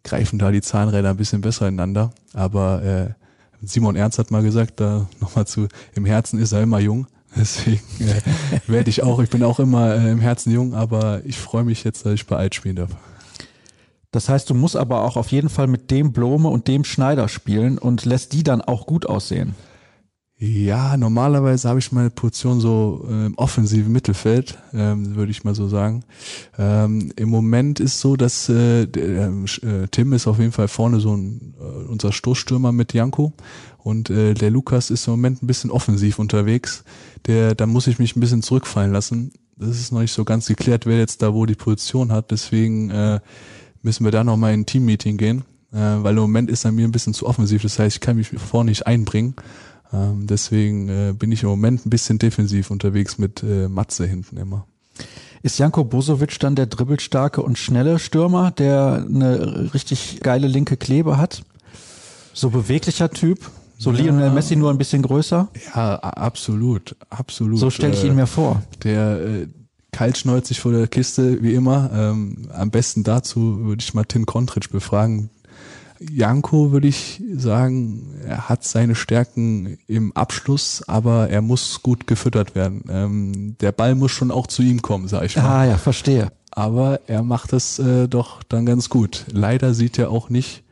greifen 0.05 0.39
da 0.39 0.51
die 0.51 0.63
Zahnräder 0.63 1.11
ein 1.11 1.17
bisschen 1.17 1.41
besser 1.41 1.69
ineinander. 1.69 2.11
Aber 2.35 2.83
äh, 2.83 3.15
Simon 3.63 3.97
Ernst 3.97 4.19
hat 4.19 4.31
mal 4.31 4.43
gesagt, 4.43 4.81
da 4.81 5.07
nochmal 5.21 5.47
zu, 5.47 5.69
im 5.95 6.05
Herzen 6.05 6.39
ist 6.39 6.53
er 6.53 6.63
immer 6.63 6.81
jung. 6.81 7.07
Deswegen 7.37 7.81
äh, 8.01 8.21
werde 8.71 8.91
ich 8.91 9.03
auch, 9.03 9.21
ich 9.21 9.31
bin 9.31 9.43
auch 9.43 9.61
immer 9.61 9.95
äh, 9.95 10.11
im 10.11 10.21
Herzen 10.21 10.53
jung, 10.53 10.75
aber 10.75 11.25
ich 11.25 11.39
freue 11.39 11.65
mich 11.65 11.85
jetzt, 11.85 12.05
dass 12.07 12.15
ich 12.15 12.27
bei 12.27 12.37
Alt 12.37 12.55
spielen 12.55 12.77
darf. 12.77 12.91
Das 14.11 14.29
heißt, 14.29 14.49
du 14.49 14.55
musst 14.55 14.77
aber 14.77 15.05
auch 15.05 15.17
auf 15.17 15.31
jeden 15.31 15.51
Fall 15.51 15.67
mit 15.67 15.91
dem 15.91 16.13
Blome 16.13 16.49
und 16.49 16.67
dem 16.67 16.85
Schneider 16.85 17.29
spielen 17.29 17.77
und 17.77 18.05
lässt 18.05 18.33
die 18.33 18.43
dann 18.43 18.63
auch 18.63 18.87
gut 18.87 19.07
aussehen. 19.07 19.55
Ja, 20.41 20.97
normalerweise 20.97 21.69
habe 21.69 21.81
ich 21.81 21.91
meine 21.91 22.11
Position 22.11 22.61
so 22.61 23.05
ähm, 23.11 23.35
offensive 23.37 23.91
Mittelfeld, 23.91 24.57
ähm, 24.73 25.17
würde 25.17 25.33
ich 25.33 25.43
mal 25.43 25.57
so 25.57 25.67
sagen. 25.67 26.05
Ähm, 26.57 27.13
Im 27.17 27.29
Moment 27.29 27.81
ist 27.81 27.99
so, 27.99 28.15
dass 28.15 28.49
äh, 28.49 28.87
der, 28.87 29.33
äh, 29.63 29.89
Tim 29.91 30.13
ist 30.13 30.29
auf 30.29 30.39
jeden 30.39 30.53
Fall 30.53 30.69
vorne 30.69 31.01
so 31.01 31.17
ein, 31.17 31.55
äh, 31.59 31.89
unser 31.89 32.13
Stoßstürmer 32.13 32.71
mit 32.71 32.95
Janko 32.95 33.33
und 33.79 34.11
äh, 34.11 34.35
der 34.35 34.53
Lukas 34.53 34.91
ist 34.91 35.09
im 35.09 35.15
Moment 35.15 35.43
ein 35.43 35.49
bisschen 35.49 35.73
offensiv 35.73 36.21
unterwegs. 36.21 36.85
Der, 37.27 37.55
da 37.55 37.67
muss 37.67 37.87
ich 37.87 37.99
mich 37.99 38.17
ein 38.17 38.21
bisschen 38.21 38.43
zurückfallen 38.43 38.93
lassen. 38.93 39.33
Das 39.57 39.71
ist 39.71 39.93
noch 39.93 40.01
nicht 40.01 40.13
so 40.13 40.25
ganz 40.25 40.47
geklärt, 40.47 40.87
wer 40.87 40.99
jetzt 40.99 41.23
da 41.23 41.35
wo 41.35 41.47
die 41.47 41.55
Position 41.55 42.13
hat. 42.13 42.31
Deswegen 42.31 42.91
äh, 42.91 43.21
müssen 43.83 44.05
wir 44.05 44.13
da 44.13 44.25
nochmal 44.25 44.55
in 44.55 44.61
ein 44.61 44.67
Teammeeting 44.67 45.17
gehen, 45.17 45.45
äh, 45.73 45.79
weil 45.79 46.15
im 46.15 46.23
Moment 46.23 46.51
ist 46.51 46.65
er 46.65 46.73
mir 46.73 46.87
ein 46.87 46.93
bisschen 46.93 47.15
zu 47.15 47.27
offensiv. 47.27 47.63
Das 47.63 47.79
heißt, 47.79 47.97
ich 47.97 48.01
kann 48.01 48.17
mich 48.17 48.29
vorne 48.29 48.71
nicht 48.71 48.87
einbringen. 48.87 49.35
Ähm, 49.93 50.27
deswegen 50.27 50.89
äh, 50.89 51.13
bin 51.13 51.33
ich 51.33 51.43
im 51.43 51.49
Moment 51.49 51.87
ein 51.87 51.91
bisschen 51.91 52.19
defensiv 52.19 52.71
unterwegs 52.71 53.19
mit 53.19 53.43
äh, 53.43 53.69
Matze 53.69 54.07
hinten 54.07 54.37
immer. 54.37 54.67
Ist 55.43 55.59
Janko 55.59 55.85
Bosovic 55.85 56.39
dann 56.41 56.57
der 56.57 56.67
dribbelstarke 56.67 57.43
und 57.43 57.59
schnelle 57.59 57.99
Stürmer, 57.99 58.51
der 58.51 59.07
eine 59.07 59.73
richtig 59.73 60.21
geile 60.21 60.49
linke 60.49 60.77
Klebe 60.77 61.17
hat? 61.17 61.43
So 62.33 62.51
beweglicher 62.51 63.11
Typ? 63.11 63.51
So 63.79 63.93
ja. 63.93 64.03
Lionel 64.03 64.31
Messi 64.31 64.57
nur 64.57 64.71
ein 64.71 64.79
bisschen 64.79 65.03
größer? 65.03 65.49
Ja, 65.75 65.97
absolut, 65.97 66.97
absolut. 67.09 67.59
So 67.59 67.71
stelle 67.71 67.95
ich 67.95 68.05
ihn 68.05 68.17
mir 68.17 68.27
vor. 68.27 68.63
Der 68.83 69.21
äh, 69.21 69.49
kaltschnäuzt 69.93 70.49
sich 70.49 70.61
vor 70.61 70.73
der 70.73 70.89
Kiste, 70.89 71.43
wie 71.43 71.55
immer. 71.55 71.91
Ähm, 71.95 72.49
am 72.53 72.71
besten 72.71 73.05
dazu 73.05 73.65
würde 73.65 73.81
ich 73.81 73.95
Martin 73.95 74.27
Kontric 74.27 74.71
befragen, 74.71 75.31
Janko 76.01 76.71
würde 76.71 76.89
ich 76.89 77.21
sagen, 77.35 78.15
er 78.25 78.49
hat 78.49 78.65
seine 78.65 78.95
Stärken 78.95 79.79
im 79.87 80.13
Abschluss, 80.13 80.85
aber 80.87 81.29
er 81.29 81.43
muss 81.43 81.83
gut 81.83 82.07
gefüttert 82.07 82.55
werden. 82.55 82.85
Ähm, 82.89 83.57
der 83.61 83.73
Ball 83.73 83.95
muss 83.95 84.13
schon 84.13 84.31
auch 84.31 84.47
zu 84.47 84.63
ihm 84.63 84.81
kommen, 84.81 85.09
sag 85.09 85.25
ich 85.25 85.37
mal. 85.37 85.45
Ah 85.45 85.67
ja, 85.67 85.79
verstehe. 85.79 86.29
Aber 86.51 87.01
er 87.07 87.23
macht 87.23 87.53
es 87.53 87.79
äh, 87.79 88.09
doch 88.09 88.43
dann 88.45 88.65
ganz 88.65 88.89
gut. 88.89 89.25
Leider 89.33 89.75
sieht 89.75 89.99
er 89.99 90.11
auch 90.11 90.31
nicht, 90.31 90.63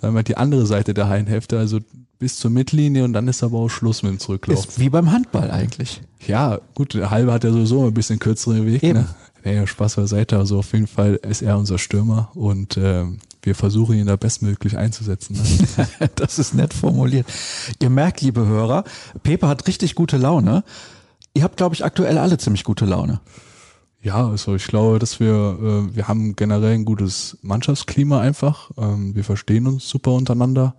sagen 0.00 0.14
wir, 0.14 0.22
die 0.22 0.36
andere 0.36 0.66
Seite 0.66 0.94
der 0.94 1.08
Heimhälfte, 1.08 1.58
also 1.58 1.78
bis 2.18 2.36
zur 2.36 2.50
Mittellinie 2.50 3.04
und 3.04 3.12
dann 3.12 3.28
ist 3.28 3.42
aber 3.42 3.58
auch 3.58 3.68
Schluss 3.68 4.02
mit 4.02 4.12
dem 4.12 4.18
Zurücklauf. 4.18 4.58
Ist 4.58 4.78
wie 4.78 4.88
beim 4.88 5.12
Handball 5.12 5.50
eigentlich. 5.50 6.00
Ja, 6.26 6.60
gut, 6.74 6.94
der 6.94 7.10
Halbe 7.10 7.32
hat 7.32 7.44
ja 7.44 7.52
sowieso 7.52 7.86
ein 7.86 7.94
bisschen 7.94 8.18
kürzeren 8.18 8.66
Weg. 8.66 8.82
Eben. 8.82 9.00
Ne? 9.00 9.08
Nee, 9.44 9.66
Spaß 9.66 9.96
beiseite. 9.96 10.38
Also 10.38 10.58
auf 10.58 10.72
jeden 10.72 10.86
Fall 10.86 11.16
ist 11.16 11.42
er 11.42 11.56
unser 11.56 11.78
Stürmer 11.78 12.30
und 12.34 12.76
ähm, 12.78 13.18
wir 13.42 13.54
versuchen 13.54 13.96
ihn 13.96 14.06
da 14.06 14.16
bestmöglich 14.16 14.76
einzusetzen. 14.76 15.36
Ne? 15.36 15.88
das 16.16 16.38
ist 16.38 16.54
nett 16.54 16.74
formuliert. 16.74 17.26
Ihr 17.80 17.90
merkt, 17.90 18.22
liebe 18.22 18.44
Hörer, 18.44 18.84
Pepe 19.22 19.46
hat 19.46 19.68
richtig 19.68 19.94
gute 19.94 20.16
Laune. 20.16 20.64
Ihr 21.32 21.44
habt, 21.44 21.56
glaube 21.56 21.74
ich, 21.74 21.84
aktuell 21.84 22.18
alle 22.18 22.38
ziemlich 22.38 22.64
gute 22.64 22.86
Laune. 22.86 23.20
Ja, 24.02 24.28
also 24.28 24.54
ich 24.54 24.66
glaube, 24.66 24.98
dass 24.98 25.20
wir, 25.20 25.58
äh, 25.60 25.94
wir 25.94 26.08
haben 26.08 26.34
generell 26.34 26.74
ein 26.74 26.84
gutes 26.84 27.38
Mannschaftsklima 27.42 28.20
einfach. 28.20 28.70
Ähm, 28.78 29.14
wir 29.14 29.24
verstehen 29.24 29.66
uns 29.66 29.88
super 29.88 30.12
untereinander. 30.12 30.74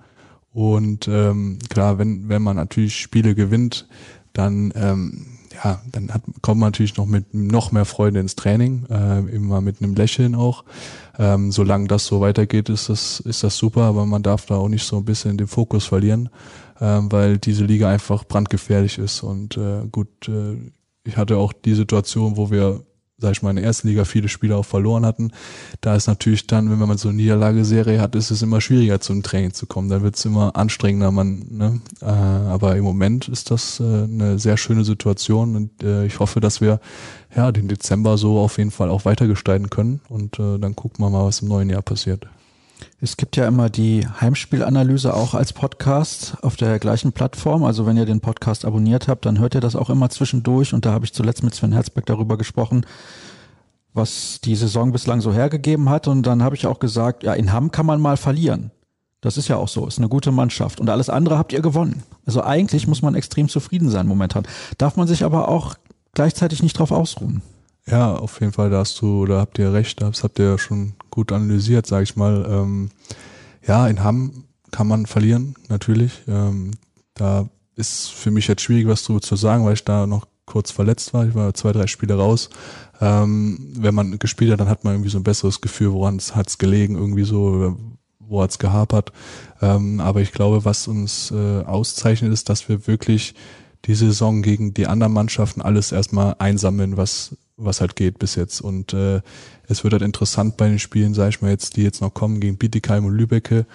Und 0.58 1.08
ähm, 1.08 1.60
klar, 1.70 2.00
wenn, 2.00 2.30
wenn 2.30 2.42
man 2.42 2.56
natürlich 2.56 3.00
Spiele 3.00 3.36
gewinnt, 3.36 3.88
dann 4.34 4.74
ähm, 4.76 5.28
ja, 5.54 5.80
dann 5.92 6.12
hat, 6.12 6.24
kommt 6.42 6.60
man 6.60 6.70
natürlich 6.70 6.98
noch 6.98 7.06
mit 7.06 7.32
noch 7.32 7.72
mehr 7.72 7.86
Freude 7.86 8.20
ins 8.20 8.36
Training, 8.36 8.88
äh, 8.90 9.20
immer 9.20 9.62
mit 9.62 9.84
einem 9.84 9.94
Lächeln 9.94 10.34
auch. 10.34 10.64
Ähm, 11.20 11.52
solange 11.52 11.88
das 11.88 12.08
so 12.08 12.22
weitergeht, 12.22 12.70
ist 12.70 12.90
das, 12.90 13.20
ist 13.20 13.44
das 13.44 13.56
super, 13.56 13.84
aber 13.84 14.08
man 14.08 14.24
darf 14.24 14.48
da 14.48 14.56
auch 14.56 14.68
nicht 14.68 14.84
so 14.84 14.98
ein 14.98 15.06
bisschen 15.06 15.38
den 15.38 15.46
Fokus 15.46 15.86
verlieren, 15.86 16.30
ähm, 16.82 17.12
weil 17.12 17.38
diese 17.38 17.64
Liga 17.64 17.88
einfach 17.92 18.24
brandgefährlich 18.24 18.98
ist. 18.98 19.22
Und 19.22 19.58
äh, 19.58 19.86
gut, 19.92 20.08
äh, 20.28 20.58
ich 21.04 21.18
hatte 21.18 21.38
auch 21.38 21.54
die 21.54 21.76
Situation, 21.76 22.36
wo 22.36 22.50
wir 22.50 22.82
sag 23.20 23.32
ich 23.32 23.42
mal, 23.42 23.50
in 23.50 23.56
der 23.56 23.66
ersten 23.66 23.88
Liga 23.88 24.06
viele 24.06 24.30
Spieler 24.30 24.58
auch 24.58 24.66
verloren 24.66 25.06
hatten. 25.06 25.32
Da 25.82 25.96
ist 25.96 26.08
natürlich 26.08 26.46
dann, 26.46 26.70
wenn 26.70 26.78
man 26.78 26.98
so 26.98 27.10
eine 27.10 27.18
Niederlageserie 27.18 28.00
hat, 28.00 28.14
ist 28.14 28.30
es 28.30 28.44
immer 28.44 28.62
schwieriger 28.62 29.02
zum 29.02 29.24
Training 29.24 29.54
zu 29.54 29.66
kommen. 29.66 29.90
Da 29.90 30.04
wird 30.04 30.16
es 30.16 30.26
immer 30.26 30.56
anstrengender. 30.56 31.10
Man, 31.10 31.46
ne? 31.50 31.82
Äh, 32.02 32.06
aber 32.06 32.76
im 32.76 32.84
Moment 32.84 33.28
ist 33.28 33.50
das 33.50 33.80
äh, 33.80 33.84
eine 33.84 34.38
sehr 34.38 34.58
schöne 34.58 34.84
Situation 34.84 35.56
und 35.56 35.84
äh, 35.84 36.06
ich 36.06 36.20
hoffe, 36.20 36.40
dass 36.42 36.62
wir 36.62 36.80
ja 37.36 37.52
den 37.52 37.68
Dezember 37.68 38.18
so 38.20 38.38
auf 38.38 38.60
jeden 38.60 38.72
Fall 38.72 38.90
auch 38.90 39.06
weitergestalten 39.06 39.72
können 39.72 40.00
und 40.10 40.38
äh, 40.38 40.60
dann 40.60 40.76
gucken 40.76 41.04
wir 41.04 41.10
mal, 41.10 41.26
was 41.26 41.42
im 41.42 41.48
neuen 41.48 41.70
Jahr 41.72 41.82
passiert. 41.82 42.28
Es 43.00 43.16
gibt 43.16 43.38
ja 43.38 43.48
immer 43.48 43.70
die 43.70 44.08
Heimspielanalyse 44.22 45.14
auch 45.14 45.36
als 45.36 45.54
Podcast 45.54 46.36
auf 46.42 46.56
der 46.56 46.80
gleichen 46.80 47.12
Plattform. 47.12 47.64
Also 47.64 47.86
wenn 47.86 47.96
ihr 47.96 48.08
den 48.08 48.22
Podcast 48.22 48.66
abonniert 48.66 49.08
habt, 49.08 49.28
dann 49.28 49.38
hört 49.38 49.54
ihr 49.54 49.62
das 49.62 49.76
auch 49.76 49.92
immer 49.92 50.10
zwischendurch. 50.10 50.74
Und 50.74 50.84
da 50.84 50.94
habe 50.94 51.06
ich 51.06 51.14
zuletzt 51.14 51.44
mit 51.44 51.54
Sven 51.54 51.74
Herzberg 51.74 52.08
darüber 52.08 52.40
gesprochen, 52.40 52.88
was 53.94 54.42
die 54.42 54.56
Saison 54.56 54.92
bislang 54.92 55.22
so 55.22 55.32
hergegeben 55.32 55.90
hat. 55.90 56.08
Und 56.08 56.24
dann 56.24 56.42
habe 56.42 56.56
ich 56.56 56.66
auch 56.66 56.80
gesagt, 56.80 57.22
ja, 57.22 57.34
in 57.36 57.54
Hamm 57.54 57.70
kann 57.70 57.86
man 57.86 58.02
mal 58.02 58.18
verlieren. 58.18 58.72
Das 59.22 59.38
ist 59.38 59.48
ja 59.48 59.58
auch 59.58 59.68
so, 59.68 59.86
ist 59.86 60.00
eine 60.00 60.10
gute 60.10 60.32
Mannschaft. 60.32 60.80
Und 60.80 60.90
alles 60.90 61.12
andere 61.12 61.38
habt 61.38 61.54
ihr 61.54 61.62
gewonnen. 61.62 62.02
Also 62.26 62.44
eigentlich 62.44 62.88
muss 62.88 63.04
man 63.04 63.14
extrem 63.14 63.48
zufrieden 63.48 63.92
sein 63.92 64.08
momentan. 64.08 64.48
Darf 64.80 64.96
man 64.96 65.08
sich 65.08 65.24
aber 65.24 65.50
auch 65.50 65.76
gleichzeitig 66.14 66.64
nicht 66.64 66.80
drauf 66.80 66.92
ausruhen. 66.92 67.44
Ja, 67.90 68.16
auf 68.16 68.42
jeden 68.42 68.52
Fall, 68.52 68.70
da 68.70 68.80
hast 68.80 69.02
du, 69.02 69.26
da 69.26 69.40
habt 69.40 69.58
ihr 69.60 69.72
recht, 69.72 70.02
das 70.02 70.24
habt 70.24 70.40
ihr 70.40 70.58
schon 70.58 70.94
gut 71.10 71.32
analysiert, 71.32 71.86
sag 71.86 72.04
ich 72.04 72.18
mal. 72.18 72.46
Ähm, 72.50 72.90
ja, 73.66 73.88
in 73.88 74.04
Hamm 74.04 74.44
kann 74.72 74.88
man 74.88 75.06
verlieren, 75.06 75.56
natürlich. 75.70 76.22
Ähm, 76.28 76.72
da 77.14 77.48
ist 77.76 78.10
für 78.10 78.32
mich 78.32 78.48
jetzt 78.48 78.62
schwierig, 78.62 78.88
was 78.88 79.04
darüber 79.04 79.22
zu 79.22 79.38
sagen, 79.38 79.64
weil 79.64 79.74
ich 79.74 79.86
da 79.86 80.06
noch 80.06 80.28
kurz 80.46 80.72
verletzt 80.72 81.14
war. 81.14 81.28
Ich 81.28 81.36
war 81.36 81.54
zwei, 81.54 81.72
drei 81.72 81.88
Spiele 81.88 82.16
raus. 82.16 82.50
Ähm, 83.00 83.74
wenn 83.78 83.96
man 83.96 84.20
gespielt 84.20 84.52
hat, 84.52 84.60
dann 84.60 84.70
hat 84.70 84.84
man 84.84 84.96
irgendwie 84.96 85.12
so 85.12 85.20
ein 85.20 85.24
besseres 85.24 85.62
Gefühl, 85.62 85.94
woran 85.94 86.18
es 86.18 86.36
hat's 86.36 86.58
gelegen, 86.58 86.96
irgendwie 86.96 87.24
so, 87.24 87.78
wo 88.20 88.42
hat's 88.42 88.60
gehapert. 88.60 89.14
Ähm, 89.62 90.02
aber 90.02 90.20
ich 90.22 90.34
glaube, 90.34 90.66
was 90.66 90.88
uns 90.90 91.32
äh, 91.32 91.62
auszeichnet, 91.64 92.34
ist, 92.34 92.50
dass 92.50 92.68
wir 92.68 92.86
wirklich 92.88 93.34
die 93.86 93.96
Saison 93.96 94.42
gegen 94.42 94.74
die 94.74 94.88
anderen 94.88 95.14
Mannschaften 95.14 95.62
alles 95.62 95.94
erstmal 95.94 96.36
einsammeln, 96.40 96.98
was 96.98 97.36
was 97.58 97.82
halt 97.82 97.96
geht 97.96 98.20
bis 98.20 98.36
jetzt. 98.36 98.62
Und 98.62 98.94
äh, 98.94 99.22
es 99.68 99.84
wird 99.84 99.94
halt 99.94 100.04
interessant 100.04 100.58
bei 100.58 100.70
den 100.70 100.80
Spielen, 100.80 101.14
sag 101.14 101.30
ich 101.30 101.42
mal 101.42 101.52
jetzt, 101.52 101.76
die 101.76 101.84
jetzt 101.84 102.02
noch 102.02 102.14
kommen 102.14 102.40
gegen 102.40 102.58
Bietigheim 102.58 103.06
und 103.06 103.16
Lübecke, 103.16 103.66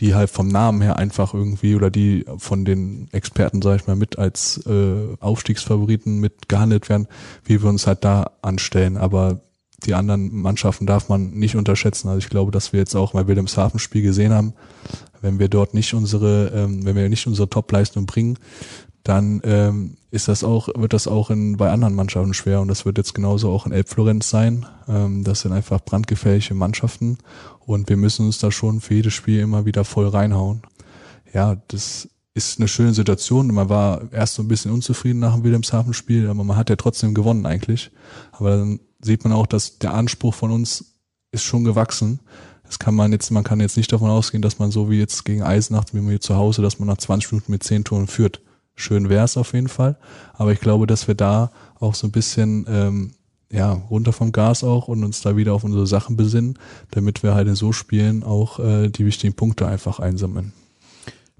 die 0.00 0.14
halt 0.14 0.28
vom 0.28 0.48
Namen 0.48 0.82
her 0.82 0.96
einfach 0.98 1.32
irgendwie 1.32 1.74
oder 1.74 1.90
die 1.90 2.26
von 2.36 2.64
den 2.66 3.08
Experten, 3.12 3.62
sag 3.62 3.80
ich 3.80 3.86
mal, 3.86 3.96
mit 3.96 4.18
als 4.18 4.64
äh, 4.66 5.16
Aufstiegsfavoriten 5.20 6.20
mit 6.20 6.48
gehandelt 6.48 6.88
werden, 6.88 7.08
wie 7.44 7.62
wir 7.62 7.70
uns 7.70 7.86
halt 7.86 8.04
da 8.04 8.32
anstellen. 8.42 8.98
Aber 8.98 9.40
die 9.84 9.94
anderen 9.94 10.34
Mannschaften 10.34 10.86
darf 10.86 11.08
man 11.08 11.30
nicht 11.30 11.56
unterschätzen. 11.56 12.08
Also 12.08 12.18
ich 12.18 12.28
glaube, 12.28 12.50
dass 12.50 12.72
wir 12.72 12.80
jetzt 12.80 12.94
auch 12.94 13.14
mal 13.14 13.26
Wilhelmshaven 13.26 13.78
Spiel 13.78 14.02
gesehen 14.02 14.32
haben, 14.32 14.52
wenn 15.22 15.38
wir 15.38 15.48
dort 15.48 15.74
nicht 15.74 15.94
unsere, 15.94 16.52
ähm, 16.54 16.84
wenn 16.84 16.96
wir 16.96 17.08
nicht 17.08 17.26
unsere 17.26 17.48
Top-Leistung 17.48 18.06
bringen, 18.06 18.38
dann 19.08 19.40
ähm, 19.44 19.96
ist 20.10 20.26
das 20.26 20.42
auch, 20.42 20.68
wird 20.74 20.92
das 20.92 21.06
auch 21.06 21.30
in, 21.30 21.56
bei 21.56 21.70
anderen 21.70 21.94
Mannschaften 21.94 22.34
schwer 22.34 22.60
und 22.60 22.66
das 22.66 22.84
wird 22.84 22.98
jetzt 22.98 23.14
genauso 23.14 23.50
auch 23.50 23.64
in 23.64 23.72
Elbflorenz 23.72 24.28
sein. 24.28 24.66
Ähm, 24.88 25.22
das 25.22 25.42
sind 25.42 25.52
einfach 25.52 25.80
brandgefährliche 25.80 26.54
Mannschaften 26.54 27.18
und 27.60 27.88
wir 27.88 27.96
müssen 27.96 28.26
uns 28.26 28.38
da 28.38 28.50
schon 28.50 28.80
für 28.80 28.94
jedes 28.94 29.14
Spiel 29.14 29.40
immer 29.40 29.64
wieder 29.64 29.84
voll 29.84 30.08
reinhauen. 30.08 30.62
Ja, 31.32 31.56
das 31.68 32.08
ist 32.34 32.58
eine 32.58 32.66
schöne 32.66 32.94
Situation. 32.94 33.46
Man 33.54 33.68
war 33.68 34.12
erst 34.12 34.34
so 34.34 34.42
ein 34.42 34.48
bisschen 34.48 34.72
unzufrieden 34.72 35.20
nach 35.20 35.34
dem 35.34 35.44
Wilhelmshaven-Spiel, 35.44 36.28
aber 36.28 36.42
man 36.42 36.56
hat 36.56 36.68
ja 36.68 36.76
trotzdem 36.76 37.14
gewonnen 37.14 37.46
eigentlich. 37.46 37.92
Aber 38.32 38.56
dann 38.56 38.80
sieht 39.00 39.22
man 39.22 39.32
auch, 39.32 39.46
dass 39.46 39.78
der 39.78 39.94
Anspruch 39.94 40.34
von 40.34 40.50
uns 40.50 40.96
ist 41.30 41.44
schon 41.44 41.62
gewachsen. 41.62 42.18
Das 42.64 42.80
kann 42.80 42.96
man 42.96 43.12
jetzt, 43.12 43.30
man 43.30 43.44
kann 43.44 43.60
jetzt 43.60 43.76
nicht 43.76 43.92
davon 43.92 44.10
ausgehen, 44.10 44.42
dass 44.42 44.58
man 44.58 44.72
so 44.72 44.90
wie 44.90 44.98
jetzt 44.98 45.24
gegen 45.24 45.44
Eisenach, 45.44 45.84
wie 45.92 46.02
wir 46.02 46.10
hier 46.10 46.20
zu 46.20 46.34
Hause, 46.34 46.62
dass 46.62 46.80
man 46.80 46.88
nach 46.88 46.98
20 46.98 47.30
Minuten 47.30 47.52
mit 47.52 47.62
10 47.62 47.84
Toren 47.84 48.08
führt. 48.08 48.40
Schön 48.76 49.08
wär's 49.08 49.36
auf 49.36 49.54
jeden 49.54 49.68
Fall. 49.68 49.96
Aber 50.34 50.52
ich 50.52 50.60
glaube, 50.60 50.86
dass 50.86 51.08
wir 51.08 51.14
da 51.14 51.50
auch 51.80 51.94
so 51.94 52.06
ein 52.06 52.12
bisschen 52.12 52.66
ähm, 52.68 53.10
ja, 53.50 53.72
runter 53.72 54.12
vom 54.12 54.32
Gas 54.32 54.62
auch 54.62 54.88
und 54.88 55.02
uns 55.02 55.22
da 55.22 55.36
wieder 55.36 55.54
auf 55.54 55.64
unsere 55.64 55.86
Sachen 55.86 56.16
besinnen, 56.16 56.58
damit 56.90 57.22
wir 57.22 57.34
halt 57.34 57.48
in 57.48 57.54
so 57.54 57.72
Spielen 57.72 58.22
auch 58.22 58.58
äh, 58.58 58.88
die 58.88 59.06
wichtigen 59.06 59.34
Punkte 59.34 59.66
einfach 59.66 59.98
einsammeln. 59.98 60.52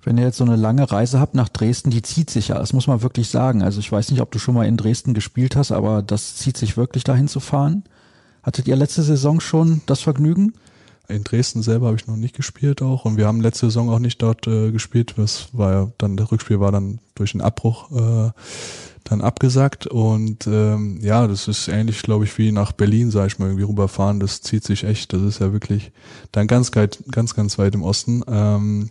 Wenn 0.02 0.18
ihr 0.18 0.24
jetzt 0.24 0.38
so 0.38 0.44
eine 0.44 0.56
lange 0.56 0.90
Reise 0.90 1.18
habt 1.18 1.34
nach 1.34 1.48
Dresden, 1.48 1.90
die 1.90 2.00
zieht 2.00 2.30
sich 2.30 2.48
ja, 2.48 2.58
das 2.58 2.72
muss 2.72 2.86
man 2.86 3.02
wirklich 3.02 3.28
sagen. 3.28 3.62
Also 3.62 3.80
ich 3.80 3.90
weiß 3.90 4.12
nicht, 4.12 4.20
ob 4.20 4.30
du 4.30 4.38
schon 4.38 4.54
mal 4.54 4.66
in 4.66 4.76
Dresden 4.76 5.14
gespielt 5.14 5.56
hast, 5.56 5.72
aber 5.72 6.00
das 6.00 6.36
zieht 6.36 6.56
sich 6.56 6.76
wirklich 6.76 7.02
dahin 7.02 7.26
zu 7.26 7.40
fahren. 7.40 7.82
Hattet 8.42 8.68
ihr 8.68 8.76
letzte 8.76 9.02
Saison 9.02 9.40
schon 9.40 9.82
das 9.86 10.00
Vergnügen? 10.00 10.54
In 11.08 11.24
Dresden 11.24 11.62
selber 11.62 11.86
habe 11.86 11.96
ich 11.96 12.06
noch 12.06 12.16
nicht 12.16 12.34
gespielt 12.34 12.82
auch 12.82 13.04
und 13.04 13.16
wir 13.16 13.26
haben 13.26 13.40
letzte 13.40 13.66
Saison 13.66 13.90
auch 13.90 13.98
nicht 13.98 14.20
dort 14.22 14.46
äh, 14.46 14.72
gespielt. 14.72 15.14
Das 15.16 15.48
war 15.52 15.72
ja 15.72 15.92
dann, 15.98 16.16
das 16.16 16.32
Rückspiel 16.32 16.60
war 16.60 16.72
dann 16.72 16.98
durch 17.14 17.34
einen 17.34 17.42
Abbruch 17.42 17.90
äh, 17.92 18.30
dann 19.04 19.20
abgesagt 19.20 19.86
und 19.86 20.46
ähm, 20.46 20.98
ja, 21.00 21.26
das 21.26 21.48
ist 21.48 21.68
ähnlich, 21.68 22.02
glaube 22.02 22.24
ich, 22.24 22.36
wie 22.38 22.50
nach 22.52 22.72
Berlin, 22.72 23.10
sag 23.10 23.28
ich 23.28 23.38
mal, 23.38 23.46
irgendwie 23.46 23.64
rüberfahren. 23.64 24.20
Das 24.20 24.40
zieht 24.40 24.64
sich 24.64 24.84
echt. 24.84 25.12
Das 25.12 25.22
ist 25.22 25.40
ja 25.40 25.52
wirklich 25.52 25.92
dann 26.32 26.46
ganz, 26.46 26.72
ganz, 26.72 27.34
ganz 27.34 27.58
weit 27.58 27.74
im 27.74 27.82
Osten. 27.82 28.22
Ähm, 28.26 28.90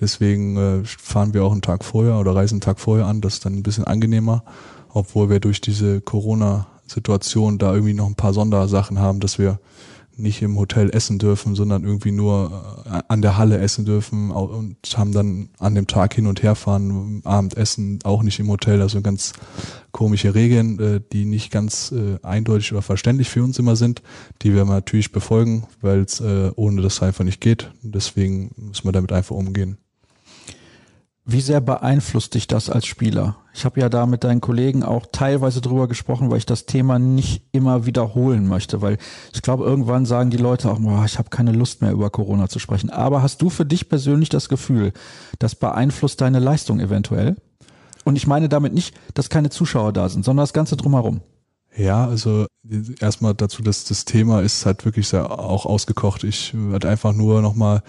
deswegen 0.00 0.56
äh, 0.56 0.84
fahren 0.84 1.34
wir 1.34 1.44
auch 1.44 1.52
einen 1.52 1.62
Tag 1.62 1.84
vorher 1.84 2.18
oder 2.18 2.34
reisen 2.34 2.54
einen 2.54 2.60
Tag 2.62 2.80
vorher 2.80 3.06
an. 3.06 3.20
Das 3.20 3.34
ist 3.34 3.44
dann 3.44 3.54
ein 3.54 3.62
bisschen 3.62 3.84
angenehmer, 3.84 4.44
obwohl 4.88 5.28
wir 5.28 5.40
durch 5.40 5.60
diese 5.60 6.00
Corona-Situation 6.00 7.58
da 7.58 7.74
irgendwie 7.74 7.94
noch 7.94 8.06
ein 8.06 8.14
paar 8.14 8.32
Sondersachen 8.32 8.98
haben, 8.98 9.20
dass 9.20 9.38
wir 9.38 9.60
nicht 10.20 10.42
im 10.42 10.58
Hotel 10.58 10.90
essen 10.90 11.18
dürfen, 11.18 11.54
sondern 11.54 11.84
irgendwie 11.84 12.12
nur 12.12 12.84
äh, 12.86 13.00
an 13.08 13.22
der 13.22 13.36
Halle 13.36 13.58
essen 13.58 13.84
dürfen 13.84 14.30
und 14.30 14.76
haben 14.96 15.12
dann 15.12 15.50
an 15.58 15.74
dem 15.74 15.86
Tag 15.86 16.14
hin 16.14 16.26
und 16.26 16.42
her 16.42 16.54
fahren, 16.54 17.22
Abendessen 17.24 17.98
auch 18.04 18.22
nicht 18.22 18.38
im 18.38 18.48
Hotel, 18.48 18.82
also 18.82 19.00
ganz 19.00 19.32
komische 19.92 20.34
Regeln, 20.34 20.78
äh, 20.78 21.00
die 21.12 21.24
nicht 21.24 21.50
ganz 21.50 21.92
äh, 21.92 22.18
eindeutig 22.22 22.72
oder 22.72 22.82
verständlich 22.82 23.28
für 23.28 23.42
uns 23.42 23.58
immer 23.58 23.76
sind, 23.76 24.02
die 24.42 24.54
wir 24.54 24.64
natürlich 24.64 25.12
befolgen, 25.12 25.66
weil 25.80 26.00
es 26.00 26.20
ohne 26.20 26.82
das 26.82 27.02
einfach 27.02 27.24
nicht 27.24 27.40
geht. 27.40 27.70
Deswegen 27.82 28.52
müssen 28.56 28.84
wir 28.84 28.92
damit 28.92 29.12
einfach 29.12 29.34
umgehen. 29.34 29.78
Wie 31.26 31.40
sehr 31.40 31.60
beeinflusst 31.60 32.34
dich 32.34 32.46
das 32.46 32.70
als 32.70 32.86
Spieler? 32.86 33.36
Ich 33.52 33.64
habe 33.64 33.80
ja 33.80 33.88
da 33.88 34.06
mit 34.06 34.24
deinen 34.24 34.40
Kollegen 34.40 34.82
auch 34.82 35.06
teilweise 35.12 35.60
drüber 35.60 35.86
gesprochen, 35.86 36.30
weil 36.30 36.38
ich 36.38 36.46
das 36.46 36.64
Thema 36.64 36.98
nicht 36.98 37.44
immer 37.52 37.84
wiederholen 37.84 38.48
möchte, 38.48 38.80
weil 38.80 38.96
ich 39.34 39.42
glaube, 39.42 39.64
irgendwann 39.64 40.06
sagen 40.06 40.30
die 40.30 40.38
Leute 40.38 40.70
auch, 40.70 40.78
boah, 40.78 41.04
ich 41.04 41.18
habe 41.18 41.28
keine 41.28 41.52
Lust 41.52 41.82
mehr 41.82 41.92
über 41.92 42.08
Corona 42.10 42.48
zu 42.48 42.58
sprechen. 42.58 42.90
Aber 42.90 43.22
hast 43.22 43.42
du 43.42 43.50
für 43.50 43.66
dich 43.66 43.88
persönlich 43.88 44.30
das 44.30 44.48
Gefühl, 44.48 44.92
das 45.38 45.54
beeinflusst 45.54 46.20
deine 46.20 46.38
Leistung 46.38 46.80
eventuell? 46.80 47.36
Und 48.04 48.16
ich 48.16 48.26
meine 48.26 48.48
damit 48.48 48.72
nicht, 48.72 48.94
dass 49.12 49.28
keine 49.28 49.50
Zuschauer 49.50 49.92
da 49.92 50.08
sind, 50.08 50.24
sondern 50.24 50.44
das 50.44 50.54
Ganze 50.54 50.76
drumherum. 50.76 51.20
Ja, 51.76 52.06
also 52.06 52.46
erstmal 53.00 53.34
dazu, 53.34 53.62
dass 53.62 53.84
das 53.84 54.04
Thema 54.04 54.42
ist 54.42 54.66
halt 54.66 54.84
wirklich 54.84 55.08
sehr 55.08 55.30
auch 55.30 55.66
ausgekocht. 55.66 56.24
Ich 56.24 56.52
werde 56.54 56.88
einfach 56.88 57.12
nur 57.12 57.42
nochmal 57.42 57.82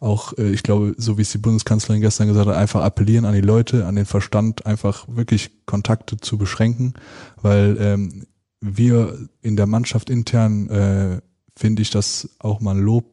auch, 0.00 0.36
äh, 0.36 0.50
ich 0.50 0.62
glaube, 0.62 0.94
so 0.98 1.18
wie 1.18 1.22
es 1.22 1.30
die 1.30 1.38
Bundeskanzlerin 1.38 2.00
gestern 2.00 2.28
gesagt 2.28 2.48
hat, 2.48 2.56
einfach 2.56 2.82
appellieren 2.82 3.24
an 3.24 3.34
die 3.34 3.40
Leute, 3.40 3.86
an 3.86 3.94
den 3.94 4.06
Verstand, 4.06 4.66
einfach 4.66 5.06
wirklich 5.08 5.50
Kontakte 5.66 6.16
zu 6.18 6.36
beschränken, 6.36 6.94
weil 7.40 7.76
ähm, 7.80 8.26
wir 8.60 9.16
in 9.40 9.56
der 9.56 9.66
Mannschaft 9.66 10.10
intern 10.10 10.68
äh, 10.68 11.20
finde 11.56 11.82
ich 11.82 11.90
das 11.90 12.30
auch 12.40 12.60
mal 12.60 12.78
Lob 12.78 13.04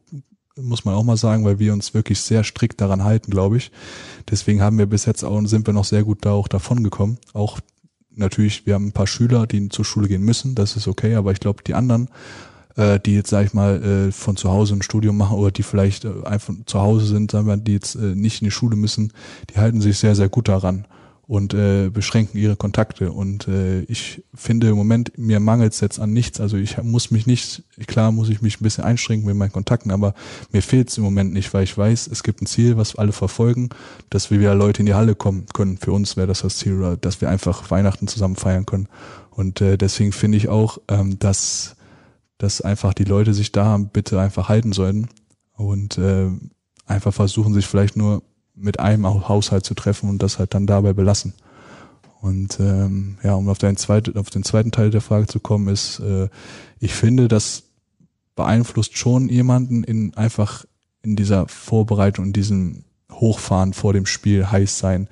muss 0.58 0.84
man 0.84 0.94
auch 0.94 1.02
mal 1.02 1.16
sagen, 1.16 1.44
weil 1.44 1.58
wir 1.58 1.72
uns 1.72 1.92
wirklich 1.94 2.20
sehr 2.20 2.42
strikt 2.42 2.80
daran 2.80 3.04
halten, 3.04 3.30
glaube 3.30 3.58
ich. 3.58 3.70
Deswegen 4.30 4.62
haben 4.62 4.78
wir 4.78 4.86
bis 4.86 5.04
jetzt 5.04 5.22
auch 5.22 5.44
sind 5.46 5.66
wir 5.66 5.74
noch 5.74 5.84
sehr 5.84 6.02
gut 6.02 6.24
da 6.24 6.32
auch 6.32 6.48
davon 6.48 6.82
gekommen. 6.82 7.18
Auch 7.34 7.60
natürlich, 8.16 8.66
wir 8.66 8.74
haben 8.74 8.88
ein 8.88 8.92
paar 8.92 9.06
Schüler, 9.06 9.46
die 9.46 9.68
zur 9.68 9.84
Schule 9.84 10.08
gehen 10.08 10.22
müssen, 10.22 10.54
das 10.54 10.76
ist 10.76 10.88
okay, 10.88 11.14
aber 11.14 11.32
ich 11.32 11.40
glaube, 11.40 11.62
die 11.64 11.74
anderen, 11.74 12.08
äh, 12.76 12.98
die 13.00 13.14
jetzt, 13.14 13.30
sag 13.30 13.46
ich 13.46 13.54
mal, 13.54 13.82
äh, 13.82 14.12
von 14.12 14.36
zu 14.36 14.50
Hause 14.50 14.74
ein 14.74 14.82
Studium 14.82 15.16
machen 15.16 15.36
oder 15.36 15.50
die 15.50 15.62
vielleicht 15.62 16.04
äh, 16.04 16.12
einfach 16.24 16.54
zu 16.66 16.80
Hause 16.80 17.06
sind, 17.06 17.30
sagen 17.30 17.46
wir, 17.46 17.56
die 17.56 17.72
jetzt 17.72 17.94
äh, 17.94 18.14
nicht 18.14 18.42
in 18.42 18.46
die 18.46 18.52
Schule 18.52 18.76
müssen, 18.76 19.12
die 19.50 19.58
halten 19.58 19.80
sich 19.80 19.98
sehr, 19.98 20.14
sehr 20.14 20.28
gut 20.28 20.48
daran 20.48 20.86
und 21.28 21.54
äh, 21.54 21.90
beschränken 21.90 22.38
ihre 22.38 22.54
Kontakte. 22.54 23.10
Und 23.10 23.48
äh, 23.48 23.80
ich 23.82 24.22
finde 24.32 24.68
im 24.68 24.76
Moment, 24.76 25.18
mir 25.18 25.40
mangelt 25.40 25.72
es 25.72 25.80
jetzt 25.80 25.98
an 25.98 26.12
nichts. 26.12 26.40
Also 26.40 26.56
ich 26.56 26.80
muss 26.82 27.10
mich 27.10 27.26
nicht, 27.26 27.64
klar 27.88 28.12
muss 28.12 28.28
ich 28.28 28.42
mich 28.42 28.60
ein 28.60 28.62
bisschen 28.62 28.84
einschränken 28.84 29.26
mit 29.26 29.36
meinen 29.36 29.50
Kontakten, 29.52 29.90
aber 29.90 30.14
mir 30.52 30.62
fehlt 30.62 30.88
es 30.88 30.98
im 30.98 31.04
Moment 31.04 31.32
nicht, 31.32 31.52
weil 31.52 31.64
ich 31.64 31.76
weiß, 31.76 32.06
es 32.06 32.22
gibt 32.22 32.42
ein 32.42 32.46
Ziel, 32.46 32.76
was 32.76 32.94
alle 32.94 33.10
verfolgen, 33.10 33.70
dass 34.08 34.30
wir 34.30 34.38
wieder 34.38 34.54
Leute 34.54 34.80
in 34.80 34.86
die 34.86 34.94
Halle 34.94 35.16
kommen 35.16 35.46
können. 35.52 35.78
Für 35.78 35.92
uns 35.92 36.16
wäre 36.16 36.28
das 36.28 36.42
das 36.42 36.58
Ziel, 36.58 36.78
oder 36.78 36.96
dass 36.96 37.20
wir 37.20 37.28
einfach 37.28 37.70
Weihnachten 37.72 38.06
zusammen 38.06 38.36
feiern 38.36 38.66
können. 38.66 38.88
Und 39.30 39.60
äh, 39.60 39.76
deswegen 39.76 40.12
finde 40.12 40.38
ich 40.38 40.48
auch, 40.48 40.78
ähm, 40.86 41.18
dass, 41.18 41.74
dass 42.38 42.60
einfach 42.60 42.94
die 42.94 43.04
Leute 43.04 43.34
sich 43.34 43.50
da 43.50 43.76
bitte 43.78 44.20
einfach 44.20 44.48
halten 44.48 44.72
sollten 44.72 45.08
und 45.54 45.98
äh, 45.98 46.30
einfach 46.86 47.12
versuchen, 47.12 47.52
sich 47.52 47.66
vielleicht 47.66 47.96
nur 47.96 48.22
mit 48.56 48.80
einem 48.80 49.06
Haushalt 49.28 49.64
zu 49.64 49.74
treffen 49.74 50.08
und 50.08 50.22
das 50.22 50.38
halt 50.38 50.54
dann 50.54 50.66
dabei 50.66 50.92
belassen. 50.92 51.34
Und 52.20 52.58
ähm, 52.58 53.18
ja, 53.22 53.34
um 53.34 53.48
auf, 53.48 53.58
deinen 53.58 53.76
zweit, 53.76 54.16
auf 54.16 54.30
den 54.30 54.42
zweiten 54.42 54.72
Teil 54.72 54.90
der 54.90 55.00
Frage 55.00 55.26
zu 55.26 55.38
kommen, 55.38 55.68
ist, 55.68 56.00
äh, 56.00 56.28
ich 56.80 56.92
finde, 56.94 57.28
das 57.28 57.64
beeinflusst 58.34 58.96
schon 58.96 59.28
jemanden 59.28 59.84
in 59.84 60.14
einfach 60.14 60.64
in 61.02 61.14
dieser 61.14 61.46
Vorbereitung, 61.46 62.26
in 62.26 62.32
diesem 62.32 62.84
Hochfahren 63.12 63.72
vor 63.72 63.92
dem 63.92 64.06
Spiel, 64.06 64.50
heiß 64.50 64.78
sein. 64.78 65.08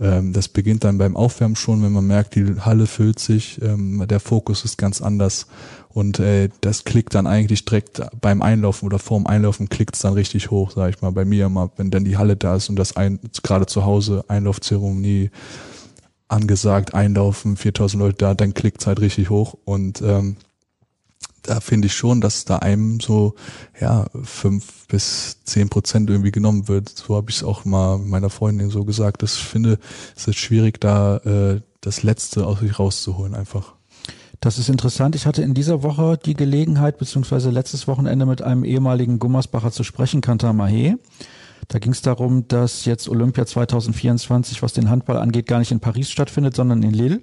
Ähm, 0.00 0.32
das 0.32 0.48
beginnt 0.48 0.84
dann 0.84 0.98
beim 0.98 1.16
Aufwärmen 1.16 1.56
schon, 1.56 1.82
wenn 1.82 1.92
man 1.92 2.06
merkt, 2.06 2.34
die 2.34 2.60
Halle 2.60 2.86
füllt 2.86 3.18
sich, 3.18 3.60
ähm, 3.62 4.04
der 4.08 4.20
Fokus 4.20 4.64
ist 4.64 4.78
ganz 4.78 5.00
anders. 5.00 5.46
Und 5.88 6.18
äh, 6.18 6.48
das 6.60 6.84
klickt 6.84 7.14
dann 7.14 7.26
eigentlich 7.26 7.64
direkt 7.64 8.02
beim 8.20 8.42
Einlaufen 8.42 8.86
oder 8.86 8.98
vorm 8.98 9.26
Einlaufen 9.26 9.68
klickt 9.68 9.94
es 9.94 10.02
dann 10.02 10.14
richtig 10.14 10.50
hoch, 10.50 10.72
sag 10.72 10.90
ich 10.90 11.02
mal, 11.02 11.12
bei 11.12 11.24
mir 11.24 11.46
immer, 11.46 11.70
wenn 11.76 11.90
dann 11.90 12.04
die 12.04 12.16
Halle 12.16 12.36
da 12.36 12.56
ist 12.56 12.68
und 12.68 12.76
das 12.76 12.96
ein, 12.96 13.20
gerade 13.42 13.66
zu 13.66 13.84
Hause 13.84 14.24
Einlaufzeremonie 14.26 15.30
angesagt, 16.26 16.94
einlaufen, 16.94 17.56
4000 17.56 18.02
Leute 18.02 18.16
da, 18.18 18.34
dann 18.34 18.54
klickt 18.54 18.80
es 18.80 18.86
halt 18.86 19.00
richtig 19.00 19.30
hoch. 19.30 19.56
Und 19.64 20.02
ähm, 20.02 20.36
da 21.44 21.60
finde 21.60 21.86
ich 21.86 21.94
schon, 21.94 22.20
dass 22.20 22.44
da 22.44 22.56
einem 22.56 23.00
so 23.00 23.34
ja 23.80 24.06
fünf 24.22 24.86
bis 24.88 25.38
zehn 25.44 25.68
Prozent 25.68 26.10
irgendwie 26.10 26.32
genommen 26.32 26.68
wird. 26.68 26.88
So 26.88 27.14
habe 27.14 27.30
ich 27.30 27.36
es 27.36 27.44
auch 27.44 27.64
mal 27.64 27.98
meiner 27.98 28.30
Freundin 28.30 28.70
so 28.70 28.84
gesagt. 28.84 29.22
Das 29.22 29.36
finde, 29.36 29.78
es 30.16 30.26
ist 30.26 30.36
schwierig, 30.36 30.80
da 30.80 31.18
äh, 31.18 31.60
das 31.80 32.02
Letzte 32.02 32.46
aus 32.46 32.60
sich 32.60 32.78
rauszuholen 32.78 33.34
einfach. 33.34 33.74
Das 34.40 34.58
ist 34.58 34.68
interessant. 34.68 35.14
Ich 35.14 35.26
hatte 35.26 35.42
in 35.42 35.54
dieser 35.54 35.82
Woche 35.82 36.18
die 36.22 36.34
Gelegenheit, 36.34 36.98
beziehungsweise 36.98 37.50
letztes 37.50 37.86
Wochenende 37.88 38.26
mit 38.26 38.42
einem 38.42 38.64
ehemaligen 38.64 39.18
Gummersbacher 39.18 39.70
zu 39.70 39.84
sprechen, 39.84 40.20
Kantar 40.20 40.52
Mahé. 40.52 40.98
Da 41.68 41.78
ging 41.78 41.92
es 41.92 42.02
darum, 42.02 42.46
dass 42.48 42.84
jetzt 42.84 43.08
Olympia 43.08 43.46
2024, 43.46 44.62
was 44.62 44.72
den 44.72 44.90
Handball 44.90 45.16
angeht, 45.16 45.46
gar 45.46 45.60
nicht 45.60 45.72
in 45.72 45.80
Paris 45.80 46.10
stattfindet, 46.10 46.54
sondern 46.54 46.82
in 46.82 46.92
Lille. 46.92 47.22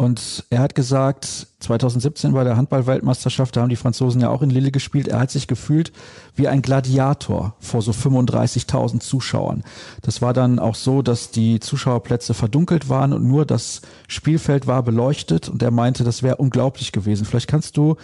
Und 0.00 0.46
er 0.48 0.60
hat 0.60 0.74
gesagt, 0.74 1.48
2017 1.58 2.32
bei 2.32 2.42
der 2.42 2.56
Handball-Weltmeisterschaft, 2.56 3.54
da 3.54 3.60
haben 3.60 3.68
die 3.68 3.76
Franzosen 3.76 4.22
ja 4.22 4.30
auch 4.30 4.40
in 4.40 4.48
Lille 4.48 4.70
gespielt, 4.70 5.08
er 5.08 5.20
hat 5.20 5.30
sich 5.30 5.46
gefühlt 5.46 5.92
wie 6.34 6.48
ein 6.48 6.62
Gladiator 6.62 7.54
vor 7.60 7.82
so 7.82 7.90
35.000 7.92 9.00
Zuschauern. 9.00 9.62
Das 10.00 10.22
war 10.22 10.32
dann 10.32 10.58
auch 10.58 10.74
so, 10.74 11.02
dass 11.02 11.32
die 11.32 11.60
Zuschauerplätze 11.60 12.32
verdunkelt 12.32 12.88
waren 12.88 13.12
und 13.12 13.28
nur 13.28 13.44
das 13.44 13.82
Spielfeld 14.08 14.66
war 14.66 14.82
beleuchtet 14.82 15.50
und 15.50 15.62
er 15.62 15.70
meinte, 15.70 16.02
das 16.02 16.22
wäre 16.22 16.36
unglaublich 16.36 16.92
gewesen. 16.92 17.26
Vielleicht 17.26 17.48
kannst 17.48 17.76
du 17.76 17.96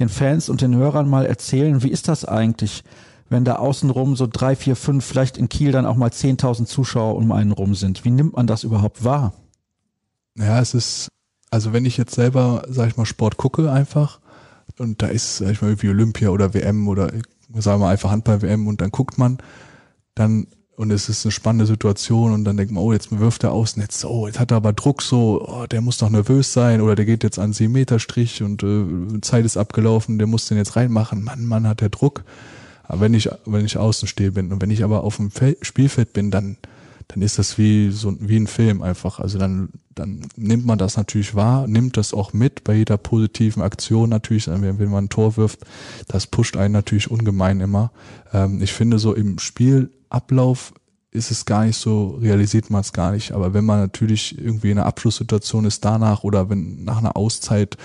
den 0.00 0.08
Fans 0.08 0.48
und 0.48 0.60
den 0.60 0.74
Hörern 0.74 1.08
mal 1.08 1.24
erzählen, 1.24 1.84
wie 1.84 1.90
ist 1.92 2.08
das 2.08 2.24
eigentlich, 2.24 2.82
wenn 3.28 3.44
da 3.44 3.58
außenrum 3.58 4.16
so 4.16 4.26
drei, 4.26 4.56
vier, 4.56 4.74
fünf, 4.74 5.04
vielleicht 5.04 5.38
in 5.38 5.48
Kiel 5.48 5.70
dann 5.70 5.86
auch 5.86 5.94
mal 5.94 6.10
10.000 6.10 6.64
Zuschauer 6.64 7.14
um 7.14 7.30
einen 7.30 7.52
rum 7.52 7.76
sind? 7.76 8.04
Wie 8.04 8.10
nimmt 8.10 8.34
man 8.34 8.48
das 8.48 8.64
überhaupt 8.64 9.04
wahr? 9.04 9.34
Ja, 10.36 10.58
es 10.58 10.74
ist 10.74 11.12
also 11.54 11.72
wenn 11.72 11.86
ich 11.86 11.96
jetzt 11.96 12.16
selber, 12.16 12.64
sag 12.68 12.88
ich 12.88 12.96
mal, 12.96 13.06
Sport 13.06 13.36
gucke 13.36 13.70
einfach, 13.70 14.18
und 14.78 15.02
da 15.02 15.06
ist, 15.06 15.36
sag 15.36 15.50
ich 15.52 15.62
mal, 15.62 15.68
irgendwie 15.68 15.88
Olympia 15.88 16.30
oder 16.30 16.52
WM 16.52 16.88
oder 16.88 17.12
sagen 17.56 17.80
wir 17.80 17.88
einfach 17.88 18.10
Handball-WM 18.10 18.66
und 18.66 18.80
dann 18.80 18.90
guckt 18.90 19.18
man, 19.18 19.38
dann 20.16 20.48
und 20.76 20.90
es 20.90 21.08
ist 21.08 21.24
eine 21.24 21.30
spannende 21.30 21.66
Situation 21.66 22.32
und 22.32 22.44
dann 22.44 22.56
denkt 22.56 22.72
man, 22.72 22.82
oh, 22.82 22.92
jetzt 22.92 23.16
wirft 23.16 23.44
er 23.44 23.52
aus 23.52 23.74
und 23.74 23.82
jetzt, 23.82 24.04
oh, 24.04 24.26
jetzt 24.26 24.40
hat 24.40 24.50
er 24.50 24.56
aber 24.56 24.72
Druck 24.72 25.00
so, 25.00 25.46
oh, 25.46 25.66
der 25.66 25.80
muss 25.80 25.98
doch 25.98 26.10
nervös 26.10 26.52
sein 26.52 26.80
oder 26.80 26.96
der 26.96 27.04
geht 27.04 27.22
jetzt 27.22 27.38
an 27.38 27.52
sieben 27.52 27.74
Meter 27.74 28.00
Strich 28.00 28.42
und 28.42 28.64
äh, 28.64 29.20
Zeit 29.20 29.44
ist 29.44 29.56
abgelaufen, 29.56 30.18
der 30.18 30.26
muss 30.26 30.48
den 30.48 30.58
jetzt 30.58 30.74
reinmachen. 30.74 31.22
Mann, 31.22 31.44
Mann, 31.44 31.68
hat 31.68 31.80
der 31.80 31.90
Druck. 31.90 32.24
Aber 32.82 33.02
wenn 33.02 33.14
ich, 33.14 33.30
wenn 33.46 33.64
ich 33.64 33.78
außen 33.78 34.08
stehe 34.08 34.32
bin 34.32 34.50
und 34.50 34.60
wenn 34.60 34.72
ich 34.72 34.82
aber 34.82 35.04
auf 35.04 35.18
dem 35.18 35.30
Feld, 35.30 35.64
Spielfeld 35.64 36.12
bin, 36.12 36.32
dann, 36.32 36.56
dann 37.08 37.22
ist 37.22 37.38
das 37.38 37.58
wie 37.58 37.90
so, 37.90 38.16
wie 38.20 38.36
ein 38.36 38.46
Film 38.46 38.82
einfach. 38.82 39.20
Also 39.20 39.38
dann, 39.38 39.68
dann 39.94 40.22
nimmt 40.36 40.64
man 40.64 40.78
das 40.78 40.96
natürlich 40.96 41.34
wahr, 41.34 41.66
nimmt 41.66 41.96
das 41.96 42.14
auch 42.14 42.32
mit 42.32 42.64
bei 42.64 42.74
jeder 42.74 42.96
positiven 42.96 43.62
Aktion 43.62 44.10
natürlich, 44.10 44.48
wenn, 44.48 44.78
wenn 44.78 44.90
man 44.90 45.04
ein 45.04 45.08
Tor 45.08 45.36
wirft. 45.36 45.60
Das 46.08 46.26
pusht 46.26 46.56
einen 46.56 46.72
natürlich 46.72 47.10
ungemein 47.10 47.60
immer. 47.60 47.92
Ähm, 48.32 48.62
ich 48.62 48.72
finde 48.72 48.98
so 48.98 49.14
im 49.14 49.38
Spielablauf 49.38 50.72
ist 51.10 51.30
es 51.30 51.44
gar 51.44 51.64
nicht 51.64 51.76
so, 51.76 52.18
realisiert 52.20 52.70
man 52.70 52.80
es 52.80 52.92
gar 52.92 53.12
nicht. 53.12 53.32
Aber 53.32 53.54
wenn 53.54 53.64
man 53.64 53.78
natürlich 53.78 54.36
irgendwie 54.36 54.72
in 54.72 54.78
einer 54.78 54.86
Abschlusssituation 54.86 55.64
ist 55.64 55.84
danach 55.84 56.24
oder 56.24 56.50
wenn 56.50 56.84
nach 56.84 56.98
einer 56.98 57.16
Auszeit 57.16 57.76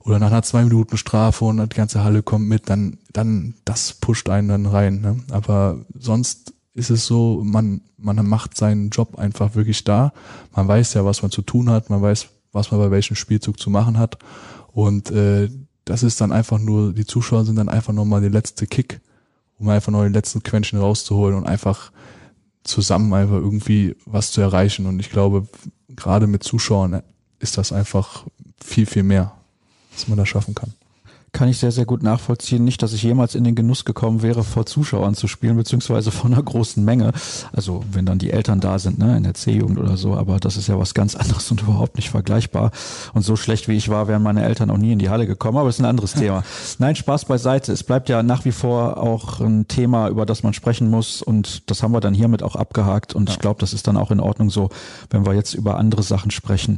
oder 0.00 0.18
nach 0.18 0.32
einer 0.32 0.42
zwei 0.42 0.64
Minuten 0.64 0.96
Strafe 0.96 1.44
und 1.44 1.58
die 1.58 1.76
ganze 1.76 2.02
Halle 2.02 2.24
kommt 2.24 2.48
mit, 2.48 2.68
dann, 2.68 2.98
dann, 3.12 3.54
das 3.64 3.94
pusht 3.94 4.28
einen 4.28 4.48
dann 4.48 4.66
rein. 4.66 5.00
Ne? 5.00 5.20
Aber 5.30 5.78
sonst 5.96 6.51
ist 6.74 6.90
es 6.90 7.06
so, 7.06 7.42
man, 7.44 7.82
man 7.98 8.24
macht 8.26 8.56
seinen 8.56 8.90
Job 8.90 9.18
einfach 9.18 9.54
wirklich 9.54 9.84
da. 9.84 10.12
Man 10.54 10.68
weiß 10.68 10.94
ja, 10.94 11.04
was 11.04 11.22
man 11.22 11.30
zu 11.30 11.42
tun 11.42 11.68
hat, 11.70 11.90
man 11.90 12.00
weiß, 12.00 12.28
was 12.52 12.70
man 12.70 12.80
bei 12.80 12.90
welchem 12.90 13.14
Spielzug 13.14 13.58
zu 13.58 13.70
machen 13.70 13.98
hat. 13.98 14.18
Und 14.72 15.10
äh, 15.10 15.50
das 15.84 16.02
ist 16.02 16.20
dann 16.20 16.32
einfach 16.32 16.58
nur, 16.58 16.92
die 16.92 17.06
Zuschauer 17.06 17.44
sind 17.44 17.56
dann 17.56 17.68
einfach 17.68 17.92
nochmal 17.92 18.20
der 18.20 18.30
letzte 18.30 18.66
Kick, 18.66 19.00
um 19.58 19.68
einfach 19.68 19.92
noch 19.92 20.04
die 20.04 20.12
letzten 20.12 20.42
Quäntchen 20.42 20.78
rauszuholen 20.78 21.36
und 21.36 21.46
einfach 21.46 21.92
zusammen 22.64 23.12
einfach 23.12 23.36
irgendwie 23.36 23.96
was 24.06 24.30
zu 24.30 24.40
erreichen. 24.40 24.86
Und 24.86 25.00
ich 25.00 25.10
glaube, 25.10 25.46
gerade 25.88 26.26
mit 26.26 26.42
Zuschauern 26.42 27.02
ist 27.38 27.58
das 27.58 27.72
einfach 27.72 28.24
viel, 28.62 28.86
viel 28.86 29.02
mehr 29.02 29.32
was 29.92 30.08
man 30.08 30.18
da 30.18 30.26
schaffen 30.26 30.54
kann. 30.54 30.72
Kann 31.32 31.48
ich 31.48 31.56
sehr, 31.56 31.72
sehr 31.72 31.86
gut 31.86 32.02
nachvollziehen. 32.02 32.62
Nicht, 32.62 32.82
dass 32.82 32.92
ich 32.92 33.02
jemals 33.02 33.34
in 33.34 33.44
den 33.44 33.54
Genuss 33.54 33.86
gekommen 33.86 34.20
wäre, 34.20 34.44
vor 34.44 34.66
Zuschauern 34.66 35.14
zu 35.14 35.28
spielen, 35.28 35.56
beziehungsweise 35.56 36.10
vor 36.10 36.30
einer 36.30 36.42
großen 36.42 36.84
Menge. 36.84 37.12
Also 37.52 37.82
wenn 37.90 38.04
dann 38.04 38.18
die 38.18 38.30
Eltern 38.30 38.60
da 38.60 38.78
sind, 38.78 38.98
ne, 38.98 39.16
in 39.16 39.22
der 39.22 39.32
C-Jugend 39.32 39.78
oder 39.78 39.96
so, 39.96 40.14
aber 40.14 40.38
das 40.38 40.58
ist 40.58 40.66
ja 40.66 40.78
was 40.78 40.92
ganz 40.92 41.14
anderes 41.16 41.50
und 41.50 41.62
überhaupt 41.62 41.96
nicht 41.96 42.10
vergleichbar. 42.10 42.70
Und 43.14 43.22
so 43.22 43.36
schlecht 43.36 43.66
wie 43.66 43.76
ich 43.78 43.88
war, 43.88 44.08
wären 44.08 44.22
meine 44.22 44.44
Eltern 44.44 44.70
auch 44.70 44.76
nie 44.76 44.92
in 44.92 44.98
die 44.98 45.08
Halle 45.08 45.26
gekommen, 45.26 45.56
aber 45.56 45.70
ist 45.70 45.80
ein 45.80 45.86
anderes 45.86 46.12
Thema. 46.14 46.42
Nein, 46.78 46.96
Spaß 46.96 47.24
beiseite. 47.24 47.72
Es 47.72 47.82
bleibt 47.82 48.10
ja 48.10 48.22
nach 48.22 48.44
wie 48.44 48.52
vor 48.52 48.98
auch 48.98 49.40
ein 49.40 49.66
Thema, 49.68 50.08
über 50.08 50.26
das 50.26 50.42
man 50.42 50.52
sprechen 50.52 50.90
muss 50.90 51.22
und 51.22 51.70
das 51.70 51.82
haben 51.82 51.92
wir 51.92 52.00
dann 52.00 52.12
hiermit 52.12 52.42
auch 52.42 52.56
abgehakt 52.56 53.14
und 53.14 53.30
ja. 53.30 53.34
ich 53.34 53.40
glaube, 53.40 53.58
das 53.58 53.72
ist 53.72 53.86
dann 53.86 53.96
auch 53.96 54.10
in 54.10 54.20
Ordnung 54.20 54.50
so, 54.50 54.68
wenn 55.08 55.24
wir 55.24 55.32
jetzt 55.32 55.54
über 55.54 55.78
andere 55.78 56.02
Sachen 56.02 56.30
sprechen. 56.30 56.76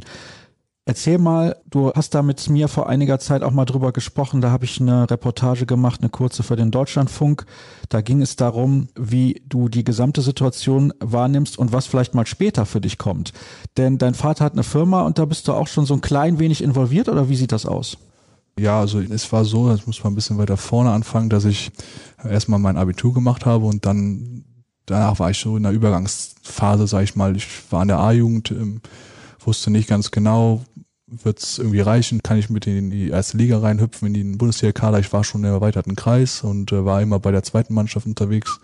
Erzähl 0.87 1.17
mal, 1.17 1.55
du 1.67 1.91
hast 1.93 2.13
da 2.13 2.21
mit 2.21 2.47
mir 2.47 2.67
vor 2.67 2.87
einiger 2.87 3.17
Zeit 3.17 3.41
auch 3.41 3.49
mal 3.49 3.65
drüber 3.65 3.91
gesprochen. 3.91 4.39
Da 4.39 4.51
habe 4.51 4.65
ich 4.65 4.79
eine 4.79 5.09
Reportage 5.09 5.65
gemacht, 5.65 6.01
eine 6.01 6.09
kurze 6.09 6.43
für 6.43 6.55
den 6.55 6.69
Deutschlandfunk. 6.69 7.47
Da 7.89 8.01
ging 8.01 8.21
es 8.21 8.35
darum, 8.35 8.89
wie 8.95 9.41
du 9.49 9.67
die 9.67 9.83
gesamte 9.83 10.21
Situation 10.21 10.93
wahrnimmst 10.99 11.57
und 11.57 11.73
was 11.73 11.87
vielleicht 11.87 12.13
mal 12.13 12.27
später 12.27 12.67
für 12.67 12.81
dich 12.81 12.99
kommt. 12.99 13.33
Denn 13.77 13.97
dein 13.97 14.13
Vater 14.13 14.45
hat 14.45 14.53
eine 14.53 14.61
Firma 14.61 15.01
und 15.01 15.17
da 15.17 15.25
bist 15.25 15.47
du 15.47 15.53
auch 15.53 15.65
schon 15.65 15.87
so 15.87 15.95
ein 15.95 16.01
klein 16.01 16.37
wenig 16.37 16.61
involviert 16.61 17.09
oder 17.09 17.29
wie 17.29 17.35
sieht 17.35 17.51
das 17.51 17.65
aus? 17.65 17.97
Ja, 18.59 18.79
also 18.79 18.99
es 18.99 19.31
war 19.33 19.43
so, 19.43 19.69
das 19.69 19.87
muss 19.87 20.03
man 20.03 20.13
ein 20.13 20.15
bisschen 20.15 20.37
weiter 20.37 20.55
vorne 20.55 20.91
anfangen, 20.91 21.29
dass 21.29 21.45
ich 21.45 21.71
erstmal 22.23 22.59
mein 22.59 22.77
Abitur 22.77 23.11
gemacht 23.11 23.47
habe 23.47 23.65
und 23.65 23.87
dann 23.87 24.45
danach 24.85 25.17
war 25.17 25.31
ich 25.31 25.39
so 25.39 25.57
in 25.57 25.63
der 25.63 25.71
Übergangsphase, 25.71 26.85
sag 26.85 27.03
ich 27.03 27.15
mal. 27.15 27.35
Ich 27.35 27.47
war 27.71 27.81
in 27.81 27.87
der 27.87 27.99
A-Jugend, 27.99 28.51
ähm, 28.51 28.81
wusste 29.43 29.71
nicht 29.71 29.89
ganz 29.89 30.11
genau, 30.11 30.61
wird 31.23 31.39
es 31.39 31.57
irgendwie 31.59 31.81
reichen, 31.81 32.23
kann 32.23 32.37
ich 32.37 32.49
mit 32.49 32.67
in 32.67 32.89
die 32.89 33.09
erste 33.09 33.37
Liga 33.37 33.59
reinhüpfen, 33.59 34.07
in 34.07 34.13
den 34.13 34.37
Bundesliga-Kader. 34.37 34.99
Ich 34.99 35.11
war 35.13 35.23
schon 35.23 35.43
im 35.43 35.51
erweiterten 35.51 35.95
Kreis 35.95 36.41
und 36.43 36.71
äh, 36.71 36.85
war 36.85 37.01
immer 37.01 37.19
bei 37.19 37.31
der 37.31 37.43
zweiten 37.43 37.73
Mannschaft 37.73 38.05
unterwegs 38.05 38.59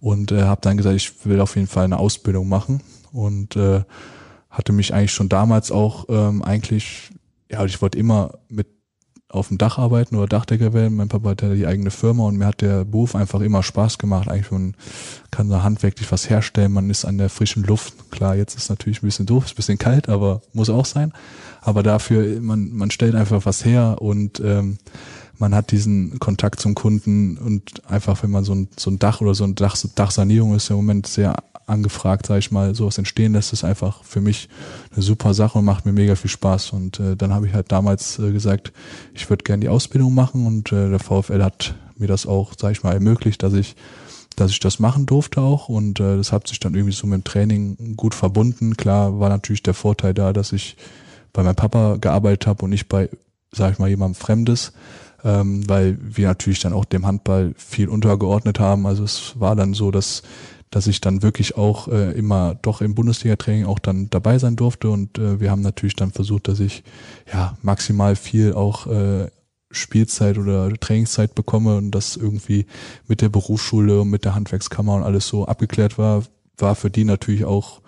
und 0.00 0.32
äh, 0.32 0.42
habe 0.42 0.60
dann 0.60 0.76
gesagt, 0.76 0.96
ich 0.96 1.24
will 1.24 1.40
auf 1.40 1.56
jeden 1.56 1.68
Fall 1.68 1.84
eine 1.84 1.98
Ausbildung 1.98 2.48
machen 2.48 2.82
und 3.12 3.56
äh, 3.56 3.82
hatte 4.50 4.72
mich 4.72 4.94
eigentlich 4.94 5.12
schon 5.12 5.28
damals 5.28 5.70
auch 5.70 6.06
ähm, 6.08 6.42
eigentlich, 6.42 7.10
ja, 7.50 7.64
ich 7.64 7.80
wollte 7.82 7.98
immer 7.98 8.38
mit 8.48 8.66
auf 9.30 9.48
dem 9.48 9.58
Dach 9.58 9.78
arbeiten 9.78 10.16
oder 10.16 10.26
Dachdecker 10.26 10.72
werden. 10.72 10.96
Mein 10.96 11.08
Papa 11.08 11.30
hat 11.30 11.42
ja 11.42 11.52
die 11.52 11.66
eigene 11.66 11.90
Firma 11.90 12.24
und 12.24 12.38
mir 12.38 12.46
hat 12.46 12.62
der 12.62 12.86
Beruf 12.86 13.14
einfach 13.14 13.40
immer 13.40 13.62
Spaß 13.62 13.98
gemacht. 13.98 14.28
Eigentlich 14.28 14.50
man 14.50 14.74
kann 15.30 15.50
da 15.50 15.62
handwerklich 15.62 16.10
was 16.10 16.30
herstellen, 16.30 16.72
man 16.72 16.88
ist 16.88 17.04
an 17.04 17.18
der 17.18 17.28
frischen 17.28 17.62
Luft. 17.62 18.10
Klar, 18.10 18.36
jetzt 18.36 18.56
ist 18.56 18.70
natürlich 18.70 19.02
ein 19.02 19.06
bisschen 19.06 19.26
doof, 19.26 19.44
ist 19.44 19.52
ein 19.52 19.56
bisschen 19.56 19.78
kalt, 19.78 20.08
aber 20.08 20.40
muss 20.54 20.70
auch 20.70 20.86
sein 20.86 21.12
aber 21.60 21.82
dafür, 21.82 22.40
man, 22.40 22.72
man 22.72 22.90
stellt 22.90 23.14
einfach 23.14 23.46
was 23.46 23.64
her 23.64 23.96
und 24.00 24.40
ähm, 24.40 24.78
man 25.38 25.54
hat 25.54 25.70
diesen 25.70 26.18
Kontakt 26.18 26.60
zum 26.60 26.74
Kunden 26.74 27.36
und 27.38 27.88
einfach, 27.88 28.22
wenn 28.22 28.30
man 28.30 28.44
so 28.44 28.54
ein, 28.54 28.68
so 28.76 28.90
ein 28.90 28.98
Dach 28.98 29.20
oder 29.20 29.34
so 29.34 29.44
ein 29.44 29.54
Dach, 29.54 29.76
Dachsanierung 29.94 30.54
ist 30.54 30.70
im 30.70 30.76
Moment 30.76 31.06
sehr 31.06 31.36
angefragt, 31.66 32.26
sage 32.26 32.40
ich 32.40 32.50
mal, 32.50 32.74
sowas 32.74 32.98
entstehen 32.98 33.34
lässt, 33.34 33.52
ist 33.52 33.62
einfach 33.62 34.02
für 34.02 34.20
mich 34.20 34.48
eine 34.92 35.02
super 35.02 35.34
Sache 35.34 35.58
und 35.58 35.64
macht 35.64 35.86
mir 35.86 35.92
mega 35.92 36.14
viel 36.16 36.30
Spaß. 36.30 36.70
Und 36.72 36.98
äh, 36.98 37.14
dann 37.14 37.32
habe 37.32 37.46
ich 37.46 37.52
halt 37.52 37.70
damals 37.70 38.18
äh, 38.18 38.32
gesagt, 38.32 38.72
ich 39.14 39.28
würde 39.28 39.44
gerne 39.44 39.60
die 39.60 39.68
Ausbildung 39.68 40.14
machen 40.14 40.46
und 40.46 40.72
äh, 40.72 40.88
der 40.88 40.98
VfL 40.98 41.42
hat 41.42 41.74
mir 41.96 42.08
das 42.08 42.26
auch, 42.26 42.54
sage 42.58 42.72
ich 42.72 42.82
mal, 42.82 42.94
ermöglicht, 42.94 43.42
dass 43.42 43.52
ich 43.52 43.76
dass 44.36 44.52
ich 44.52 44.60
das 44.60 44.78
machen 44.78 45.04
durfte 45.04 45.40
auch 45.40 45.68
und 45.68 45.98
äh, 45.98 46.16
das 46.16 46.30
hat 46.30 46.46
sich 46.46 46.60
dann 46.60 46.74
irgendwie 46.74 46.94
so 46.94 47.08
mit 47.08 47.22
dem 47.22 47.24
Training 47.24 47.96
gut 47.96 48.14
verbunden. 48.14 48.76
Klar 48.76 49.18
war 49.18 49.30
natürlich 49.30 49.64
der 49.64 49.74
Vorteil 49.74 50.14
da, 50.14 50.32
dass 50.32 50.52
ich 50.52 50.76
bei 51.32 51.42
meinem 51.42 51.56
Papa 51.56 51.96
gearbeitet 52.00 52.46
habe 52.46 52.64
und 52.64 52.70
nicht 52.70 52.88
bei, 52.88 53.08
sag 53.52 53.72
ich 53.72 53.78
mal, 53.78 53.88
jemandem 53.88 54.14
Fremdes, 54.14 54.72
ähm, 55.24 55.68
weil 55.68 55.98
wir 56.00 56.28
natürlich 56.28 56.60
dann 56.60 56.72
auch 56.72 56.84
dem 56.84 57.06
Handball 57.06 57.54
viel 57.56 57.88
untergeordnet 57.88 58.60
haben. 58.60 58.86
Also 58.86 59.04
es 59.04 59.38
war 59.38 59.56
dann 59.56 59.74
so, 59.74 59.90
dass 59.90 60.22
dass 60.70 60.86
ich 60.86 61.00
dann 61.00 61.22
wirklich 61.22 61.56
auch 61.56 61.88
äh, 61.88 62.12
immer 62.12 62.54
doch 62.54 62.80
im 62.80 62.94
Bundesliga-Training 62.94 63.64
auch 63.64 63.78
dann 63.78 64.10
dabei 64.10 64.38
sein 64.38 64.56
durfte 64.56 64.90
und 64.90 65.18
äh, 65.18 65.40
wir 65.40 65.50
haben 65.50 65.62
natürlich 65.62 65.96
dann 65.96 66.12
versucht, 66.12 66.48
dass 66.48 66.60
ich 66.60 66.82
ja 67.32 67.56
maximal 67.62 68.16
viel 68.16 68.52
auch 68.52 68.86
äh, 68.86 69.28
Spielzeit 69.70 70.38
oder 70.38 70.72
Trainingszeit 70.74 71.34
bekomme 71.34 71.76
und 71.76 71.90
das 71.90 72.16
irgendwie 72.16 72.66
mit 73.06 73.20
der 73.20 73.28
Berufsschule 73.28 74.00
und 74.00 74.10
mit 74.10 74.24
der 74.24 74.34
Handwerkskammer 74.34 74.94
und 74.94 75.02
alles 75.02 75.26
so 75.26 75.46
abgeklärt 75.46 75.98
war, 75.98 76.24
war 76.56 76.74
für 76.74 76.90
die 76.90 77.04
natürlich 77.04 77.44
auch 77.44 77.80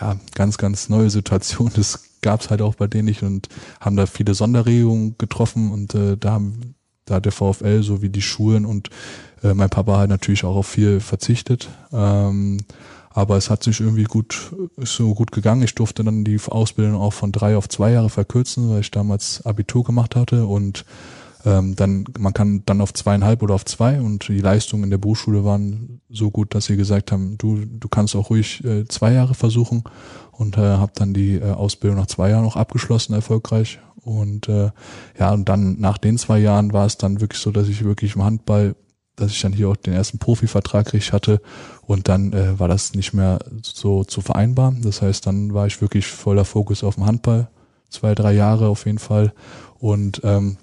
ja 0.00 0.16
ganz, 0.34 0.58
ganz 0.58 0.88
neue 0.88 1.10
Situation. 1.10 1.70
Das 1.74 2.04
gab 2.26 2.40
es 2.40 2.50
halt 2.50 2.60
auch 2.60 2.74
bei 2.74 2.88
denen 2.88 3.04
nicht 3.04 3.22
und 3.22 3.48
haben 3.80 3.94
da 3.94 4.04
viele 4.04 4.34
Sonderregungen 4.34 5.14
getroffen 5.16 5.70
und 5.70 5.94
äh, 5.94 6.16
da 6.16 6.32
haben 6.32 6.74
da 7.04 7.14
hat 7.14 7.24
der 7.24 7.30
VfL 7.30 7.84
sowie 7.84 8.08
die 8.08 8.20
Schulen 8.20 8.66
und 8.66 8.90
äh, 9.44 9.54
mein 9.54 9.70
Papa 9.70 9.96
halt 9.96 10.10
natürlich 10.10 10.42
auch 10.42 10.56
auf 10.56 10.66
viel 10.66 10.98
verzichtet. 10.98 11.68
Ähm, 11.92 12.58
aber 13.10 13.36
es 13.36 13.48
hat 13.48 13.62
sich 13.62 13.78
irgendwie 13.78 14.02
gut, 14.02 14.52
so 14.76 15.14
gut 15.14 15.30
gegangen. 15.30 15.62
Ich 15.62 15.76
durfte 15.76 16.02
dann 16.02 16.24
die 16.24 16.40
Ausbildung 16.48 17.00
auch 17.00 17.12
von 17.12 17.30
drei 17.30 17.56
auf 17.56 17.68
zwei 17.68 17.92
Jahre 17.92 18.10
verkürzen, 18.10 18.70
weil 18.70 18.80
ich 18.80 18.90
damals 18.90 19.46
Abitur 19.46 19.84
gemacht 19.84 20.16
hatte 20.16 20.46
und 20.46 20.84
ähm, 21.46 21.76
dann, 21.76 22.04
man 22.18 22.34
kann 22.34 22.64
dann 22.66 22.80
auf 22.80 22.92
zweieinhalb 22.92 23.40
oder 23.40 23.54
auf 23.54 23.64
zwei 23.64 24.00
und 24.00 24.26
die 24.26 24.40
Leistungen 24.40 24.82
in 24.82 24.90
der 24.90 24.98
Berufsschule 24.98 25.44
waren 25.44 26.00
so 26.10 26.32
gut, 26.32 26.54
dass 26.54 26.64
sie 26.64 26.76
gesagt 26.76 27.12
haben, 27.12 27.38
du, 27.38 27.64
du 27.64 27.88
kannst 27.88 28.16
auch 28.16 28.30
ruhig 28.30 28.64
äh, 28.64 28.84
zwei 28.88 29.12
Jahre 29.12 29.34
versuchen 29.34 29.84
und 30.32 30.58
äh, 30.58 30.60
habe 30.60 30.90
dann 30.96 31.14
die 31.14 31.36
äh, 31.36 31.52
Ausbildung 31.52 32.00
nach 32.00 32.08
zwei 32.08 32.30
Jahren 32.30 32.42
noch 32.42 32.56
abgeschlossen, 32.56 33.14
erfolgreich. 33.14 33.78
Und 34.02 34.48
äh, 34.48 34.70
ja, 35.18 35.32
und 35.32 35.48
dann 35.48 35.78
nach 35.78 35.98
den 35.98 36.18
zwei 36.18 36.40
Jahren 36.40 36.72
war 36.72 36.84
es 36.84 36.98
dann 36.98 37.20
wirklich 37.20 37.40
so, 37.40 37.52
dass 37.52 37.68
ich 37.68 37.84
wirklich 37.84 38.16
im 38.16 38.24
Handball, 38.24 38.74
dass 39.14 39.30
ich 39.30 39.40
dann 39.40 39.52
hier 39.52 39.68
auch 39.68 39.76
den 39.76 39.94
ersten 39.94 40.18
Profivertrag 40.18 40.92
richtig 40.92 41.12
hatte 41.12 41.40
und 41.82 42.08
dann 42.08 42.32
äh, 42.32 42.58
war 42.58 42.66
das 42.66 42.94
nicht 42.94 43.14
mehr 43.14 43.38
so 43.62 44.02
zu 44.02 44.20
vereinbaren. 44.20 44.82
Das 44.82 45.00
heißt, 45.00 45.24
dann 45.24 45.54
war 45.54 45.68
ich 45.68 45.80
wirklich 45.80 46.08
voller 46.08 46.44
Fokus 46.44 46.82
auf 46.82 46.96
dem 46.96 47.06
Handball, 47.06 47.48
zwei, 47.88 48.16
drei 48.16 48.32
Jahre 48.32 48.66
auf 48.66 48.84
jeden 48.84 48.98
Fall. 48.98 49.32
Und 49.78 50.22
ähm, 50.24 50.56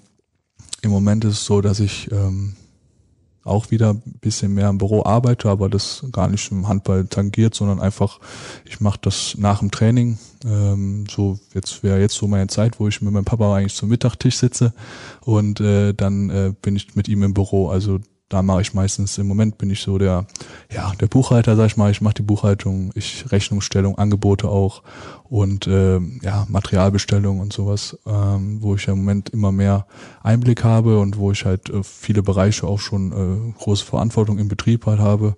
im 0.84 0.90
Moment 0.90 1.24
ist 1.24 1.34
es 1.34 1.44
so, 1.44 1.60
dass 1.60 1.80
ich 1.80 2.10
ähm, 2.12 2.54
auch 3.44 3.70
wieder 3.70 3.90
ein 3.90 4.02
bisschen 4.20 4.54
mehr 4.54 4.70
im 4.70 4.78
Büro 4.78 5.04
arbeite, 5.04 5.48
aber 5.50 5.68
das 5.68 6.04
gar 6.12 6.28
nicht 6.28 6.50
im 6.50 6.66
Handball 6.66 7.06
tangiert, 7.06 7.54
sondern 7.54 7.80
einfach, 7.80 8.18
ich 8.64 8.80
mache 8.80 8.98
das 9.02 9.36
nach 9.38 9.60
dem 9.60 9.70
Training. 9.70 10.18
Ähm, 10.44 11.04
so 11.10 11.38
jetzt 11.52 11.82
wäre 11.82 12.00
jetzt 12.00 12.14
so 12.14 12.26
meine 12.26 12.46
Zeit, 12.46 12.80
wo 12.80 12.88
ich 12.88 13.02
mit 13.02 13.12
meinem 13.12 13.24
Papa 13.24 13.54
eigentlich 13.54 13.74
zum 13.74 13.90
Mittagtisch 13.90 14.38
sitze 14.38 14.72
und 15.20 15.60
äh, 15.60 15.92
dann 15.92 16.30
äh, 16.30 16.54
bin 16.62 16.74
ich 16.74 16.96
mit 16.96 17.08
ihm 17.08 17.22
im 17.22 17.34
Büro. 17.34 17.68
Also 17.68 18.00
da 18.28 18.42
mache 18.42 18.62
ich 18.62 18.74
meistens, 18.74 19.18
im 19.18 19.28
Moment 19.28 19.58
bin 19.58 19.70
ich 19.70 19.80
so 19.80 19.98
der, 19.98 20.26
ja, 20.72 20.92
der 21.00 21.06
Buchhalter, 21.06 21.56
sag 21.56 21.66
ich 21.66 21.76
mal, 21.76 21.90
ich 21.90 22.00
mache 22.00 22.14
die 22.14 22.22
Buchhaltung, 22.22 22.90
ich 22.94 23.30
Rechnungsstellung, 23.30 23.98
Angebote 23.98 24.48
auch 24.48 24.82
und 25.24 25.66
äh, 25.66 26.00
ja, 26.22 26.46
Materialbestellung 26.48 27.40
und 27.40 27.52
sowas, 27.52 27.98
ähm, 28.06 28.62
wo 28.62 28.74
ich 28.74 28.86
ja 28.86 28.94
im 28.94 29.00
Moment 29.00 29.30
immer 29.30 29.52
mehr 29.52 29.86
Einblick 30.22 30.64
habe 30.64 30.98
und 31.00 31.18
wo 31.18 31.32
ich 31.32 31.44
halt 31.44 31.68
äh, 31.68 31.82
viele 31.82 32.22
Bereiche 32.22 32.66
auch 32.66 32.80
schon 32.80 33.12
äh, 33.12 33.52
große 33.58 33.84
Verantwortung 33.84 34.38
im 34.38 34.48
Betrieb 34.48 34.86
halt 34.86 35.00
habe. 35.00 35.36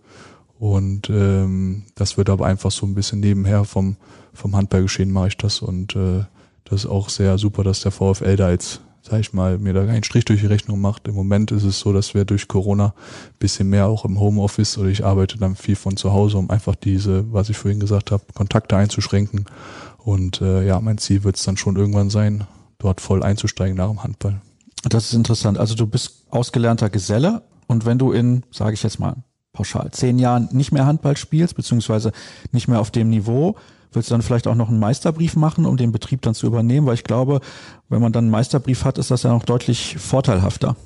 Und 0.58 1.10
ähm, 1.10 1.84
das 1.96 2.16
wird 2.16 2.30
aber 2.30 2.46
einfach 2.46 2.70
so 2.70 2.86
ein 2.86 2.94
bisschen 2.94 3.20
nebenher 3.20 3.64
vom, 3.64 3.96
vom 4.32 4.56
Handballgeschehen 4.56 5.10
mache 5.10 5.28
ich 5.28 5.36
das 5.36 5.60
und 5.60 5.94
äh, 5.96 6.24
das 6.64 6.84
ist 6.84 6.90
auch 6.90 7.10
sehr 7.10 7.38
super, 7.38 7.62
dass 7.62 7.80
der 7.80 7.92
VfL 7.92 8.36
da 8.36 8.50
jetzt 8.50 8.80
sag 9.08 9.20
ich 9.20 9.32
mal, 9.32 9.58
mir 9.58 9.72
da 9.72 9.86
keinen 9.86 10.02
Strich 10.02 10.24
durch 10.24 10.40
die 10.40 10.46
Rechnung 10.46 10.80
macht. 10.80 11.06
Im 11.06 11.14
Moment 11.14 11.52
ist 11.52 11.62
es 11.62 11.78
so, 11.78 11.92
dass 11.92 12.14
wir 12.14 12.24
durch 12.24 12.48
Corona 12.48 12.94
bisschen 13.38 13.68
mehr 13.68 13.86
auch 13.86 14.04
im 14.04 14.18
Homeoffice 14.18 14.78
oder 14.78 14.88
ich 14.88 15.04
arbeite 15.04 15.38
dann 15.38 15.54
viel 15.54 15.76
von 15.76 15.96
zu 15.96 16.12
Hause, 16.12 16.38
um 16.38 16.50
einfach 16.50 16.74
diese, 16.74 17.32
was 17.32 17.48
ich 17.48 17.56
vorhin 17.56 17.78
gesagt 17.78 18.10
habe, 18.10 18.24
Kontakte 18.34 18.76
einzuschränken. 18.76 19.46
Und 19.98 20.40
äh, 20.40 20.66
ja, 20.66 20.80
mein 20.80 20.98
Ziel 20.98 21.24
wird 21.24 21.36
es 21.36 21.44
dann 21.44 21.56
schon 21.56 21.76
irgendwann 21.76 22.10
sein, 22.10 22.44
dort 22.78 23.00
voll 23.00 23.22
einzusteigen 23.22 23.76
nach 23.76 23.88
dem 23.88 24.02
Handball. 24.02 24.40
Das 24.82 25.06
ist 25.06 25.14
interessant. 25.14 25.58
Also 25.58 25.74
du 25.74 25.86
bist 25.86 26.24
ausgelernter 26.30 26.90
Geselle 26.90 27.42
und 27.66 27.86
wenn 27.86 27.98
du 27.98 28.12
in, 28.12 28.42
sage 28.50 28.74
ich 28.74 28.82
jetzt 28.82 28.98
mal 28.98 29.16
pauschal, 29.52 29.90
zehn 29.92 30.18
Jahren 30.18 30.48
nicht 30.52 30.72
mehr 30.72 30.86
Handball 30.86 31.16
spielst, 31.16 31.56
beziehungsweise 31.56 32.12
nicht 32.52 32.68
mehr 32.68 32.80
auf 32.80 32.90
dem 32.90 33.08
Niveau, 33.08 33.56
Willst 33.96 34.10
du 34.10 34.14
dann 34.14 34.20
vielleicht 34.20 34.46
auch 34.46 34.54
noch 34.54 34.68
einen 34.68 34.78
Meisterbrief 34.78 35.36
machen, 35.36 35.64
um 35.64 35.78
den 35.78 35.90
Betrieb 35.90 36.20
dann 36.20 36.34
zu 36.34 36.46
übernehmen? 36.46 36.86
Weil 36.86 36.94
ich 36.94 37.04
glaube, 37.04 37.40
wenn 37.88 38.02
man 38.02 38.12
dann 38.12 38.24
einen 38.24 38.30
Meisterbrief 38.30 38.84
hat, 38.84 38.98
ist 38.98 39.10
das 39.10 39.22
ja 39.22 39.30
noch 39.30 39.44
deutlich 39.44 39.96
vorteilhafter. 39.98 40.76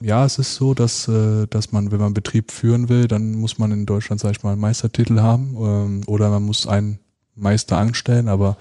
Ja, 0.00 0.24
es 0.24 0.38
ist 0.38 0.54
so, 0.54 0.72
dass, 0.72 1.06
äh, 1.06 1.46
dass 1.48 1.70
man, 1.70 1.92
wenn 1.92 2.00
man 2.00 2.14
Betrieb 2.14 2.50
führen 2.50 2.88
will, 2.88 3.08
dann 3.08 3.34
muss 3.34 3.58
man 3.58 3.72
in 3.72 3.84
Deutschland, 3.84 4.22
sag 4.22 4.30
ich 4.30 4.42
mal, 4.42 4.52
einen 4.52 4.60
Meistertitel 4.62 5.20
haben 5.20 5.54
ähm, 5.60 6.00
oder 6.06 6.30
man 6.30 6.42
muss 6.42 6.66
einen 6.66 6.98
Meister 7.34 7.76
anstellen, 7.76 8.28
aber 8.28 8.56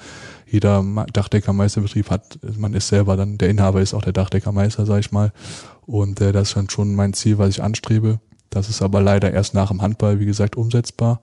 jeder 0.45 0.83
Dachdeckermeisterbetrieb 1.13 2.09
hat, 2.09 2.37
man 2.57 2.73
ist 2.73 2.89
selber 2.89 3.15
dann, 3.15 3.37
der 3.37 3.49
Inhaber 3.49 3.79
ist 3.79 3.93
auch 3.93 4.01
der 4.01 4.11
Dachdeckermeister, 4.11 4.85
sag 4.85 4.99
ich 4.99 5.13
mal. 5.13 5.31
Und 5.85 6.19
äh, 6.19 6.33
das 6.33 6.49
ist 6.49 6.57
dann 6.57 6.69
schon 6.69 6.95
mein 6.95 7.13
Ziel, 7.13 7.37
was 7.37 7.47
ich 7.47 7.63
anstrebe. 7.63 8.19
Das 8.49 8.67
ist 8.67 8.81
aber 8.81 8.99
leider 8.99 9.31
erst 9.31 9.53
nach 9.53 9.69
dem 9.69 9.81
Handball, 9.81 10.19
wie 10.19 10.25
gesagt, 10.25 10.57
umsetzbar. 10.57 11.21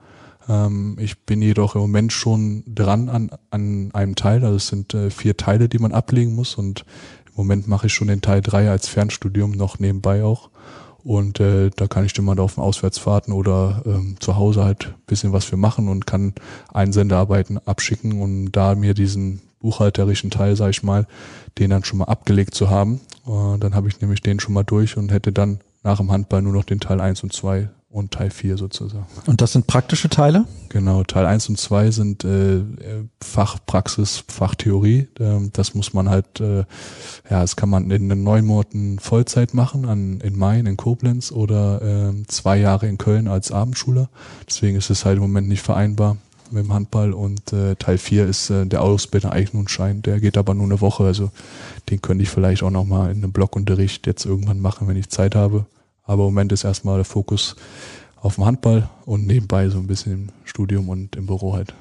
Ähm, 0.49 0.97
ich 1.01 1.19
bin 1.21 1.43
jedoch 1.43 1.75
im 1.75 1.81
Moment 1.83 2.13
schon 2.13 2.63
dran 2.67 3.09
an, 3.09 3.31
an 3.51 3.91
einem 3.93 4.15
Teil. 4.15 4.45
Also 4.45 4.57
es 4.57 4.69
sind 4.69 4.95
äh, 4.95 5.11
vier 5.11 5.37
Teile, 5.37 5.69
die 5.69 5.79
man 5.79 5.93
ablegen 5.93 6.35
muss 6.35 6.55
und 6.55 6.85
im 7.27 7.35
Moment 7.37 7.69
mache 7.69 7.87
ich 7.87 7.95
schon 7.95 8.09
den 8.09 8.23
Teil 8.23 8.41
drei 8.41 8.71
als 8.71 8.89
Fernstudium 8.89 9.53
noch 9.53 9.79
nebenbei 9.79 10.25
auch. 10.25 10.51
Und 11.05 11.39
äh, 11.39 11.71
da 11.77 11.87
kann 11.87 12.05
ich 12.05 12.15
dann 12.15 12.25
mal 12.25 12.39
auf 12.41 12.57
den 12.57 12.65
Auswärtsfahrten 12.65 13.33
oder 13.33 13.83
ähm, 13.87 14.17
zu 14.19 14.37
Hause 14.37 14.65
halt 14.65 14.95
bisschen 15.07 15.33
was 15.33 15.45
für 15.45 15.57
machen 15.57 15.89
und 15.89 16.05
kann 16.05 16.35
Einsendearbeiten 16.73 17.59
abschicken 17.65 18.21
und 18.21 18.51
da 18.51 18.75
mir 18.75 18.93
diesen 18.93 19.41
buchhalterischen 19.61 20.31
Teil, 20.31 20.57
sag 20.57 20.71
ich 20.71 20.83
mal, 20.83 21.07
den 21.59 21.71
dann 21.71 21.85
schon 21.85 21.99
mal 21.99 22.07
abgelegt 22.07 22.57
zu 22.57 22.71
haben. 22.71 23.01
Äh, 23.25 23.59
dann 23.59 23.75
habe 23.75 23.89
ich 23.89 24.01
nämlich 24.01 24.21
den 24.21 24.41
schon 24.41 24.55
mal 24.55 24.65
durch 24.65 24.97
und 24.97 25.13
hätte 25.13 25.33
dann 25.33 25.61
nach 25.85 25.99
dem 25.99 26.11
Handball 26.11 26.43
nur 26.43 26.53
noch 26.53 26.65
den 26.65 26.81
Teil 26.81 27.01
eins 27.01 27.23
und 27.23 27.33
zwei 27.33 27.69
und 27.89 28.13
Teil 28.13 28.31
4 28.31 28.59
sozusagen. 28.59 29.07
Und 29.27 29.41
das 29.41 29.53
sind 29.53 29.67
praktische 29.67 30.09
Teile? 30.09 30.45
Genau, 30.69 31.03
Teil 31.05 31.25
1 31.25 31.49
und 31.49 31.59
2 31.59 31.91
sind 31.91 32.25
äh, 32.25 32.63
Fachpraxis, 33.23 34.25
Fachtheorie. 34.29 35.09
Ähm, 35.19 35.51
das 35.53 35.75
muss 35.75 35.95
man 35.95 36.11
halt, 36.11 36.41
äh, 36.41 36.59
ja, 37.31 37.41
das 37.41 37.57
kann 37.57 37.71
man 37.71 37.91
in 37.91 38.09
neun 38.23 38.45
Monaten 38.45 38.99
Vollzeit 38.99 39.55
machen, 39.55 39.87
an, 39.87 40.21
in 40.21 40.37
Main, 40.37 40.67
in 40.67 40.77
Koblenz 40.77 41.33
oder 41.33 42.11
äh, 42.11 42.23
zwei 42.27 42.59
Jahre 42.59 42.87
in 42.87 42.99
Köln 42.99 43.29
als 43.29 43.53
Abendschule. 43.53 44.09
Deswegen 44.47 44.77
ist 44.77 44.91
es 44.91 45.05
halt 45.05 45.17
im 45.17 45.23
Moment 45.23 45.49
nicht 45.49 45.63
vereinbar 45.63 46.19
mit 46.51 46.65
dem 46.65 46.73
Handball 46.73 47.13
und 47.13 47.53
äh, 47.53 47.77
Teil 47.77 47.99
4 47.99 48.27
ist 48.27 48.51
äh, 48.51 48.67
der 48.67 48.83
Ausbilder-Eignungsschein, 48.83 50.03
der 50.03 50.21
geht 50.21 50.37
aber 50.37 50.55
nur 50.55 50.67
eine 50.67 50.81
Woche, 50.81 51.05
also 51.05 51.31
den 51.91 52.03
könnte 52.03 52.23
ich 52.23 52.31
vielleicht 52.31 52.63
auch 52.63 52.71
nochmal 52.71 53.11
in 53.11 53.19
einem 53.19 53.33
Blockunterricht 53.33 54.07
jetzt 54.07 54.27
irgendwann 54.27 54.61
machen, 54.61 54.87
wenn 54.89 54.97
ich 54.97 55.09
Zeit 55.09 55.35
habe. 55.35 55.67
Aber 56.07 56.23
im 56.23 56.29
Moment 56.29 56.53
ist 56.53 56.65
erstmal 56.65 56.97
der 56.97 57.05
Fokus 57.05 57.57
auf 58.17 58.37
dem 58.37 58.45
Handball 58.45 58.89
und 59.05 59.27
nebenbei 59.27 59.69
so 59.69 59.79
ein 59.79 59.87
bisschen 59.87 60.13
im 60.13 60.29
Studium 60.45 60.89
und 60.89 61.17
im 61.17 61.27
Büro 61.27 61.55
halt. 61.55 61.75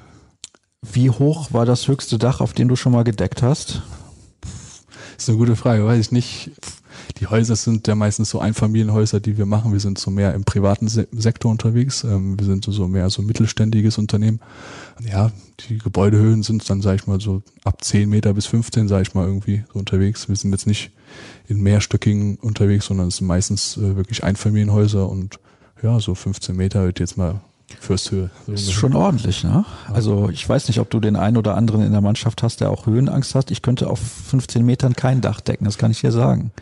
Wie 0.82 1.10
hoch 1.10 1.52
war 1.52 1.64
das 1.64 1.88
höchste 1.88 2.18
Dach, 2.18 2.40
auf 2.40 2.52
dem 2.52 2.68
du 2.68 2.76
schon 2.76 2.92
mal 2.92 3.04
gedeckt 3.04 3.42
hast? 3.42 3.82
Das 5.14 5.24
ist 5.24 5.28
eine 5.30 5.38
gute 5.38 5.56
Frage, 5.56 5.86
weiß 5.86 5.98
ich 5.98 6.12
nicht. 6.12 6.50
Die 7.18 7.26
Häuser 7.26 7.56
sind 7.56 7.88
ja 7.88 7.94
meistens 7.94 8.30
so 8.30 8.38
Einfamilienhäuser, 8.38 9.20
die 9.20 9.38
wir 9.38 9.46
machen. 9.46 9.72
Wir 9.72 9.80
sind 9.80 9.98
so 9.98 10.10
mehr 10.10 10.34
im 10.34 10.44
privaten 10.44 10.88
Sektor 10.88 11.50
unterwegs. 11.50 12.04
Ähm, 12.04 12.38
wir 12.38 12.46
sind 12.46 12.64
so 12.64 12.86
mehr 12.86 13.08
so 13.08 13.22
mittelständiges 13.22 13.96
Unternehmen. 13.96 14.40
Ja, 15.00 15.32
die 15.60 15.78
Gebäudehöhen 15.78 16.42
sind 16.42 16.68
dann, 16.68 16.82
sag 16.82 16.96
ich 16.96 17.06
mal, 17.06 17.20
so 17.20 17.42
ab 17.64 17.82
10 17.82 18.08
Meter 18.08 18.34
bis 18.34 18.46
15, 18.46 18.88
sag 18.88 19.02
ich 19.02 19.14
mal, 19.14 19.26
irgendwie 19.26 19.64
so 19.72 19.78
unterwegs. 19.78 20.28
Wir 20.28 20.36
sind 20.36 20.52
jetzt 20.52 20.66
nicht 20.66 20.90
in 21.48 21.62
mehrstöckigen 21.62 22.36
unterwegs, 22.36 22.86
sondern 22.86 23.08
es 23.08 23.16
sind 23.16 23.26
meistens 23.26 23.76
äh, 23.76 23.96
wirklich 23.96 24.24
Einfamilienhäuser 24.24 25.08
und 25.08 25.38
ja, 25.82 26.00
so 26.00 26.14
15 26.14 26.56
Meter 26.56 26.84
wird 26.84 27.00
jetzt 27.00 27.16
mal 27.16 27.40
Fürsthöhe. 27.80 28.30
So 28.46 28.52
ist 28.52 28.72
schon 28.72 28.94
ordentlich, 28.94 29.44
ne? 29.44 29.64
Also 29.92 30.30
ich 30.30 30.48
weiß 30.48 30.68
nicht, 30.68 30.78
ob 30.80 30.88
du 30.90 31.00
den 31.00 31.16
einen 31.16 31.36
oder 31.36 31.56
anderen 31.56 31.82
in 31.82 31.92
der 31.92 32.00
Mannschaft 32.00 32.42
hast, 32.42 32.60
der 32.60 32.70
auch 32.70 32.86
Höhenangst 32.86 33.34
hat. 33.34 33.50
Ich 33.50 33.60
könnte 33.62 33.90
auf 33.90 33.98
15 33.98 34.64
Metern 34.64 34.94
kein 34.94 35.20
Dach 35.20 35.40
decken, 35.40 35.64
das 35.64 35.76
kann 35.76 35.90
ich 35.90 36.00
dir 36.00 36.12
sagen. 36.12 36.52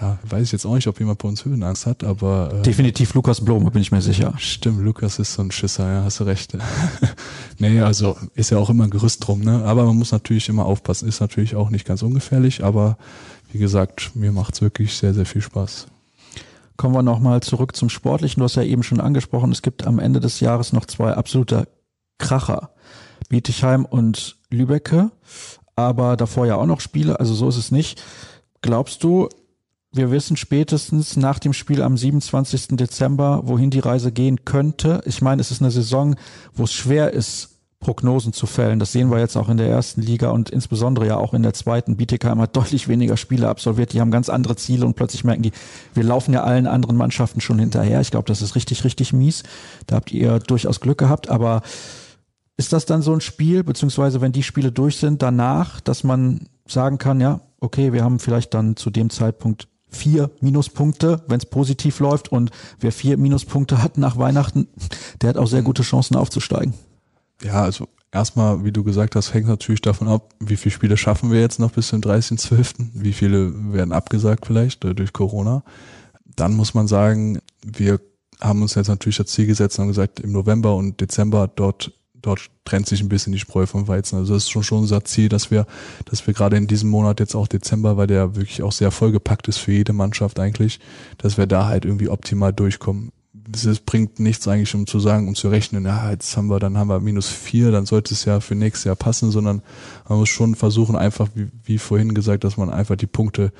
Ja, 0.00 0.18
weiß 0.28 0.42
ich 0.42 0.52
jetzt 0.52 0.66
auch 0.66 0.74
nicht, 0.74 0.88
ob 0.88 0.98
jemand 0.98 1.18
bei 1.18 1.28
uns 1.28 1.44
Höhenangst 1.44 1.86
hat, 1.86 2.02
aber. 2.02 2.52
Äh, 2.52 2.62
Definitiv 2.62 3.14
Lukas 3.14 3.40
Blome, 3.40 3.70
bin 3.70 3.80
ich 3.80 3.92
mir 3.92 4.02
sicher. 4.02 4.34
Stimmt, 4.36 4.80
Lukas 4.80 5.18
ist 5.18 5.34
so 5.34 5.42
ein 5.42 5.52
Schisser, 5.52 5.90
ja, 5.90 6.04
hast 6.04 6.18
du 6.20 6.24
recht. 6.24 6.56
nee, 7.58 7.80
also 7.80 8.16
ist 8.34 8.50
ja 8.50 8.58
auch 8.58 8.68
immer 8.68 8.84
ein 8.84 8.90
Gerüst 8.90 9.26
drum, 9.26 9.40
ne? 9.40 9.62
Aber 9.64 9.84
man 9.84 9.96
muss 9.96 10.10
natürlich 10.10 10.48
immer 10.48 10.66
aufpassen. 10.66 11.08
Ist 11.08 11.20
natürlich 11.20 11.54
auch 11.54 11.70
nicht 11.70 11.86
ganz 11.86 12.02
ungefährlich, 12.02 12.64
aber 12.64 12.98
wie 13.52 13.58
gesagt, 13.58 14.12
mir 14.14 14.32
macht's 14.32 14.62
wirklich 14.62 14.94
sehr, 14.94 15.14
sehr 15.14 15.26
viel 15.26 15.42
Spaß. 15.42 15.86
Kommen 16.76 16.94
wir 16.94 17.02
nochmal 17.02 17.42
zurück 17.42 17.76
zum 17.76 17.90
Sportlichen. 17.90 18.40
Du 18.40 18.44
hast 18.44 18.56
ja 18.56 18.62
eben 18.62 18.82
schon 18.82 19.00
angesprochen, 19.00 19.52
es 19.52 19.62
gibt 19.62 19.86
am 19.86 19.98
Ende 19.98 20.20
des 20.20 20.40
Jahres 20.40 20.72
noch 20.72 20.86
zwei 20.86 21.12
absolute 21.12 21.68
Kracher. 22.18 22.70
Bietigheim 23.28 23.84
und 23.84 24.36
Lübecke, 24.50 25.10
aber 25.76 26.16
davor 26.16 26.46
ja 26.46 26.56
auch 26.56 26.66
noch 26.66 26.80
Spiele, 26.80 27.18
also 27.20 27.34
so 27.34 27.48
ist 27.48 27.56
es 27.56 27.70
nicht. 27.70 28.02
Glaubst 28.60 29.02
du, 29.04 29.28
wir 29.92 30.10
wissen 30.10 30.36
spätestens 30.36 31.16
nach 31.16 31.38
dem 31.38 31.52
Spiel 31.52 31.82
am 31.82 31.96
27. 31.96 32.68
Dezember, 32.76 33.42
wohin 33.44 33.70
die 33.70 33.78
Reise 33.78 34.12
gehen 34.12 34.44
könnte? 34.44 35.02
Ich 35.04 35.20
meine, 35.20 35.40
es 35.40 35.50
ist 35.50 35.60
eine 35.60 35.70
Saison, 35.70 36.16
wo 36.54 36.64
es 36.64 36.72
schwer 36.72 37.12
ist, 37.12 37.51
Prognosen 37.82 38.32
zu 38.32 38.46
fällen. 38.46 38.78
Das 38.78 38.92
sehen 38.92 39.10
wir 39.10 39.18
jetzt 39.18 39.36
auch 39.36 39.50
in 39.50 39.58
der 39.58 39.68
ersten 39.68 40.00
Liga 40.00 40.30
und 40.30 40.48
insbesondere 40.48 41.06
ja 41.06 41.16
auch 41.18 41.34
in 41.34 41.42
der 41.42 41.52
zweiten. 41.52 41.96
Bietigheim 41.96 42.40
hat 42.40 42.56
deutlich 42.56 42.88
weniger 42.88 43.18
Spiele 43.18 43.48
absolviert. 43.48 43.92
Die 43.92 44.00
haben 44.00 44.10
ganz 44.10 44.30
andere 44.30 44.56
Ziele 44.56 44.86
und 44.86 44.94
plötzlich 44.94 45.24
merken 45.24 45.42
die, 45.42 45.52
wir 45.92 46.04
laufen 46.04 46.32
ja 46.32 46.44
allen 46.44 46.66
anderen 46.66 46.96
Mannschaften 46.96 47.42
schon 47.42 47.58
hinterher. 47.58 48.00
Ich 48.00 48.10
glaube, 48.10 48.26
das 48.26 48.40
ist 48.40 48.54
richtig, 48.54 48.84
richtig 48.84 49.12
mies. 49.12 49.42
Da 49.86 49.96
habt 49.96 50.12
ihr 50.12 50.38
durchaus 50.38 50.80
Glück 50.80 50.98
gehabt. 50.98 51.28
Aber 51.28 51.60
ist 52.56 52.72
das 52.72 52.86
dann 52.86 53.02
so 53.02 53.12
ein 53.12 53.20
Spiel, 53.20 53.64
beziehungsweise 53.64 54.20
wenn 54.20 54.32
die 54.32 54.42
Spiele 54.42 54.72
durch 54.72 54.96
sind, 54.96 55.20
danach, 55.20 55.80
dass 55.80 56.04
man 56.04 56.48
sagen 56.66 56.98
kann, 56.98 57.20
ja, 57.20 57.40
okay, 57.60 57.92
wir 57.92 58.04
haben 58.04 58.18
vielleicht 58.18 58.54
dann 58.54 58.76
zu 58.76 58.90
dem 58.90 59.10
Zeitpunkt 59.10 59.68
vier 59.88 60.30
Minuspunkte, 60.40 61.22
wenn 61.28 61.38
es 61.38 61.46
positiv 61.46 62.00
läuft 62.00 62.32
und 62.32 62.50
wer 62.80 62.92
vier 62.92 63.18
Minuspunkte 63.18 63.82
hat 63.82 63.98
nach 63.98 64.16
Weihnachten, 64.16 64.68
der 65.20 65.30
hat 65.30 65.36
auch 65.36 65.46
sehr 65.46 65.62
gute 65.62 65.82
Chancen 65.82 66.16
aufzusteigen. 66.16 66.74
Ja, 67.44 67.62
also 67.62 67.88
erstmal, 68.12 68.64
wie 68.64 68.72
du 68.72 68.84
gesagt 68.84 69.16
hast, 69.16 69.34
hängt 69.34 69.48
natürlich 69.48 69.80
davon 69.80 70.08
ab, 70.08 70.34
wie 70.40 70.56
viele 70.56 70.72
Spiele 70.72 70.96
schaffen 70.96 71.30
wir 71.30 71.40
jetzt 71.40 71.58
noch 71.58 71.72
bis 71.72 71.88
zum 71.88 72.00
30.12., 72.00 72.90
wie 72.94 73.12
viele 73.12 73.72
werden 73.72 73.92
abgesagt 73.92 74.46
vielleicht 74.46 74.84
äh, 74.84 74.94
durch 74.94 75.12
Corona. 75.12 75.64
Dann 76.36 76.54
muss 76.54 76.74
man 76.74 76.86
sagen, 76.86 77.40
wir 77.64 78.00
haben 78.40 78.62
uns 78.62 78.74
jetzt 78.74 78.88
natürlich 78.88 79.18
das 79.18 79.26
Ziel 79.26 79.46
gesetzt 79.46 79.78
und 79.78 79.88
gesagt, 79.88 80.20
im 80.20 80.32
November 80.32 80.74
und 80.76 81.00
Dezember 81.00 81.48
dort 81.48 81.92
dort 82.22 82.50
trennt 82.64 82.86
sich 82.86 83.00
ein 83.00 83.08
bisschen 83.08 83.32
die 83.32 83.38
Spreu 83.38 83.66
vom 83.66 83.88
Weizen. 83.88 84.16
Also 84.16 84.34
das 84.34 84.44
ist 84.44 84.50
schon 84.50 84.62
schon 84.62 84.78
unser 84.78 85.04
Ziel, 85.04 85.28
dass 85.28 85.50
wir, 85.50 85.66
dass 86.06 86.26
wir 86.26 86.34
gerade 86.34 86.56
in 86.56 86.66
diesem 86.66 86.88
Monat 86.88 87.20
jetzt 87.20 87.34
auch 87.34 87.48
Dezember, 87.48 87.96
weil 87.96 88.06
der 88.06 88.36
wirklich 88.36 88.62
auch 88.62 88.72
sehr 88.72 88.90
vollgepackt 88.90 89.48
ist 89.48 89.58
für 89.58 89.72
jede 89.72 89.92
Mannschaft 89.92 90.38
eigentlich, 90.38 90.80
dass 91.18 91.36
wir 91.36 91.46
da 91.46 91.66
halt 91.66 91.84
irgendwie 91.84 92.08
optimal 92.08 92.52
durchkommen 92.52 93.10
es 93.54 93.80
bringt 93.80 94.18
nichts 94.20 94.46
eigentlich, 94.48 94.74
um 94.74 94.86
zu 94.86 95.00
sagen, 95.00 95.28
um 95.28 95.34
zu 95.34 95.48
rechnen, 95.48 95.84
ja, 95.84 96.10
jetzt 96.10 96.36
haben 96.36 96.48
wir, 96.48 96.58
dann 96.58 96.78
haben 96.78 96.88
wir 96.88 97.00
minus 97.00 97.28
vier, 97.28 97.70
dann 97.70 97.86
sollte 97.86 98.14
es 98.14 98.24
ja 98.24 98.40
für 98.40 98.54
nächstes 98.54 98.84
Jahr 98.84 98.96
passen, 98.96 99.30
sondern 99.30 99.62
man 100.08 100.18
muss 100.18 100.28
schon 100.28 100.54
versuchen, 100.54 100.96
einfach, 100.96 101.28
wie, 101.34 101.48
wie 101.64 101.78
vorhin 101.78 102.14
gesagt, 102.14 102.44
dass 102.44 102.56
man 102.56 102.70
einfach 102.70 102.96
die 102.96 103.06
Punkte 103.06 103.52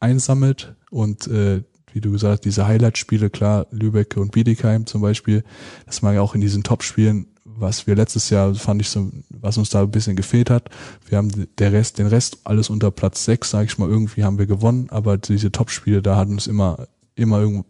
einsammelt 0.00 0.74
und 0.90 1.26
äh, 1.28 1.62
wie 1.92 2.00
du 2.00 2.12
gesagt 2.12 2.32
hast, 2.32 2.44
diese 2.44 2.66
Highlight-Spiele, 2.66 3.30
klar, 3.30 3.66
Lübeck 3.70 4.16
und 4.16 4.32
Biedigheim 4.32 4.86
zum 4.86 5.00
Beispiel, 5.00 5.44
dass 5.86 6.02
man 6.02 6.14
ja 6.14 6.20
auch 6.20 6.34
in 6.34 6.40
diesen 6.40 6.62
Top-Spielen, 6.62 7.26
was 7.44 7.86
wir 7.86 7.94
letztes 7.94 8.28
Jahr, 8.28 8.54
fand 8.54 8.82
ich 8.82 8.90
so, 8.90 9.10
was 9.30 9.56
uns 9.56 9.70
da 9.70 9.80
ein 9.80 9.90
bisschen 9.90 10.14
gefehlt 10.14 10.50
hat, 10.50 10.68
wir 11.08 11.16
haben 11.16 11.46
der 11.58 11.72
Rest, 11.72 11.98
den 11.98 12.06
Rest 12.06 12.40
alles 12.44 12.68
unter 12.68 12.90
Platz 12.90 13.24
sechs, 13.24 13.50
sage 13.50 13.66
ich 13.66 13.78
mal, 13.78 13.88
irgendwie 13.88 14.24
haben 14.24 14.38
wir 14.38 14.46
gewonnen, 14.46 14.88
aber 14.90 15.16
diese 15.16 15.50
Top-Spiele, 15.50 16.02
da 16.02 16.16
hat 16.16 16.28
uns 16.28 16.46
immer, 16.46 16.86
immer 17.14 17.40
irgendwo 17.40 17.64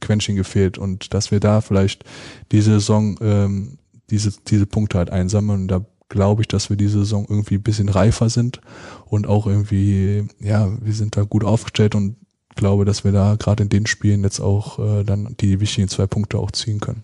Quäntchen 0.00 0.36
gefehlt 0.36 0.78
und 0.78 1.14
dass 1.14 1.30
wir 1.30 1.40
da 1.40 1.60
vielleicht 1.60 2.04
diese 2.52 2.72
Saison 2.72 3.18
ähm, 3.20 3.78
diese, 4.10 4.32
diese 4.46 4.66
Punkte 4.66 4.98
halt 4.98 5.10
einsammeln 5.10 5.62
und 5.62 5.68
da 5.68 5.84
glaube 6.08 6.42
ich, 6.42 6.48
dass 6.48 6.70
wir 6.70 6.76
diese 6.76 7.00
Saison 7.00 7.26
irgendwie 7.28 7.56
ein 7.56 7.62
bisschen 7.62 7.88
reifer 7.88 8.28
sind 8.28 8.60
und 9.06 9.26
auch 9.26 9.46
irgendwie, 9.46 10.28
ja, 10.38 10.70
wir 10.80 10.92
sind 10.92 11.16
da 11.16 11.22
gut 11.22 11.44
aufgestellt 11.44 11.94
und 11.94 12.16
glaube, 12.54 12.84
dass 12.84 13.04
wir 13.04 13.12
da 13.12 13.36
gerade 13.36 13.64
in 13.64 13.68
den 13.68 13.86
Spielen 13.86 14.22
jetzt 14.22 14.40
auch 14.40 14.78
äh, 14.78 15.04
dann 15.04 15.36
die 15.40 15.60
wichtigen 15.60 15.88
zwei 15.88 16.06
Punkte 16.06 16.38
auch 16.38 16.50
ziehen 16.50 16.80
können. 16.80 17.02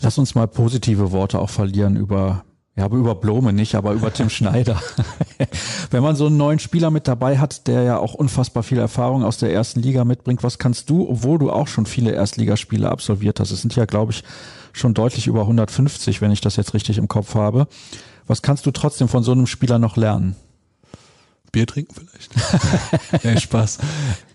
Lass 0.00 0.18
uns 0.18 0.34
mal 0.34 0.48
positive 0.48 1.12
Worte 1.12 1.38
auch 1.38 1.50
verlieren 1.50 1.96
über 1.96 2.44
ja, 2.74 2.86
aber 2.86 2.96
über 2.96 3.14
Blome 3.14 3.52
nicht, 3.52 3.74
aber 3.74 3.92
über 3.92 4.12
Tim 4.12 4.30
Schneider. 4.30 4.80
Wenn 5.90 6.02
man 6.02 6.16
so 6.16 6.26
einen 6.26 6.38
neuen 6.38 6.58
Spieler 6.58 6.90
mit 6.90 7.06
dabei 7.06 7.38
hat, 7.38 7.66
der 7.66 7.82
ja 7.82 7.98
auch 7.98 8.14
unfassbar 8.14 8.62
viel 8.62 8.78
Erfahrung 8.78 9.24
aus 9.24 9.38
der 9.38 9.52
ersten 9.52 9.80
Liga 9.80 10.04
mitbringt, 10.04 10.42
was 10.42 10.58
kannst 10.58 10.88
du, 10.88 11.08
obwohl 11.08 11.38
du 11.38 11.50
auch 11.50 11.68
schon 11.68 11.84
viele 11.84 12.12
Erstligaspiele 12.12 12.90
absolviert 12.90 13.40
hast, 13.40 13.50
es 13.50 13.60
sind 13.60 13.76
ja, 13.76 13.84
glaube 13.84 14.12
ich, 14.12 14.24
schon 14.72 14.94
deutlich 14.94 15.26
über 15.26 15.42
150, 15.42 16.22
wenn 16.22 16.30
ich 16.30 16.40
das 16.40 16.56
jetzt 16.56 16.72
richtig 16.72 16.96
im 16.96 17.08
Kopf 17.08 17.34
habe. 17.34 17.68
Was 18.26 18.40
kannst 18.40 18.64
du 18.64 18.70
trotzdem 18.70 19.08
von 19.08 19.22
so 19.22 19.32
einem 19.32 19.46
Spieler 19.46 19.78
noch 19.78 19.98
lernen? 19.98 20.36
Bier 21.50 21.66
trinken 21.66 21.94
vielleicht? 21.94 23.24
nee, 23.24 23.38
Spaß. 23.38 23.78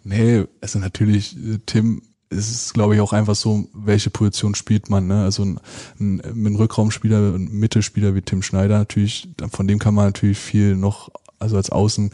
Nee, 0.03 0.45
also 0.61 0.77
natürlich, 0.77 1.35
äh, 1.37 1.57
Tim 1.65 2.03
es 2.29 2.51
ist, 2.51 2.73
glaube 2.73 2.95
ich, 2.95 3.01
auch 3.01 3.13
einfach 3.13 3.35
so, 3.35 3.67
welche 3.73 4.09
Position 4.09 4.55
spielt 4.55 4.89
man. 4.89 5.07
Ne? 5.07 5.23
Also 5.23 5.43
ein, 5.43 5.59
ein, 5.99 6.21
ein 6.21 6.55
Rückraumspieler, 6.55 7.35
ein 7.35 7.49
Mittelspieler 7.51 8.15
wie 8.15 8.21
Tim 8.21 8.41
Schneider 8.41 8.77
natürlich, 8.77 9.29
von 9.49 9.67
dem 9.67 9.79
kann 9.79 9.93
man 9.93 10.07
natürlich 10.07 10.37
viel 10.37 10.75
noch, 10.75 11.09
also 11.39 11.57
als 11.57 11.69
Außen 11.69 12.11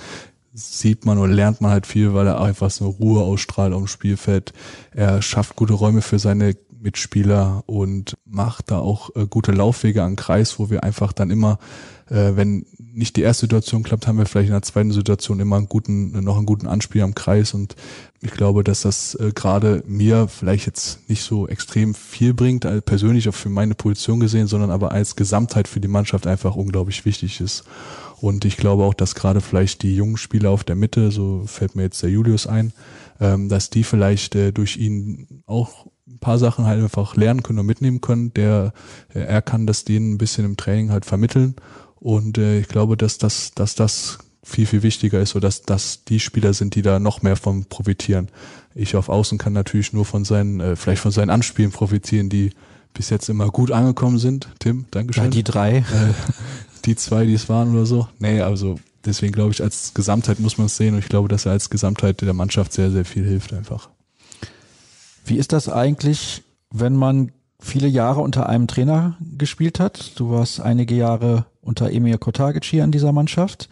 sieht 0.53 1.05
man 1.05 1.17
oder 1.17 1.33
lernt 1.33 1.61
man 1.61 1.71
halt 1.71 1.87
viel, 1.87 2.13
weil 2.13 2.27
er 2.27 2.39
einfach 2.39 2.69
so 2.69 2.87
Ruhe 2.87 3.23
ausstrahlt 3.23 3.73
auf 3.73 3.81
dem 3.81 3.87
Spielfeld. 3.87 4.53
Er 4.91 5.21
schafft 5.21 5.55
gute 5.55 5.73
Räume 5.73 6.01
für 6.01 6.19
seine 6.19 6.55
Mitspieler 6.79 7.63
und 7.65 8.15
macht 8.25 8.69
da 8.69 8.79
auch 8.79 9.09
äh, 9.15 9.25
gute 9.25 9.51
Laufwege 9.51 10.03
an 10.03 10.15
Kreis, 10.15 10.59
wo 10.59 10.69
wir 10.69 10.83
einfach 10.83 11.13
dann 11.13 11.31
immer, 11.31 11.57
äh, 12.09 12.35
wenn 12.35 12.65
nicht 12.77 13.15
die 13.15 13.21
erste 13.21 13.41
Situation 13.41 13.83
klappt, 13.83 14.07
haben 14.07 14.17
wir 14.17 14.25
vielleicht 14.25 14.49
in 14.49 14.53
der 14.53 14.61
zweiten 14.61 14.91
Situation 14.91 15.39
immer 15.39 15.57
einen 15.57 15.67
guten, 15.67 16.11
noch 16.23 16.37
einen 16.37 16.45
guten 16.45 16.67
Anspiel 16.67 17.01
am 17.01 17.15
Kreis 17.15 17.53
und 17.53 17.75
ich 18.21 18.31
glaube, 18.31 18.63
dass 18.63 18.81
das 18.81 19.15
äh, 19.15 19.31
gerade 19.33 19.83
mir 19.85 20.27
vielleicht 20.27 20.65
jetzt 20.65 21.09
nicht 21.09 21.23
so 21.23 21.47
extrem 21.47 21.93
viel 21.93 22.33
bringt, 22.33 22.65
also 22.65 22.81
persönlich 22.81 23.27
auch 23.27 23.33
für 23.33 23.49
meine 23.49 23.75
Position 23.75 24.19
gesehen, 24.19 24.47
sondern 24.47 24.71
aber 24.71 24.91
als 24.91 25.15
Gesamtheit 25.15 25.67
für 25.67 25.79
die 25.79 25.87
Mannschaft 25.87 26.27
einfach 26.27 26.55
unglaublich 26.55 27.03
wichtig 27.05 27.41
ist. 27.41 27.63
Und 28.21 28.45
ich 28.45 28.55
glaube 28.55 28.83
auch, 28.83 28.93
dass 28.93 29.15
gerade 29.15 29.41
vielleicht 29.41 29.83
die 29.83 29.95
jungen 29.95 30.15
Spieler 30.15 30.51
auf 30.51 30.63
der 30.63 30.77
Mitte, 30.77 31.11
so 31.11 31.43
fällt 31.45 31.75
mir 31.75 31.83
jetzt 31.83 32.01
der 32.01 32.09
Julius 32.09 32.47
ein, 32.47 32.71
ähm, 33.19 33.49
dass 33.49 33.69
die 33.69 33.83
vielleicht 33.83 34.35
äh, 34.35 34.53
durch 34.53 34.77
ihn 34.77 35.43
auch 35.45 35.87
ein 36.07 36.19
paar 36.19 36.37
Sachen 36.37 36.65
halt 36.65 36.81
einfach 36.81 37.17
lernen 37.17 37.43
können 37.43 37.59
und 37.59 37.65
mitnehmen 37.65 37.99
können. 37.99 38.33
Der, 38.33 38.73
äh, 39.13 39.19
er 39.19 39.41
kann 39.41 39.67
das 39.67 39.83
denen 39.83 40.13
ein 40.13 40.17
bisschen 40.17 40.45
im 40.45 40.55
Training 40.55 40.91
halt 40.91 41.05
vermitteln. 41.05 41.55
Und 42.03 42.37
äh, 42.37 42.59
ich 42.59 42.67
glaube, 42.67 42.97
dass 42.97 43.17
das, 43.17 43.53
dass 43.53 43.75
das 43.75 44.17
viel, 44.43 44.65
viel 44.65 44.83
wichtiger 44.83 45.21
ist, 45.21 45.29
so 45.29 45.39
dass 45.39 45.61
das 45.61 46.03
die 46.03 46.19
Spieler 46.19 46.53
sind, 46.53 46.75
die 46.75 46.81
da 46.81 46.99
noch 46.99 47.21
mehr 47.21 47.37
von 47.37 47.63
profitieren. 47.63 48.27
Ich 48.75 48.97
auf 48.97 49.07
Außen 49.07 49.37
kann 49.37 49.53
natürlich 49.53 49.93
nur 49.93 50.03
von 50.03 50.25
seinen, 50.25 50.59
äh, 50.59 50.75
vielleicht 50.75 51.01
von 51.01 51.11
seinen 51.13 51.29
Anspielen 51.29 51.71
profitieren, 51.71 52.27
die 52.27 52.49
bis 52.93 53.09
jetzt 53.09 53.29
immer 53.29 53.47
gut 53.47 53.71
angekommen 53.71 54.17
sind. 54.17 54.49
Tim, 54.59 54.83
Dankeschön. 54.91 55.23
Ja, 55.23 55.29
die 55.29 55.45
drei. 55.45 55.77
Äh, 55.77 55.83
die 56.83 56.97
zwei, 56.97 57.25
die 57.25 57.35
es 57.35 57.47
waren 57.47 57.73
oder 57.73 57.85
so. 57.85 58.09
Nee, 58.19 58.41
also 58.41 58.77
deswegen 59.05 59.31
glaube 59.31 59.53
ich, 59.53 59.63
als 59.63 59.93
Gesamtheit 59.93 60.41
muss 60.41 60.57
man 60.57 60.65
es 60.65 60.75
sehen 60.75 60.95
und 60.95 60.99
ich 60.99 61.07
glaube, 61.07 61.29
dass 61.29 61.45
er 61.45 61.53
als 61.53 61.69
Gesamtheit 61.69 62.19
der 62.19 62.33
Mannschaft 62.33 62.73
sehr, 62.73 62.91
sehr 62.91 63.05
viel 63.05 63.23
hilft 63.23 63.53
einfach. 63.53 63.87
Wie 65.23 65.37
ist 65.37 65.53
das 65.53 65.69
eigentlich, 65.69 66.43
wenn 66.69 66.97
man 66.97 67.31
viele 67.63 67.87
Jahre 67.87 68.21
unter 68.21 68.47
einem 68.49 68.67
Trainer 68.67 69.17
gespielt 69.37 69.79
hat? 69.79 70.19
Du 70.19 70.29
warst 70.29 70.59
einige 70.59 70.95
Jahre 70.95 71.45
unter 71.61 71.91
Emir 71.91 72.17
Kotagic 72.17 72.81
an 72.81 72.91
dieser 72.91 73.11
Mannschaft. 73.11 73.69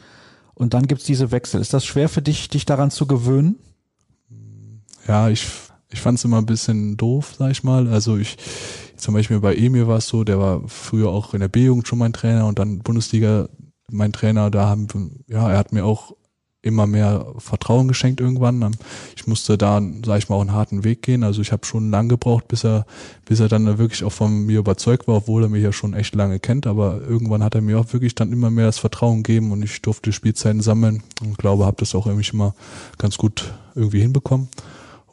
Und 0.53 0.73
dann 0.73 0.87
gibt's 0.87 1.05
diese 1.05 1.31
Wechsel. 1.31 1.61
Ist 1.61 1.73
das 1.73 1.85
schwer 1.85 2.09
für 2.09 2.21
dich, 2.21 2.49
dich 2.49 2.65
daran 2.65 2.91
zu 2.91 3.05
gewöhnen? 3.05 3.57
Ja, 5.07 5.29
ich, 5.29 5.47
ich 5.89 6.01
fand 6.01 6.17
es 6.17 6.25
immer 6.25 6.37
ein 6.37 6.45
bisschen 6.45 6.97
doof, 6.97 7.35
sag 7.37 7.51
ich 7.51 7.63
mal. 7.63 7.87
Also 7.87 8.17
ich, 8.17 8.37
zum 8.95 9.13
Beispiel 9.13 9.39
bei 9.39 9.55
Emir 9.55 9.87
war 9.87 9.97
es 9.97 10.07
so, 10.07 10.23
der 10.23 10.39
war 10.39 10.61
früher 10.67 11.09
auch 11.09 11.33
in 11.33 11.39
der 11.39 11.47
B-Jugend 11.47 11.87
schon 11.87 11.99
mein 11.99 12.13
Trainer 12.13 12.45
und 12.45 12.59
dann 12.59 12.79
Bundesliga 12.79 13.49
mein 13.89 14.13
Trainer. 14.13 14.51
Da 14.51 14.67
haben, 14.67 14.87
ja, 15.27 15.49
er 15.49 15.57
hat 15.57 15.73
mir 15.73 15.85
auch 15.85 16.15
immer 16.61 16.85
mehr 16.85 17.25
Vertrauen 17.37 17.87
geschenkt 17.87 18.21
irgendwann. 18.21 18.75
Ich 19.15 19.25
musste 19.25 19.57
da, 19.57 19.81
sag 20.05 20.19
ich 20.19 20.29
mal, 20.29 20.35
auch 20.35 20.41
einen 20.41 20.53
harten 20.53 20.83
Weg 20.83 21.01
gehen. 21.01 21.23
Also 21.23 21.41
ich 21.41 21.51
habe 21.51 21.65
schon 21.65 21.89
lang 21.89 22.07
gebraucht, 22.07 22.47
bis 22.47 22.63
er, 22.63 22.85
bis 23.25 23.39
er 23.39 23.47
dann 23.47 23.77
wirklich 23.79 24.03
auch 24.03 24.11
von 24.11 24.45
mir 24.45 24.59
überzeugt 24.59 25.07
war, 25.07 25.15
obwohl 25.15 25.43
er 25.43 25.49
mich 25.49 25.63
ja 25.63 25.73
schon 25.73 25.93
echt 25.93 26.13
lange 26.13 26.39
kennt. 26.39 26.67
Aber 26.67 27.01
irgendwann 27.01 27.43
hat 27.43 27.55
er 27.55 27.61
mir 27.61 27.79
auch 27.79 27.91
wirklich 27.93 28.13
dann 28.13 28.31
immer 28.31 28.51
mehr 28.51 28.67
das 28.67 28.77
Vertrauen 28.77 29.23
gegeben 29.23 29.51
und 29.51 29.63
ich 29.63 29.81
durfte 29.81 30.13
Spielzeiten 30.13 30.61
sammeln 30.61 31.01
und 31.21 31.37
glaube, 31.37 31.65
habe 31.65 31.77
das 31.79 31.95
auch 31.95 32.05
irgendwie 32.05 32.29
immer 32.31 32.53
ganz 32.97 33.17
gut 33.17 33.53
irgendwie 33.73 34.01
hinbekommen. 34.01 34.49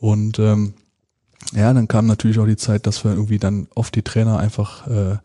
Und 0.00 0.38
ähm, 0.38 0.74
ja, 1.54 1.72
dann 1.72 1.88
kam 1.88 2.06
natürlich 2.06 2.38
auch 2.38 2.46
die 2.46 2.56
Zeit, 2.56 2.86
dass 2.86 3.04
wir 3.04 3.12
irgendwie 3.12 3.38
dann 3.38 3.68
oft 3.74 3.94
die 3.94 4.02
Trainer 4.02 4.38
einfach 4.38 4.86
äh, 4.86 5.16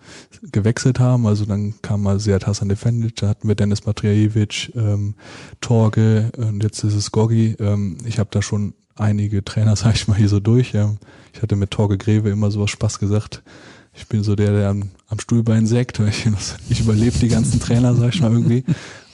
gewechselt 0.52 1.00
haben. 1.00 1.28
Also 1.28 1.46
dann 1.46 1.74
kam 1.82 2.02
mal 2.02 2.20
Seat 2.20 2.48
Hassan 2.48 2.70
Defendic, 2.70 3.18
da 3.18 3.28
hatten 3.28 3.48
wir 3.48 3.56
Dennis 3.56 3.86
Matriajevic, 3.86 4.74
ähm, 4.76 5.16
Torge 5.60 6.32
und 6.38 6.64
jetzt 6.64 6.84
ist 6.84 6.94
es 6.94 7.12
Gogi. 7.12 7.56
Ähm, 7.60 7.98
ich 8.06 8.20
habe 8.20 8.30
da 8.32 8.42
schon 8.42 8.74
einige 8.96 9.44
Trainer, 9.44 9.76
sag 9.76 9.96
ich 9.96 10.08
mal, 10.08 10.18
hier 10.18 10.30
so 10.30 10.40
durch. 10.40 10.72
Ja. 10.72 10.96
Ich 11.34 11.42
hatte 11.42 11.56
mit 11.56 11.72
Torge 11.72 11.98
Greve 11.98 12.30
immer 12.30 12.52
so 12.52 12.62
was 12.62 12.72
Spaß 12.72 13.00
gesagt. 13.00 13.44
Ich 13.96 14.08
bin 14.08 14.24
so 14.24 14.36
der, 14.36 14.54
der 14.54 14.70
am, 14.70 14.92
am 15.08 15.20
Stuhlbein 15.20 15.68
sägt. 15.68 16.00
Ich, 16.00 16.26
ich 16.70 16.80
überlebe 16.80 17.20
die 17.20 17.28
ganzen 17.28 17.60
Trainer, 17.60 17.96
sag 17.96 18.14
ich 18.14 18.22
mal 18.22 18.32
irgendwie. 18.32 18.64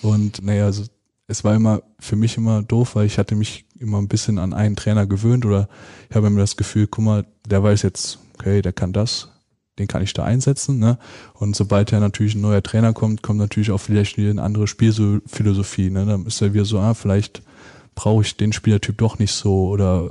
Und 0.01 0.43
naja, 0.43 0.65
also 0.65 0.83
es 1.29 1.43
war 1.43 1.55
immer 1.55 1.83
für 1.99 2.15
mich 2.15 2.37
immer 2.37 2.63
doof, 2.63 2.95
weil 2.95 3.05
ich 3.05 3.19
hatte 3.19 3.35
mich 3.35 3.65
immer 3.77 3.99
ein 3.99 4.07
bisschen 4.07 4.39
an 4.39 4.51
einen 4.51 4.75
Trainer 4.75 5.05
gewöhnt 5.05 5.45
oder 5.45 5.69
ich 6.09 6.15
habe 6.15 6.27
immer 6.27 6.39
das 6.39 6.57
Gefühl, 6.57 6.87
guck 6.87 7.05
mal, 7.05 7.25
der 7.47 7.61
weiß 7.63 7.83
jetzt, 7.83 8.17
okay, 8.33 8.63
der 8.63 8.73
kann 8.73 8.93
das, 8.93 9.29
den 9.77 9.87
kann 9.87 10.01
ich 10.01 10.13
da 10.13 10.23
einsetzen, 10.25 10.79
ne? 10.79 10.97
Und 11.35 11.55
sobald 11.55 11.91
ja 11.91 11.99
natürlich 11.99 12.33
ein 12.33 12.41
neuer 12.41 12.63
Trainer 12.63 12.93
kommt, 12.93 13.21
kommt 13.21 13.37
natürlich 13.37 13.69
auch 13.69 13.77
vielleicht 13.77 14.17
wieder 14.17 14.31
eine 14.31 14.41
andere 14.41 14.65
Spielphilosophie, 14.67 15.91
ne? 15.91 16.07
Dann 16.07 16.25
ist 16.25 16.41
er 16.41 16.55
wieder 16.55 16.65
so, 16.65 16.79
ah, 16.79 16.95
vielleicht 16.95 17.43
brauche 17.93 18.23
ich 18.23 18.35
den 18.35 18.51
Spielertyp 18.51 18.97
doch 18.97 19.19
nicht 19.19 19.31
so 19.31 19.67
oder 19.67 20.09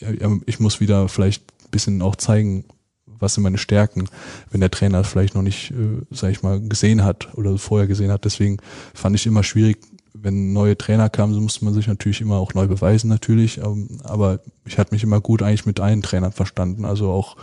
äh, 0.00 0.40
ich 0.46 0.58
muss 0.58 0.80
wieder 0.80 1.08
vielleicht 1.08 1.44
ein 1.64 1.70
bisschen 1.70 2.02
auch 2.02 2.16
zeigen, 2.16 2.64
was 3.06 3.34
sind 3.34 3.44
meine 3.44 3.58
Stärken, 3.58 4.08
wenn 4.50 4.60
der 4.60 4.70
Trainer 4.70 5.04
vielleicht 5.04 5.36
noch 5.36 5.42
nicht, 5.42 5.70
äh, 5.70 6.02
sag 6.10 6.32
ich 6.32 6.42
mal, 6.42 6.60
gesehen 6.60 7.04
hat 7.04 7.34
oder 7.34 7.56
vorher 7.56 7.86
gesehen 7.86 8.10
hat. 8.10 8.24
Deswegen 8.24 8.56
fand 8.94 9.14
ich 9.14 9.26
immer 9.26 9.44
schwierig, 9.44 9.78
wenn 10.22 10.52
neue 10.52 10.76
Trainer 10.76 11.08
kamen, 11.08 11.34
so 11.34 11.40
musste 11.40 11.64
man 11.64 11.74
sich 11.74 11.86
natürlich 11.86 12.20
immer 12.20 12.36
auch 12.36 12.54
neu 12.54 12.66
beweisen 12.66 13.08
natürlich. 13.08 13.58
Ähm, 13.58 13.88
aber 14.04 14.40
ich 14.64 14.78
hatte 14.78 14.94
mich 14.94 15.02
immer 15.02 15.20
gut 15.20 15.42
eigentlich 15.42 15.66
mit 15.66 15.80
allen 15.80 16.02
Trainern 16.02 16.32
verstanden. 16.32 16.84
Also 16.84 17.10
auch, 17.10 17.36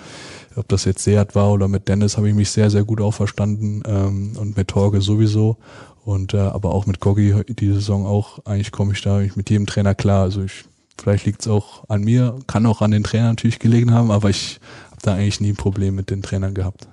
ob 0.55 0.67
das 0.67 0.85
jetzt 0.85 1.03
Seat 1.03 1.35
war 1.35 1.51
oder 1.51 1.67
mit 1.67 1.87
Dennis, 1.87 2.17
habe 2.17 2.29
ich 2.29 2.35
mich 2.35 2.49
sehr, 2.49 2.69
sehr 2.69 2.83
gut 2.83 3.01
auch 3.01 3.13
verstanden. 3.13 3.81
Ähm, 3.85 4.33
und 4.37 4.57
mit 4.57 4.67
Torge 4.67 5.01
sowieso. 5.01 5.57
Und 6.05 6.33
äh, 6.33 6.37
aber 6.37 6.73
auch 6.73 6.85
mit 6.85 6.99
Gogi 6.99 7.33
die 7.47 7.71
Saison 7.71 8.05
auch. 8.05 8.39
Eigentlich 8.45 8.71
komme 8.71 8.93
ich 8.93 9.01
da 9.01 9.21
mit 9.35 9.49
jedem 9.49 9.65
Trainer 9.65 9.95
klar. 9.95 10.23
Also 10.23 10.43
ich, 10.43 10.65
vielleicht 10.97 11.25
liegt 11.25 11.41
es 11.41 11.47
auch 11.47 11.89
an 11.89 12.03
mir, 12.03 12.37
kann 12.47 12.65
auch 12.65 12.81
an 12.81 12.91
den 12.91 13.03
Trainern 13.03 13.29
natürlich 13.29 13.59
gelegen 13.59 13.91
haben, 13.91 14.11
aber 14.11 14.29
ich 14.29 14.59
habe 14.91 15.01
da 15.01 15.13
eigentlich 15.13 15.39
nie 15.39 15.51
ein 15.51 15.55
Problem 15.55 15.95
mit 15.95 16.09
den 16.09 16.21
Trainern 16.21 16.53
gehabt. 16.53 16.87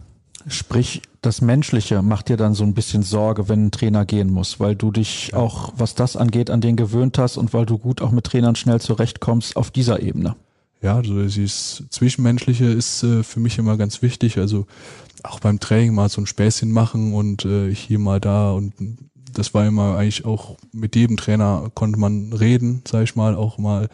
Sprich, 0.49 1.03
das 1.21 1.41
Menschliche 1.41 2.03
macht 2.03 2.29
dir 2.29 2.37
dann 2.37 2.55
so 2.55 2.65
ein 2.65 2.75
bisschen 2.75 3.03
Sorge, 3.03 3.49
wenn 3.49 3.67
ein 3.67 3.71
Trainer 3.71 4.05
gehen 4.05 4.31
muss, 4.31 4.59
weil 4.59 4.75
du 4.75 4.91
dich 4.91 5.35
auch, 5.35 5.73
was 5.77 5.95
das 5.95 6.17
angeht, 6.17 6.51
an 6.51 6.61
den 6.61 6.77
gewöhnt 6.77 7.19
hast 7.19 7.37
und 7.37 7.53
weil 7.53 7.67
du 7.67 7.79
gut 7.79 8.01
auch 8.01 8.11
mit 8.11 8.25
Trainern 8.25 8.57
schnell 8.57 8.81
zurechtkommst 8.81 9.57
auf 9.57 9.71
dieser 9.71 10.01
Ebene. 10.01 10.37
Ja, 10.83 10.97
also 10.97 11.23
dieses 11.23 11.85
Zwischenmenschliche 11.91 12.65
ist 12.65 13.03
äh, 13.03 13.23
für 13.23 13.41
mich 13.41 13.59
immer 13.59 13.77
ganz 13.77 14.01
wichtig. 14.01 14.39
Also 14.39 14.67
auch 15.23 15.41
beim 15.41 15.61
Training 15.61 15.95
mal 15.95 16.09
so 16.09 16.23
ein 16.23 16.27
Späßchen 16.27 16.73
machen 16.73 17.13
und 17.13 17.45
äh, 17.45 17.75
hier 17.75 17.99
mal 17.99 18.19
da 18.21 18.53
und 18.53 18.73
das 19.33 19.55
war 19.55 19.67
immer 19.67 19.97
eigentlich 19.97 20.25
auch 20.25 20.57
mit 20.73 20.97
jedem 20.97 21.17
Trainer 21.17 21.71
konnte 21.75 21.99
man 21.99 22.33
reden, 22.33 22.83
sag 22.87 23.05
ich 23.05 23.17
mal, 23.17 23.35
auch 23.35 23.59
mal 23.59 23.89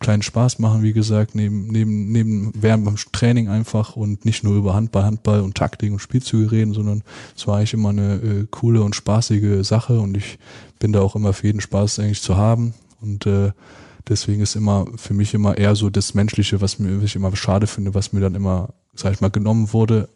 kleinen 0.00 0.22
Spaß 0.22 0.58
machen, 0.58 0.82
wie 0.82 0.92
gesagt, 0.92 1.34
neben, 1.34 1.66
neben, 1.68 2.10
neben 2.10 2.52
während 2.54 2.84
beim 2.84 2.96
Training 3.12 3.48
einfach 3.48 3.96
und 3.96 4.24
nicht 4.24 4.44
nur 4.44 4.56
über 4.56 4.74
Handball, 4.74 5.04
Handball 5.04 5.40
und 5.40 5.56
Taktik 5.56 5.92
und 5.92 5.98
Spielzüge 5.98 6.50
reden, 6.50 6.72
sondern 6.72 7.02
es 7.36 7.46
war 7.46 7.58
eigentlich 7.58 7.74
immer 7.74 7.90
eine 7.90 8.14
äh, 8.14 8.46
coole 8.50 8.82
und 8.82 8.96
spaßige 8.96 9.66
Sache 9.66 10.00
und 10.00 10.16
ich 10.16 10.38
bin 10.78 10.92
da 10.92 11.00
auch 11.00 11.16
immer 11.16 11.32
für 11.32 11.46
jeden 11.46 11.60
Spaß 11.60 11.98
eigentlich 11.98 12.22
zu 12.22 12.36
haben 12.36 12.74
und 13.00 13.26
äh, 13.26 13.52
deswegen 14.08 14.40
ist 14.40 14.56
immer 14.56 14.86
für 14.96 15.14
mich 15.14 15.34
immer 15.34 15.56
eher 15.58 15.76
so 15.76 15.90
das 15.90 16.14
Menschliche, 16.14 16.60
was 16.60 16.78
mir 16.78 16.98
was 16.98 17.04
ich 17.04 17.16
immer 17.16 17.34
schade 17.36 17.66
finde, 17.66 17.94
was 17.94 18.12
mir 18.12 18.20
dann 18.20 18.34
immer, 18.34 18.70
sag 18.94 19.12
ich 19.12 19.20
mal, 19.20 19.30
genommen 19.30 19.72
wurde, 19.72 20.08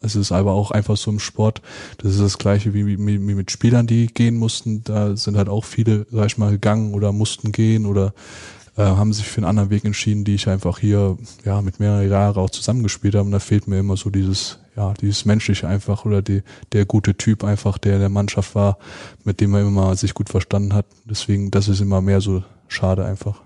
es 0.00 0.16
ist 0.16 0.32
aber 0.32 0.52
auch 0.52 0.70
einfach 0.70 0.96
so 0.96 1.10
im 1.10 1.18
Sport. 1.18 1.62
Das 1.98 2.12
ist 2.12 2.20
das 2.20 2.38
gleiche 2.38 2.74
wie, 2.74 2.86
wie, 2.86 2.98
wie 2.98 3.34
mit 3.34 3.50
Spielern, 3.50 3.86
die 3.86 4.06
gehen 4.06 4.36
mussten. 4.36 4.84
Da 4.84 5.16
sind 5.16 5.36
halt 5.36 5.48
auch 5.48 5.64
viele, 5.64 6.06
sag 6.10 6.26
ich 6.26 6.38
mal, 6.38 6.50
gegangen 6.50 6.94
oder 6.94 7.12
mussten 7.12 7.52
gehen 7.52 7.86
oder 7.86 8.12
äh, 8.76 8.82
haben 8.82 9.12
sich 9.12 9.26
für 9.26 9.38
einen 9.38 9.46
anderen 9.46 9.70
Weg 9.70 9.84
entschieden, 9.84 10.24
die 10.24 10.34
ich 10.34 10.48
einfach 10.48 10.78
hier 10.78 11.18
ja 11.44 11.60
mit 11.62 11.80
mehreren 11.80 12.08
Jahren 12.08 12.36
auch 12.36 12.50
zusammengespielt 12.50 13.14
habe. 13.14 13.26
Und 13.26 13.32
da 13.32 13.38
fehlt 13.38 13.68
mir 13.68 13.78
immer 13.78 13.96
so 13.96 14.10
dieses, 14.10 14.58
ja, 14.76 14.94
dieses 14.94 15.24
menschliche 15.24 15.68
einfach 15.68 16.04
oder 16.04 16.22
die, 16.22 16.42
der 16.72 16.86
gute 16.86 17.16
Typ 17.16 17.44
einfach, 17.44 17.78
der 17.78 17.94
in 17.94 18.00
der 18.00 18.08
Mannschaft 18.08 18.54
war, 18.54 18.78
mit 19.24 19.40
dem 19.40 19.50
man 19.50 19.66
immer 19.66 19.96
sich 19.96 20.14
gut 20.14 20.28
verstanden 20.28 20.72
hat. 20.72 20.86
Deswegen, 21.04 21.50
das 21.50 21.68
ist 21.68 21.80
immer 21.80 22.00
mehr 22.00 22.20
so 22.20 22.42
schade 22.68 23.04
einfach. 23.04 23.42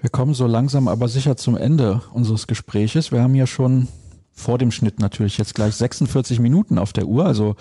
Wir 0.00 0.10
kommen 0.10 0.34
so 0.34 0.46
langsam 0.46 0.86
aber 0.86 1.08
sicher 1.08 1.36
zum 1.36 1.56
Ende 1.56 2.02
unseres 2.12 2.46
Gespräches. 2.46 3.10
Wir 3.10 3.22
haben 3.22 3.34
ja 3.34 3.46
schon 3.46 3.88
vor 4.38 4.58
dem 4.58 4.70
Schnitt 4.70 5.00
natürlich 5.00 5.36
jetzt 5.36 5.54
gleich 5.54 5.74
46 5.74 6.38
Minuten 6.38 6.78
auf 6.78 6.92
der 6.92 7.06
Uhr. 7.06 7.26
Also 7.26 7.56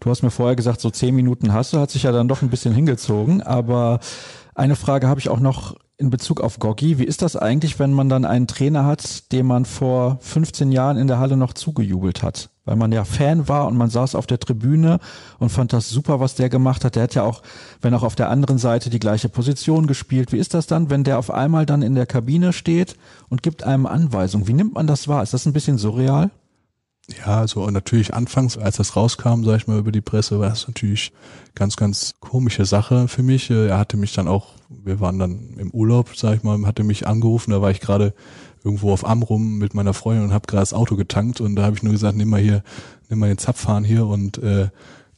du 0.00 0.10
hast 0.10 0.22
mir 0.22 0.30
vorher 0.30 0.56
gesagt, 0.56 0.80
so 0.80 0.90
10 0.90 1.14
Minuten 1.14 1.52
hast 1.52 1.72
du, 1.72 1.78
hat 1.78 1.90
sich 1.90 2.04
ja 2.04 2.12
dann 2.12 2.28
doch 2.28 2.42
ein 2.42 2.50
bisschen 2.50 2.74
hingezogen. 2.74 3.42
Aber 3.42 4.00
eine 4.54 4.76
Frage 4.76 5.08
habe 5.08 5.20
ich 5.20 5.28
auch 5.28 5.40
noch 5.40 5.76
in 5.96 6.10
Bezug 6.10 6.40
auf 6.40 6.58
Goggi. 6.58 6.98
Wie 6.98 7.04
ist 7.04 7.22
das 7.22 7.36
eigentlich, 7.36 7.78
wenn 7.78 7.92
man 7.92 8.08
dann 8.08 8.24
einen 8.24 8.46
Trainer 8.46 8.84
hat, 8.84 9.32
dem 9.32 9.46
man 9.46 9.64
vor 9.64 10.18
15 10.20 10.72
Jahren 10.72 10.96
in 10.96 11.06
der 11.06 11.18
Halle 11.18 11.36
noch 11.36 11.52
zugejubelt 11.52 12.22
hat? 12.22 12.50
Weil 12.64 12.76
man 12.76 12.92
ja 12.92 13.04
Fan 13.04 13.46
war 13.46 13.66
und 13.66 13.76
man 13.76 13.90
saß 13.90 14.14
auf 14.14 14.26
der 14.26 14.40
Tribüne 14.40 14.98
und 15.38 15.50
fand 15.50 15.72
das 15.72 15.90
super, 15.90 16.18
was 16.18 16.34
der 16.34 16.48
gemacht 16.48 16.84
hat. 16.84 16.96
Der 16.96 17.02
hat 17.02 17.14
ja 17.14 17.22
auch, 17.22 17.42
wenn 17.82 17.92
auch 17.92 18.02
auf 18.02 18.14
der 18.14 18.30
anderen 18.30 18.58
Seite 18.58 18.88
die 18.88 19.00
gleiche 19.00 19.28
Position 19.28 19.86
gespielt. 19.86 20.32
Wie 20.32 20.38
ist 20.38 20.54
das 20.54 20.66
dann, 20.66 20.88
wenn 20.88 21.04
der 21.04 21.18
auf 21.18 21.30
einmal 21.30 21.66
dann 21.66 21.82
in 21.82 21.94
der 21.94 22.06
Kabine 22.06 22.52
steht 22.52 22.96
und 23.28 23.42
gibt 23.42 23.64
einem 23.64 23.84
Anweisungen? 23.84 24.48
Wie 24.48 24.54
nimmt 24.54 24.74
man 24.74 24.86
das 24.86 25.08
wahr? 25.08 25.22
Ist 25.22 25.34
das 25.34 25.44
ein 25.44 25.52
bisschen 25.52 25.76
surreal? 25.76 26.30
Ja, 27.18 27.40
also 27.40 27.68
natürlich 27.68 28.14
anfangs, 28.14 28.56
als 28.56 28.76
das 28.76 28.96
rauskam, 28.96 29.44
sag 29.44 29.56
ich 29.58 29.66
mal, 29.66 29.78
über 29.78 29.92
die 29.92 30.00
Presse, 30.00 30.40
war 30.40 30.48
das 30.48 30.66
natürlich 30.66 31.12
ganz, 31.54 31.76
ganz 31.76 32.14
komische 32.18 32.64
Sache 32.64 33.08
für 33.08 33.22
mich. 33.22 33.50
Er 33.50 33.76
hatte 33.76 33.98
mich 33.98 34.14
dann 34.14 34.26
auch, 34.26 34.54
wir 34.70 35.00
waren 35.00 35.18
dann 35.18 35.58
im 35.58 35.70
Urlaub, 35.70 36.16
sag 36.16 36.36
ich 36.36 36.42
mal, 36.42 36.66
hatte 36.66 36.82
mich 36.82 37.06
angerufen, 37.06 37.50
da 37.50 37.60
war 37.60 37.70
ich 37.70 37.80
gerade 37.80 38.14
irgendwo 38.64 38.92
auf 38.92 39.06
Amrum 39.06 39.58
mit 39.58 39.74
meiner 39.74 39.94
Freundin 39.94 40.24
und 40.24 40.32
habe 40.32 40.46
gerade 40.46 40.62
das 40.62 40.72
Auto 40.72 40.96
getankt 40.96 41.40
und 41.40 41.54
da 41.54 41.64
habe 41.64 41.76
ich 41.76 41.82
nur 41.82 41.92
gesagt, 41.92 42.16
nimm 42.16 42.30
mal 42.30 42.40
hier, 42.40 42.64
nimm 43.08 43.18
mal 43.18 43.28
den 43.28 43.38
Zapfhahn 43.38 43.84
hier 43.84 44.06
und 44.06 44.38
äh, 44.38 44.68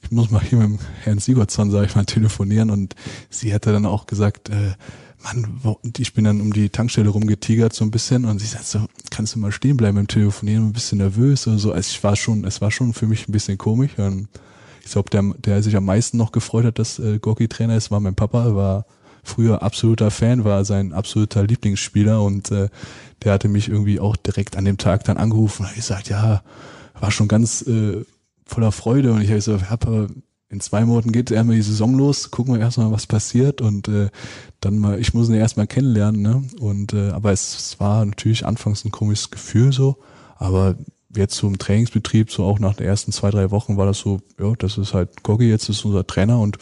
ich 0.03 0.11
muss 0.11 0.31
mal 0.31 0.43
hier 0.43 0.59
mit 0.59 0.69
dem 0.69 0.79
Herrn 1.03 1.19
Sigurdsson, 1.19 1.71
sag 1.71 1.87
ich 1.87 1.95
mal, 1.95 2.05
telefonieren 2.07 2.71
und 2.71 2.95
sie 3.31 3.55
hatte 3.55 3.73
dann 3.73 3.87
auch 3.87 4.07
gesagt, 4.07 4.51
äh, 4.51 4.75
Mann, 5.23 5.77
ich 5.99 6.15
bin 6.15 6.25
dann 6.25 6.41
um 6.41 6.53
die 6.53 6.69
Tankstelle 6.69 7.09
rumgetigert 7.09 7.73
so 7.73 7.85
ein 7.85 7.91
bisschen 7.91 8.25
und 8.25 8.39
sie 8.39 8.47
sagt 8.47 8.67
so, 8.67 8.87
kannst 9.11 9.35
du 9.35 9.39
mal 9.39 9.51
stehen 9.51 9.77
bleiben 9.77 9.99
im 9.99 10.07
Telefonieren, 10.07 10.69
ein 10.69 10.73
bisschen 10.73 10.99
nervös 10.99 11.47
oder 11.47 11.59
so. 11.59 11.73
Also 11.73 11.91
ich 11.91 12.05
war 12.05 12.17
schon, 12.17 12.45
es 12.45 12.61
war 12.61 12.71
schon 12.71 12.93
für 12.93 13.07
mich 13.07 13.29
ein 13.29 13.33
bisschen 13.33 13.59
komisch. 13.59 13.93
Und 13.97 14.29
ich 14.85 14.93
glaube, 14.93 15.11
der, 15.11 15.23
der 15.39 15.63
sich 15.63 15.75
am 15.75 15.85
meisten 15.85 16.17
noch 16.17 16.33
gefreut 16.33 16.65
hat, 16.65 16.79
dass 16.79 16.99
äh, 16.99 17.19
Gorki 17.19 17.49
Trainer 17.49 17.77
ist, 17.77 17.91
war 17.91 17.99
mein 17.99 18.15
Papa, 18.15 18.55
war 18.55 18.87
früher 19.27 19.63
absoluter 19.63 20.11
Fan, 20.11 20.45
war 20.45 20.65
sein 20.65 20.93
absoluter 20.93 21.45
Lieblingsspieler 21.45 22.23
und 22.23 22.51
äh, 22.51 22.69
der 23.23 23.33
hatte 23.33 23.49
mich 23.49 23.69
irgendwie 23.69 24.01
auch 24.01 24.17
direkt 24.17 24.57
an 24.57 24.65
dem 24.65 24.79
Tag 24.79 25.05
dann 25.05 25.17
angerufen 25.17 25.63
und 25.63 25.69
hat 25.69 25.77
gesagt, 25.77 26.09
ja, 26.09 26.43
war 26.99 27.11
schon 27.11 27.29
ganz 27.29 27.63
äh, 27.63 28.05
voller 28.45 28.73
Freude 28.73 29.13
und 29.13 29.21
ich 29.21 29.31
habe 29.31 29.41
so, 29.41 29.57
Papa, 29.59 30.07
in 30.49 30.61
zwei 30.61 30.85
Monaten 30.85 31.11
geht 31.11 31.31
erstmal 31.31 31.57
die 31.57 31.63
Saison 31.63 31.97
los, 31.99 32.31
gucken 32.31 32.55
wir 32.55 32.61
erstmal, 32.61 32.93
was 32.93 33.07
passiert 33.07 33.61
und 33.61 33.89
äh, 33.89 34.09
dann 34.61 34.79
mal, 34.79 35.01
ich 35.01 35.13
muss 35.13 35.29
ihn 35.29 35.35
erstmal 35.35 35.67
kennenlernen, 35.67 36.23
ne? 36.23 36.45
Und 36.61 36.93
äh, 36.93 37.11
aber 37.11 37.33
es, 37.33 37.57
es 37.57 37.81
war 37.81 38.05
natürlich 38.05 38.47
anfangs 38.47 38.85
ein 38.85 38.93
komisches 38.93 39.31
Gefühl 39.31 39.73
so, 39.73 39.97
aber 40.37 40.77
jetzt 41.17 41.35
zum 41.35 41.59
Trainingsbetrieb, 41.59 42.31
so 42.31 42.45
auch 42.45 42.61
nach 42.61 42.75
den 42.75 42.87
ersten 42.87 43.11
zwei, 43.11 43.31
drei 43.31 43.51
Wochen 43.51 43.77
war 43.77 43.87
das 43.87 43.99
so, 43.99 44.21
ja, 44.39 44.53
das 44.59 44.79
ist 44.79 44.95
halt 44.95 45.25
Goggi, 45.25 45.49
jetzt 45.49 45.69
ist 45.69 45.85
unser 45.85 46.07
Trainer 46.07 46.39
und 46.39 46.59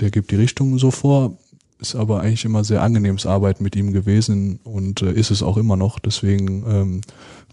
der 0.00 0.10
gibt 0.10 0.30
die 0.30 0.36
Richtung 0.36 0.78
so 0.78 0.90
vor. 0.90 1.36
Ist 1.78 1.94
aber 1.94 2.20
eigentlich 2.20 2.44
immer 2.44 2.62
sehr 2.62 2.82
angenehmes 2.82 3.24
Arbeiten 3.24 3.62
mit 3.62 3.74
ihm 3.74 3.92
gewesen 3.92 4.60
und 4.64 5.00
äh, 5.00 5.12
ist 5.12 5.30
es 5.30 5.42
auch 5.42 5.56
immer 5.56 5.76
noch. 5.76 5.98
Deswegen 5.98 6.64
ähm, 6.68 7.00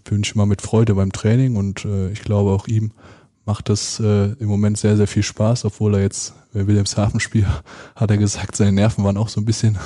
bin 0.04 0.22
ich 0.22 0.34
immer 0.34 0.44
mit 0.44 0.60
Freude 0.60 0.94
beim 0.94 1.12
Training 1.12 1.56
und 1.56 1.84
äh, 1.86 2.10
ich 2.10 2.20
glaube 2.20 2.50
auch 2.50 2.68
ihm 2.68 2.92
macht 3.46 3.70
das 3.70 3.98
äh, 3.98 4.32
im 4.32 4.48
Moment 4.48 4.76
sehr, 4.76 4.98
sehr 4.98 5.06
viel 5.06 5.22
Spaß, 5.22 5.64
obwohl 5.64 5.94
er 5.94 6.02
jetzt 6.02 6.34
bei 6.52 6.66
Wilhelmshaven-Spiel 6.66 7.46
hat 7.96 8.10
er 8.10 8.18
gesagt, 8.18 8.54
seine 8.54 8.72
Nerven 8.72 9.04
waren 9.04 9.16
auch 9.16 9.30
so 9.30 9.40
ein 9.40 9.46
bisschen 9.46 9.78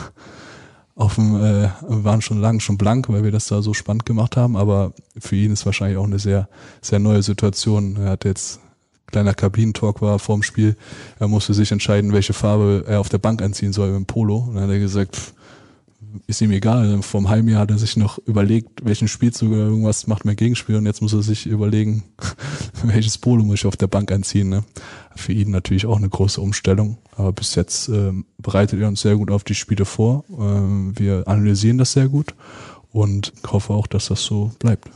auf 0.97 1.15
dem, 1.15 1.37
äh, 1.37 1.69
waren 1.81 2.21
schon 2.21 2.41
lang 2.41 2.59
schon 2.59 2.77
blank, 2.77 3.09
weil 3.09 3.23
wir 3.23 3.31
das 3.31 3.47
da 3.47 3.63
so 3.63 3.73
spannend 3.73 4.05
gemacht 4.05 4.37
haben, 4.37 4.57
aber 4.57 4.93
für 5.17 5.37
ihn 5.37 5.53
ist 5.53 5.65
wahrscheinlich 5.65 5.97
auch 5.97 6.07
eine 6.07 6.19
sehr, 6.19 6.49
sehr 6.81 6.99
neue 6.99 7.23
Situation. 7.23 7.97
Er 7.97 8.11
hat 8.11 8.25
jetzt 8.25 8.59
kleiner 9.13 9.35
Kabinentalk 9.35 10.03
war 10.03 10.19
vorm 10.19 10.43
Spiel. 10.43 10.77
Er 11.21 11.29
musste 11.29 11.55
sich 11.55 11.71
entscheiden, 11.71 12.13
welche 12.13 12.33
Farbe 12.33 12.85
er 12.87 13.01
auf 13.01 13.09
der 13.09 13.19
Bank 13.19 13.43
anziehen 13.43 13.73
soll 13.73 13.95
im 13.95 14.07
Polo. 14.07 14.39
Und 14.49 14.55
dann 14.55 14.65
hat 14.65 14.71
er 14.71 14.79
gesagt, 14.81 15.17
pff, 15.17 15.33
ist 16.27 16.41
ihm 16.41 16.51
egal. 16.51 17.03
Vor 17.03 17.21
einem 17.21 17.29
halben 17.29 17.49
Jahr 17.49 17.61
hat 17.61 17.71
er 17.71 17.79
sich 17.79 17.97
noch 17.97 18.19
überlegt, 18.27 18.85
welchen 18.85 19.09
Spielzug 19.09 19.53
oder 19.53 19.63
irgendwas 19.63 20.07
macht 20.07 20.25
mein 20.25 20.37
Gegenspiel 20.37 20.77
und 20.77 20.87
jetzt 20.87 21.01
muss 21.01 21.13
er 21.13 21.23
sich 21.23 21.47
überlegen, 21.47 22.05
welches 22.83 23.19
Polo 23.19 23.45
muss 23.45 23.61
ich 23.61 23.67
auf 23.67 23.77
der 23.77 23.87
Bank 23.87 24.11
anziehen. 24.13 24.49
Ne? 24.49 24.65
Für 25.17 25.33
ihn 25.33 25.51
natürlich 25.51 25.87
auch 25.87 25.97
eine 25.97 26.09
große 26.09 26.41
Umstellung, 26.41 26.99
aber 27.17 27.33
bis 27.33 27.55
jetzt 27.55 27.89
äh, 27.89 28.13
bereitet 28.39 28.81
er 28.81 28.89
uns 28.89 29.01
sehr 29.01 29.17
gut 29.17 29.31
auf 29.31 29.45
die 29.45 29.55
Spiele 29.55 29.85
vor. 29.85 30.25
Äh, 30.31 30.99
wir 30.99 31.29
analysieren 31.29 31.79
das 31.79 31.93
sehr 31.93 32.09
gut 32.09 32.35
und 32.91 33.33
hoffe 33.47 33.73
auch, 33.73 33.87
dass 33.87 34.07
das 34.07 34.23
so 34.23 34.53
bleibt. 34.59 34.91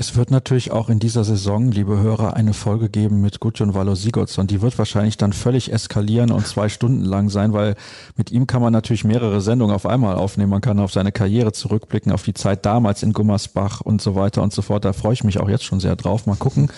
Es 0.00 0.14
wird 0.14 0.30
natürlich 0.30 0.70
auch 0.70 0.90
in 0.90 1.00
dieser 1.00 1.24
Saison, 1.24 1.72
liebe 1.72 1.98
Hörer, 1.98 2.34
eine 2.34 2.54
Folge 2.54 2.88
geben 2.88 3.20
mit 3.20 3.40
Gudjon 3.40 3.74
Valo 3.74 3.96
Sigurdsson. 3.96 4.46
Die 4.46 4.62
wird 4.62 4.78
wahrscheinlich 4.78 5.16
dann 5.16 5.32
völlig 5.32 5.72
eskalieren 5.72 6.30
und 6.30 6.46
zwei 6.46 6.68
Stunden 6.68 7.04
lang 7.04 7.30
sein, 7.30 7.52
weil 7.52 7.74
mit 8.16 8.30
ihm 8.30 8.46
kann 8.46 8.62
man 8.62 8.72
natürlich 8.72 9.02
mehrere 9.02 9.40
Sendungen 9.40 9.74
auf 9.74 9.86
einmal 9.86 10.14
aufnehmen. 10.14 10.50
Man 10.50 10.60
kann 10.60 10.78
auf 10.78 10.92
seine 10.92 11.10
Karriere 11.10 11.50
zurückblicken, 11.50 12.12
auf 12.12 12.22
die 12.22 12.32
Zeit 12.32 12.64
damals 12.64 13.02
in 13.02 13.12
Gummersbach 13.12 13.80
und 13.80 14.00
so 14.00 14.14
weiter 14.14 14.40
und 14.40 14.52
so 14.52 14.62
fort. 14.62 14.84
Da 14.84 14.92
freue 14.92 15.14
ich 15.14 15.24
mich 15.24 15.40
auch 15.40 15.48
jetzt 15.48 15.64
schon 15.64 15.80
sehr 15.80 15.96
drauf. 15.96 16.26
Mal 16.26 16.36
gucken, 16.36 16.70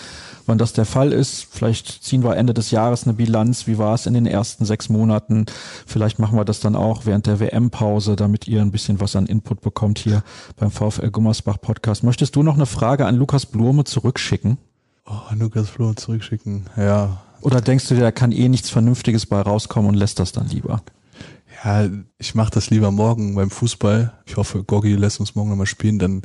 wann 0.45 0.57
das 0.57 0.73
der 0.73 0.85
Fall 0.85 1.11
ist. 1.11 1.47
Vielleicht 1.49 2.03
ziehen 2.03 2.23
wir 2.23 2.35
Ende 2.35 2.53
des 2.53 2.71
Jahres 2.71 3.03
eine 3.03 3.13
Bilanz. 3.13 3.67
Wie 3.67 3.77
war 3.77 3.93
es 3.93 4.05
in 4.05 4.13
den 4.13 4.25
ersten 4.25 4.65
sechs 4.65 4.89
Monaten? 4.89 5.45
Vielleicht 5.85 6.19
machen 6.19 6.37
wir 6.37 6.45
das 6.45 6.59
dann 6.59 6.75
auch 6.75 7.05
während 7.05 7.27
der 7.27 7.39
WM-Pause, 7.39 8.15
damit 8.15 8.47
ihr 8.47 8.61
ein 8.61 8.71
bisschen 8.71 8.99
was 8.99 9.15
an 9.15 9.25
Input 9.25 9.61
bekommt 9.61 9.99
hier 9.99 10.23
beim 10.57 10.71
VfL 10.71 11.11
Gummersbach 11.11 11.59
Podcast. 11.61 12.03
Möchtest 12.03 12.35
du 12.35 12.43
noch 12.43 12.55
eine 12.55 12.65
Frage 12.65 13.05
an 13.05 13.15
Lukas 13.15 13.45
Blume 13.45 13.83
zurückschicken? 13.83 14.57
Oh, 15.05 15.33
Lukas 15.35 15.69
Blume 15.69 15.95
zurückschicken, 15.95 16.65
ja. 16.77 17.21
Oder 17.41 17.59
denkst 17.59 17.87
du, 17.87 17.95
da 17.95 18.11
kann 18.11 18.31
eh 18.31 18.47
nichts 18.49 18.69
Vernünftiges 18.69 19.25
bei 19.25 19.41
rauskommen 19.41 19.89
und 19.89 19.95
lässt 19.95 20.19
das 20.19 20.31
dann 20.31 20.47
lieber? 20.47 20.83
Ja, 21.63 21.87
ich 22.17 22.33
mache 22.33 22.51
das 22.51 22.69
lieber 22.69 22.91
morgen 22.91 23.35
beim 23.35 23.49
Fußball. 23.49 24.13
Ich 24.25 24.37
hoffe, 24.37 24.63
Goggi 24.63 24.95
lässt 24.95 25.19
uns 25.19 25.35
morgen 25.35 25.49
nochmal 25.49 25.67
spielen. 25.67 25.99
Dann 25.99 26.21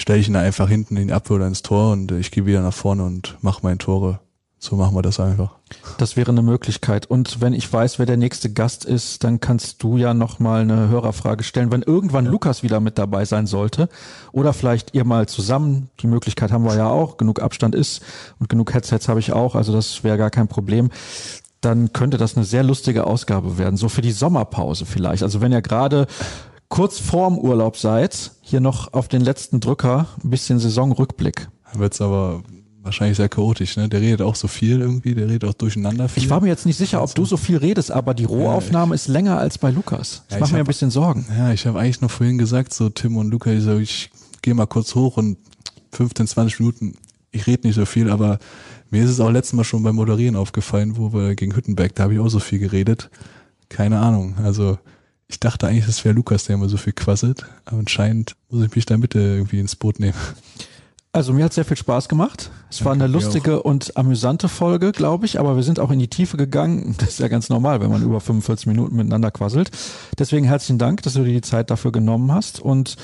stelle 0.00 0.18
ich 0.18 0.28
ihn 0.28 0.36
einfach 0.36 0.68
hinten 0.68 0.96
in 0.96 1.08
die 1.08 1.14
Abwehr 1.14 1.36
oder 1.36 1.46
ins 1.46 1.62
Tor 1.62 1.92
und 1.92 2.10
ich 2.12 2.30
gehe 2.30 2.46
wieder 2.46 2.62
nach 2.62 2.74
vorne 2.74 3.04
und 3.04 3.36
mache 3.42 3.60
meine 3.62 3.78
Tore. 3.78 4.20
So 4.62 4.76
machen 4.76 4.94
wir 4.94 5.00
das 5.00 5.18
einfach. 5.18 5.52
Das 5.96 6.18
wäre 6.18 6.30
eine 6.30 6.42
Möglichkeit. 6.42 7.06
Und 7.06 7.40
wenn 7.40 7.54
ich 7.54 7.72
weiß, 7.72 7.98
wer 7.98 8.04
der 8.04 8.18
nächste 8.18 8.52
Gast 8.52 8.84
ist, 8.84 9.24
dann 9.24 9.40
kannst 9.40 9.82
du 9.82 9.96
ja 9.96 10.12
nochmal 10.12 10.60
eine 10.60 10.90
Hörerfrage 10.90 11.44
stellen, 11.44 11.72
wenn 11.72 11.80
irgendwann 11.80 12.26
ja. 12.26 12.30
Lukas 12.30 12.62
wieder 12.62 12.78
mit 12.78 12.98
dabei 12.98 13.24
sein 13.24 13.46
sollte. 13.46 13.88
Oder 14.32 14.52
vielleicht 14.52 14.94
ihr 14.94 15.06
mal 15.06 15.26
zusammen. 15.28 15.88
Die 16.00 16.08
Möglichkeit 16.08 16.52
haben 16.52 16.64
wir 16.64 16.76
ja 16.76 16.88
auch. 16.88 17.16
Genug 17.16 17.40
Abstand 17.40 17.74
ist 17.74 18.02
und 18.38 18.50
genug 18.50 18.74
Headsets 18.74 19.08
habe 19.08 19.20
ich 19.20 19.32
auch. 19.32 19.54
Also 19.54 19.72
das 19.72 20.04
wäre 20.04 20.18
gar 20.18 20.30
kein 20.30 20.48
Problem. 20.48 20.90
Dann 21.62 21.94
könnte 21.94 22.18
das 22.18 22.36
eine 22.36 22.44
sehr 22.44 22.62
lustige 22.62 23.06
Ausgabe 23.06 23.56
werden. 23.56 23.78
So 23.78 23.88
für 23.88 24.02
die 24.02 24.12
Sommerpause 24.12 24.84
vielleicht. 24.84 25.22
Also 25.22 25.40
wenn 25.40 25.52
ihr 25.52 25.62
gerade 25.62 26.06
kurz 26.70 26.98
vorm 26.98 27.36
Urlaub 27.38 27.76
seid, 27.76 28.30
hier 28.40 28.60
noch 28.60 28.94
auf 28.94 29.08
den 29.08 29.20
letzten 29.20 29.60
Drücker 29.60 30.06
ein 30.24 30.30
bisschen 30.30 30.58
Saisonrückblick. 30.58 31.48
Wird's 31.74 32.00
aber 32.00 32.42
wahrscheinlich 32.82 33.18
sehr 33.18 33.28
chaotisch, 33.28 33.76
ne? 33.76 33.88
Der 33.88 34.00
redet 34.00 34.22
auch 34.22 34.34
so 34.34 34.48
viel 34.48 34.80
irgendwie, 34.80 35.14
der 35.14 35.28
redet 35.28 35.44
auch 35.48 35.54
durcheinander 35.54 36.08
viel. 36.08 36.22
Ich 36.22 36.30
war 36.30 36.40
mir 36.40 36.48
jetzt 36.48 36.64
nicht 36.64 36.78
sicher, 36.78 37.02
ob 37.02 37.14
du 37.14 37.26
so 37.26 37.36
viel 37.36 37.58
redest, 37.58 37.90
aber 37.90 38.14
die 38.14 38.24
Rohaufnahme 38.24 38.92
ja, 38.92 38.94
ist 38.94 39.08
länger 39.08 39.38
als 39.38 39.58
bei 39.58 39.70
Lukas. 39.70 40.22
Ich 40.28 40.34
ja, 40.34 40.40
mache 40.40 40.54
mir 40.54 40.60
ein 40.60 40.66
bisschen 40.66 40.90
Sorgen. 40.90 41.26
Ja, 41.36 41.52
ich 41.52 41.66
habe 41.66 41.78
eigentlich 41.78 42.00
noch 42.00 42.10
vorhin 42.10 42.38
gesagt, 42.38 42.72
so 42.72 42.88
Tim 42.88 43.16
und 43.16 43.30
Luca, 43.30 43.50
ich, 43.50 43.62
so, 43.62 43.78
ich 43.78 44.10
gehe 44.40 44.54
mal 44.54 44.66
kurz 44.66 44.94
hoch 44.94 45.16
und 45.18 45.36
15, 45.92 46.28
20 46.28 46.60
Minuten, 46.60 46.94
ich 47.32 47.46
rede 47.46 47.66
nicht 47.66 47.76
so 47.76 47.84
viel, 47.84 48.08
aber 48.08 48.38
mir 48.90 49.04
ist 49.04 49.10
es 49.10 49.20
auch 49.20 49.30
letztes 49.30 49.54
Mal 49.54 49.64
schon 49.64 49.82
beim 49.82 49.96
Moderieren 49.96 50.36
aufgefallen, 50.36 50.96
wo 50.96 51.12
wir 51.12 51.34
gegen 51.34 51.54
Hüttenberg, 51.54 51.94
da 51.94 52.04
habe 52.04 52.14
ich 52.14 52.20
auch 52.20 52.28
so 52.28 52.38
viel 52.38 52.60
geredet. 52.60 53.10
Keine 53.68 53.98
Ahnung, 53.98 54.36
also 54.42 54.78
ich 55.30 55.38
dachte 55.38 55.68
eigentlich, 55.68 55.86
es 55.86 56.04
wäre 56.04 56.14
Lukas, 56.14 56.44
der 56.44 56.56
immer 56.56 56.68
so 56.68 56.76
viel 56.76 56.92
quasselt, 56.92 57.46
aber 57.64 57.78
anscheinend 57.78 58.34
muss 58.50 58.64
ich 58.64 58.74
mich 58.74 58.84
da 58.84 58.96
bitte 58.96 59.20
irgendwie 59.20 59.60
ins 59.60 59.76
Boot 59.76 60.00
nehmen. 60.00 60.18
Also 61.12 61.32
mir 61.32 61.44
hat 61.44 61.52
sehr 61.52 61.64
viel 61.64 61.76
Spaß 61.76 62.08
gemacht. 62.08 62.50
Es 62.68 62.78
Danke, 62.78 62.84
war 62.84 62.92
eine 62.92 63.06
lustige 63.06 63.62
und 63.62 63.96
amüsante 63.96 64.48
Folge, 64.48 64.92
glaube 64.92 65.26
ich, 65.26 65.40
aber 65.40 65.56
wir 65.56 65.62
sind 65.62 65.80
auch 65.80 65.90
in 65.90 65.98
die 65.98 66.08
Tiefe 66.08 66.36
gegangen. 66.36 66.94
Das 66.98 67.10
ist 67.10 67.20
ja 67.20 67.28
ganz 67.28 67.48
normal, 67.48 67.80
wenn 67.80 67.90
man 67.90 68.02
über 68.02 68.20
45 68.20 68.66
Minuten 68.66 68.96
miteinander 68.96 69.30
quasselt. 69.30 69.70
Deswegen 70.18 70.46
herzlichen 70.46 70.78
Dank, 70.78 71.02
dass 71.02 71.14
du 71.14 71.24
dir 71.24 71.32
die 71.32 71.40
Zeit 71.40 71.70
dafür 71.70 71.92
genommen 71.92 72.32
hast 72.32 72.60
und 72.60 72.96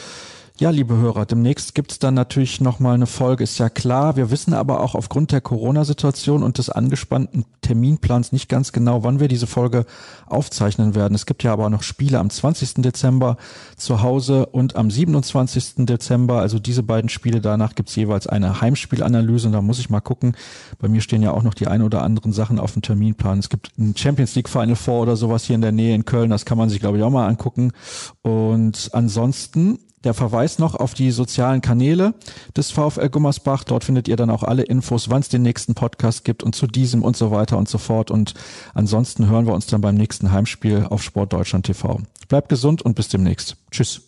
Ja, 0.58 0.70
liebe 0.70 0.96
Hörer, 0.96 1.26
demnächst 1.26 1.74
gibt's 1.74 1.98
dann 1.98 2.14
natürlich 2.14 2.62
nochmal 2.62 2.94
eine 2.94 3.06
Folge, 3.06 3.44
ist 3.44 3.58
ja 3.58 3.68
klar. 3.68 4.16
Wir 4.16 4.30
wissen 4.30 4.54
aber 4.54 4.80
auch 4.80 4.94
aufgrund 4.94 5.30
der 5.30 5.42
Corona-Situation 5.42 6.42
und 6.42 6.56
des 6.56 6.70
angespannten 6.70 7.44
Terminplans 7.60 8.32
nicht 8.32 8.48
ganz 8.48 8.72
genau, 8.72 9.04
wann 9.04 9.20
wir 9.20 9.28
diese 9.28 9.46
Folge 9.46 9.84
aufzeichnen 10.24 10.94
werden. 10.94 11.14
Es 11.14 11.26
gibt 11.26 11.42
ja 11.42 11.52
aber 11.52 11.68
noch 11.68 11.82
Spiele 11.82 12.18
am 12.18 12.30
20. 12.30 12.76
Dezember 12.76 13.36
zu 13.76 14.00
Hause 14.00 14.46
und 14.46 14.76
am 14.76 14.90
27. 14.90 15.84
Dezember. 15.84 16.40
Also 16.40 16.58
diese 16.58 16.82
beiden 16.82 17.10
Spiele, 17.10 17.42
danach 17.42 17.74
gibt's 17.74 17.94
jeweils 17.94 18.26
eine 18.26 18.62
Heimspielanalyse 18.62 19.48
und 19.48 19.52
da 19.52 19.60
muss 19.60 19.78
ich 19.78 19.90
mal 19.90 20.00
gucken. 20.00 20.38
Bei 20.78 20.88
mir 20.88 21.02
stehen 21.02 21.20
ja 21.20 21.32
auch 21.32 21.42
noch 21.42 21.52
die 21.52 21.66
ein 21.66 21.82
oder 21.82 22.00
anderen 22.00 22.32
Sachen 22.32 22.58
auf 22.58 22.72
dem 22.72 22.80
Terminplan. 22.80 23.40
Es 23.40 23.50
gibt 23.50 23.72
ein 23.78 23.94
Champions 23.94 24.34
League 24.34 24.48
Final 24.48 24.76
Four 24.76 25.02
oder 25.02 25.16
sowas 25.16 25.44
hier 25.44 25.56
in 25.56 25.60
der 25.60 25.72
Nähe 25.72 25.94
in 25.94 26.06
Köln. 26.06 26.30
Das 26.30 26.46
kann 26.46 26.56
man 26.56 26.70
sich, 26.70 26.80
glaube 26.80 26.96
ich, 26.96 27.04
auch 27.04 27.10
mal 27.10 27.28
angucken. 27.28 27.72
Und 28.22 28.88
ansonsten 28.94 29.80
der 30.06 30.14
Verweis 30.14 30.58
noch 30.58 30.74
auf 30.74 30.94
die 30.94 31.10
sozialen 31.10 31.60
Kanäle 31.60 32.14
des 32.56 32.70
VfL 32.70 33.10
Gummersbach. 33.10 33.64
Dort 33.64 33.84
findet 33.84 34.08
ihr 34.08 34.16
dann 34.16 34.30
auch 34.30 34.42
alle 34.42 34.62
Infos, 34.62 35.10
wann 35.10 35.20
es 35.20 35.28
den 35.28 35.42
nächsten 35.42 35.74
Podcast 35.74 36.24
gibt 36.24 36.42
und 36.42 36.54
zu 36.54 36.66
diesem 36.66 37.02
und 37.02 37.16
so 37.16 37.30
weiter 37.30 37.58
und 37.58 37.68
so 37.68 37.78
fort. 37.78 38.10
Und 38.10 38.34
ansonsten 38.72 39.28
hören 39.28 39.46
wir 39.46 39.52
uns 39.52 39.66
dann 39.66 39.80
beim 39.80 39.96
nächsten 39.96 40.32
Heimspiel 40.32 40.86
auf 40.88 41.02
Sportdeutschland 41.02 41.66
TV. 41.66 42.00
Bleibt 42.28 42.48
gesund 42.48 42.82
und 42.82 42.94
bis 42.94 43.08
demnächst. 43.08 43.56
Tschüss. 43.70 44.00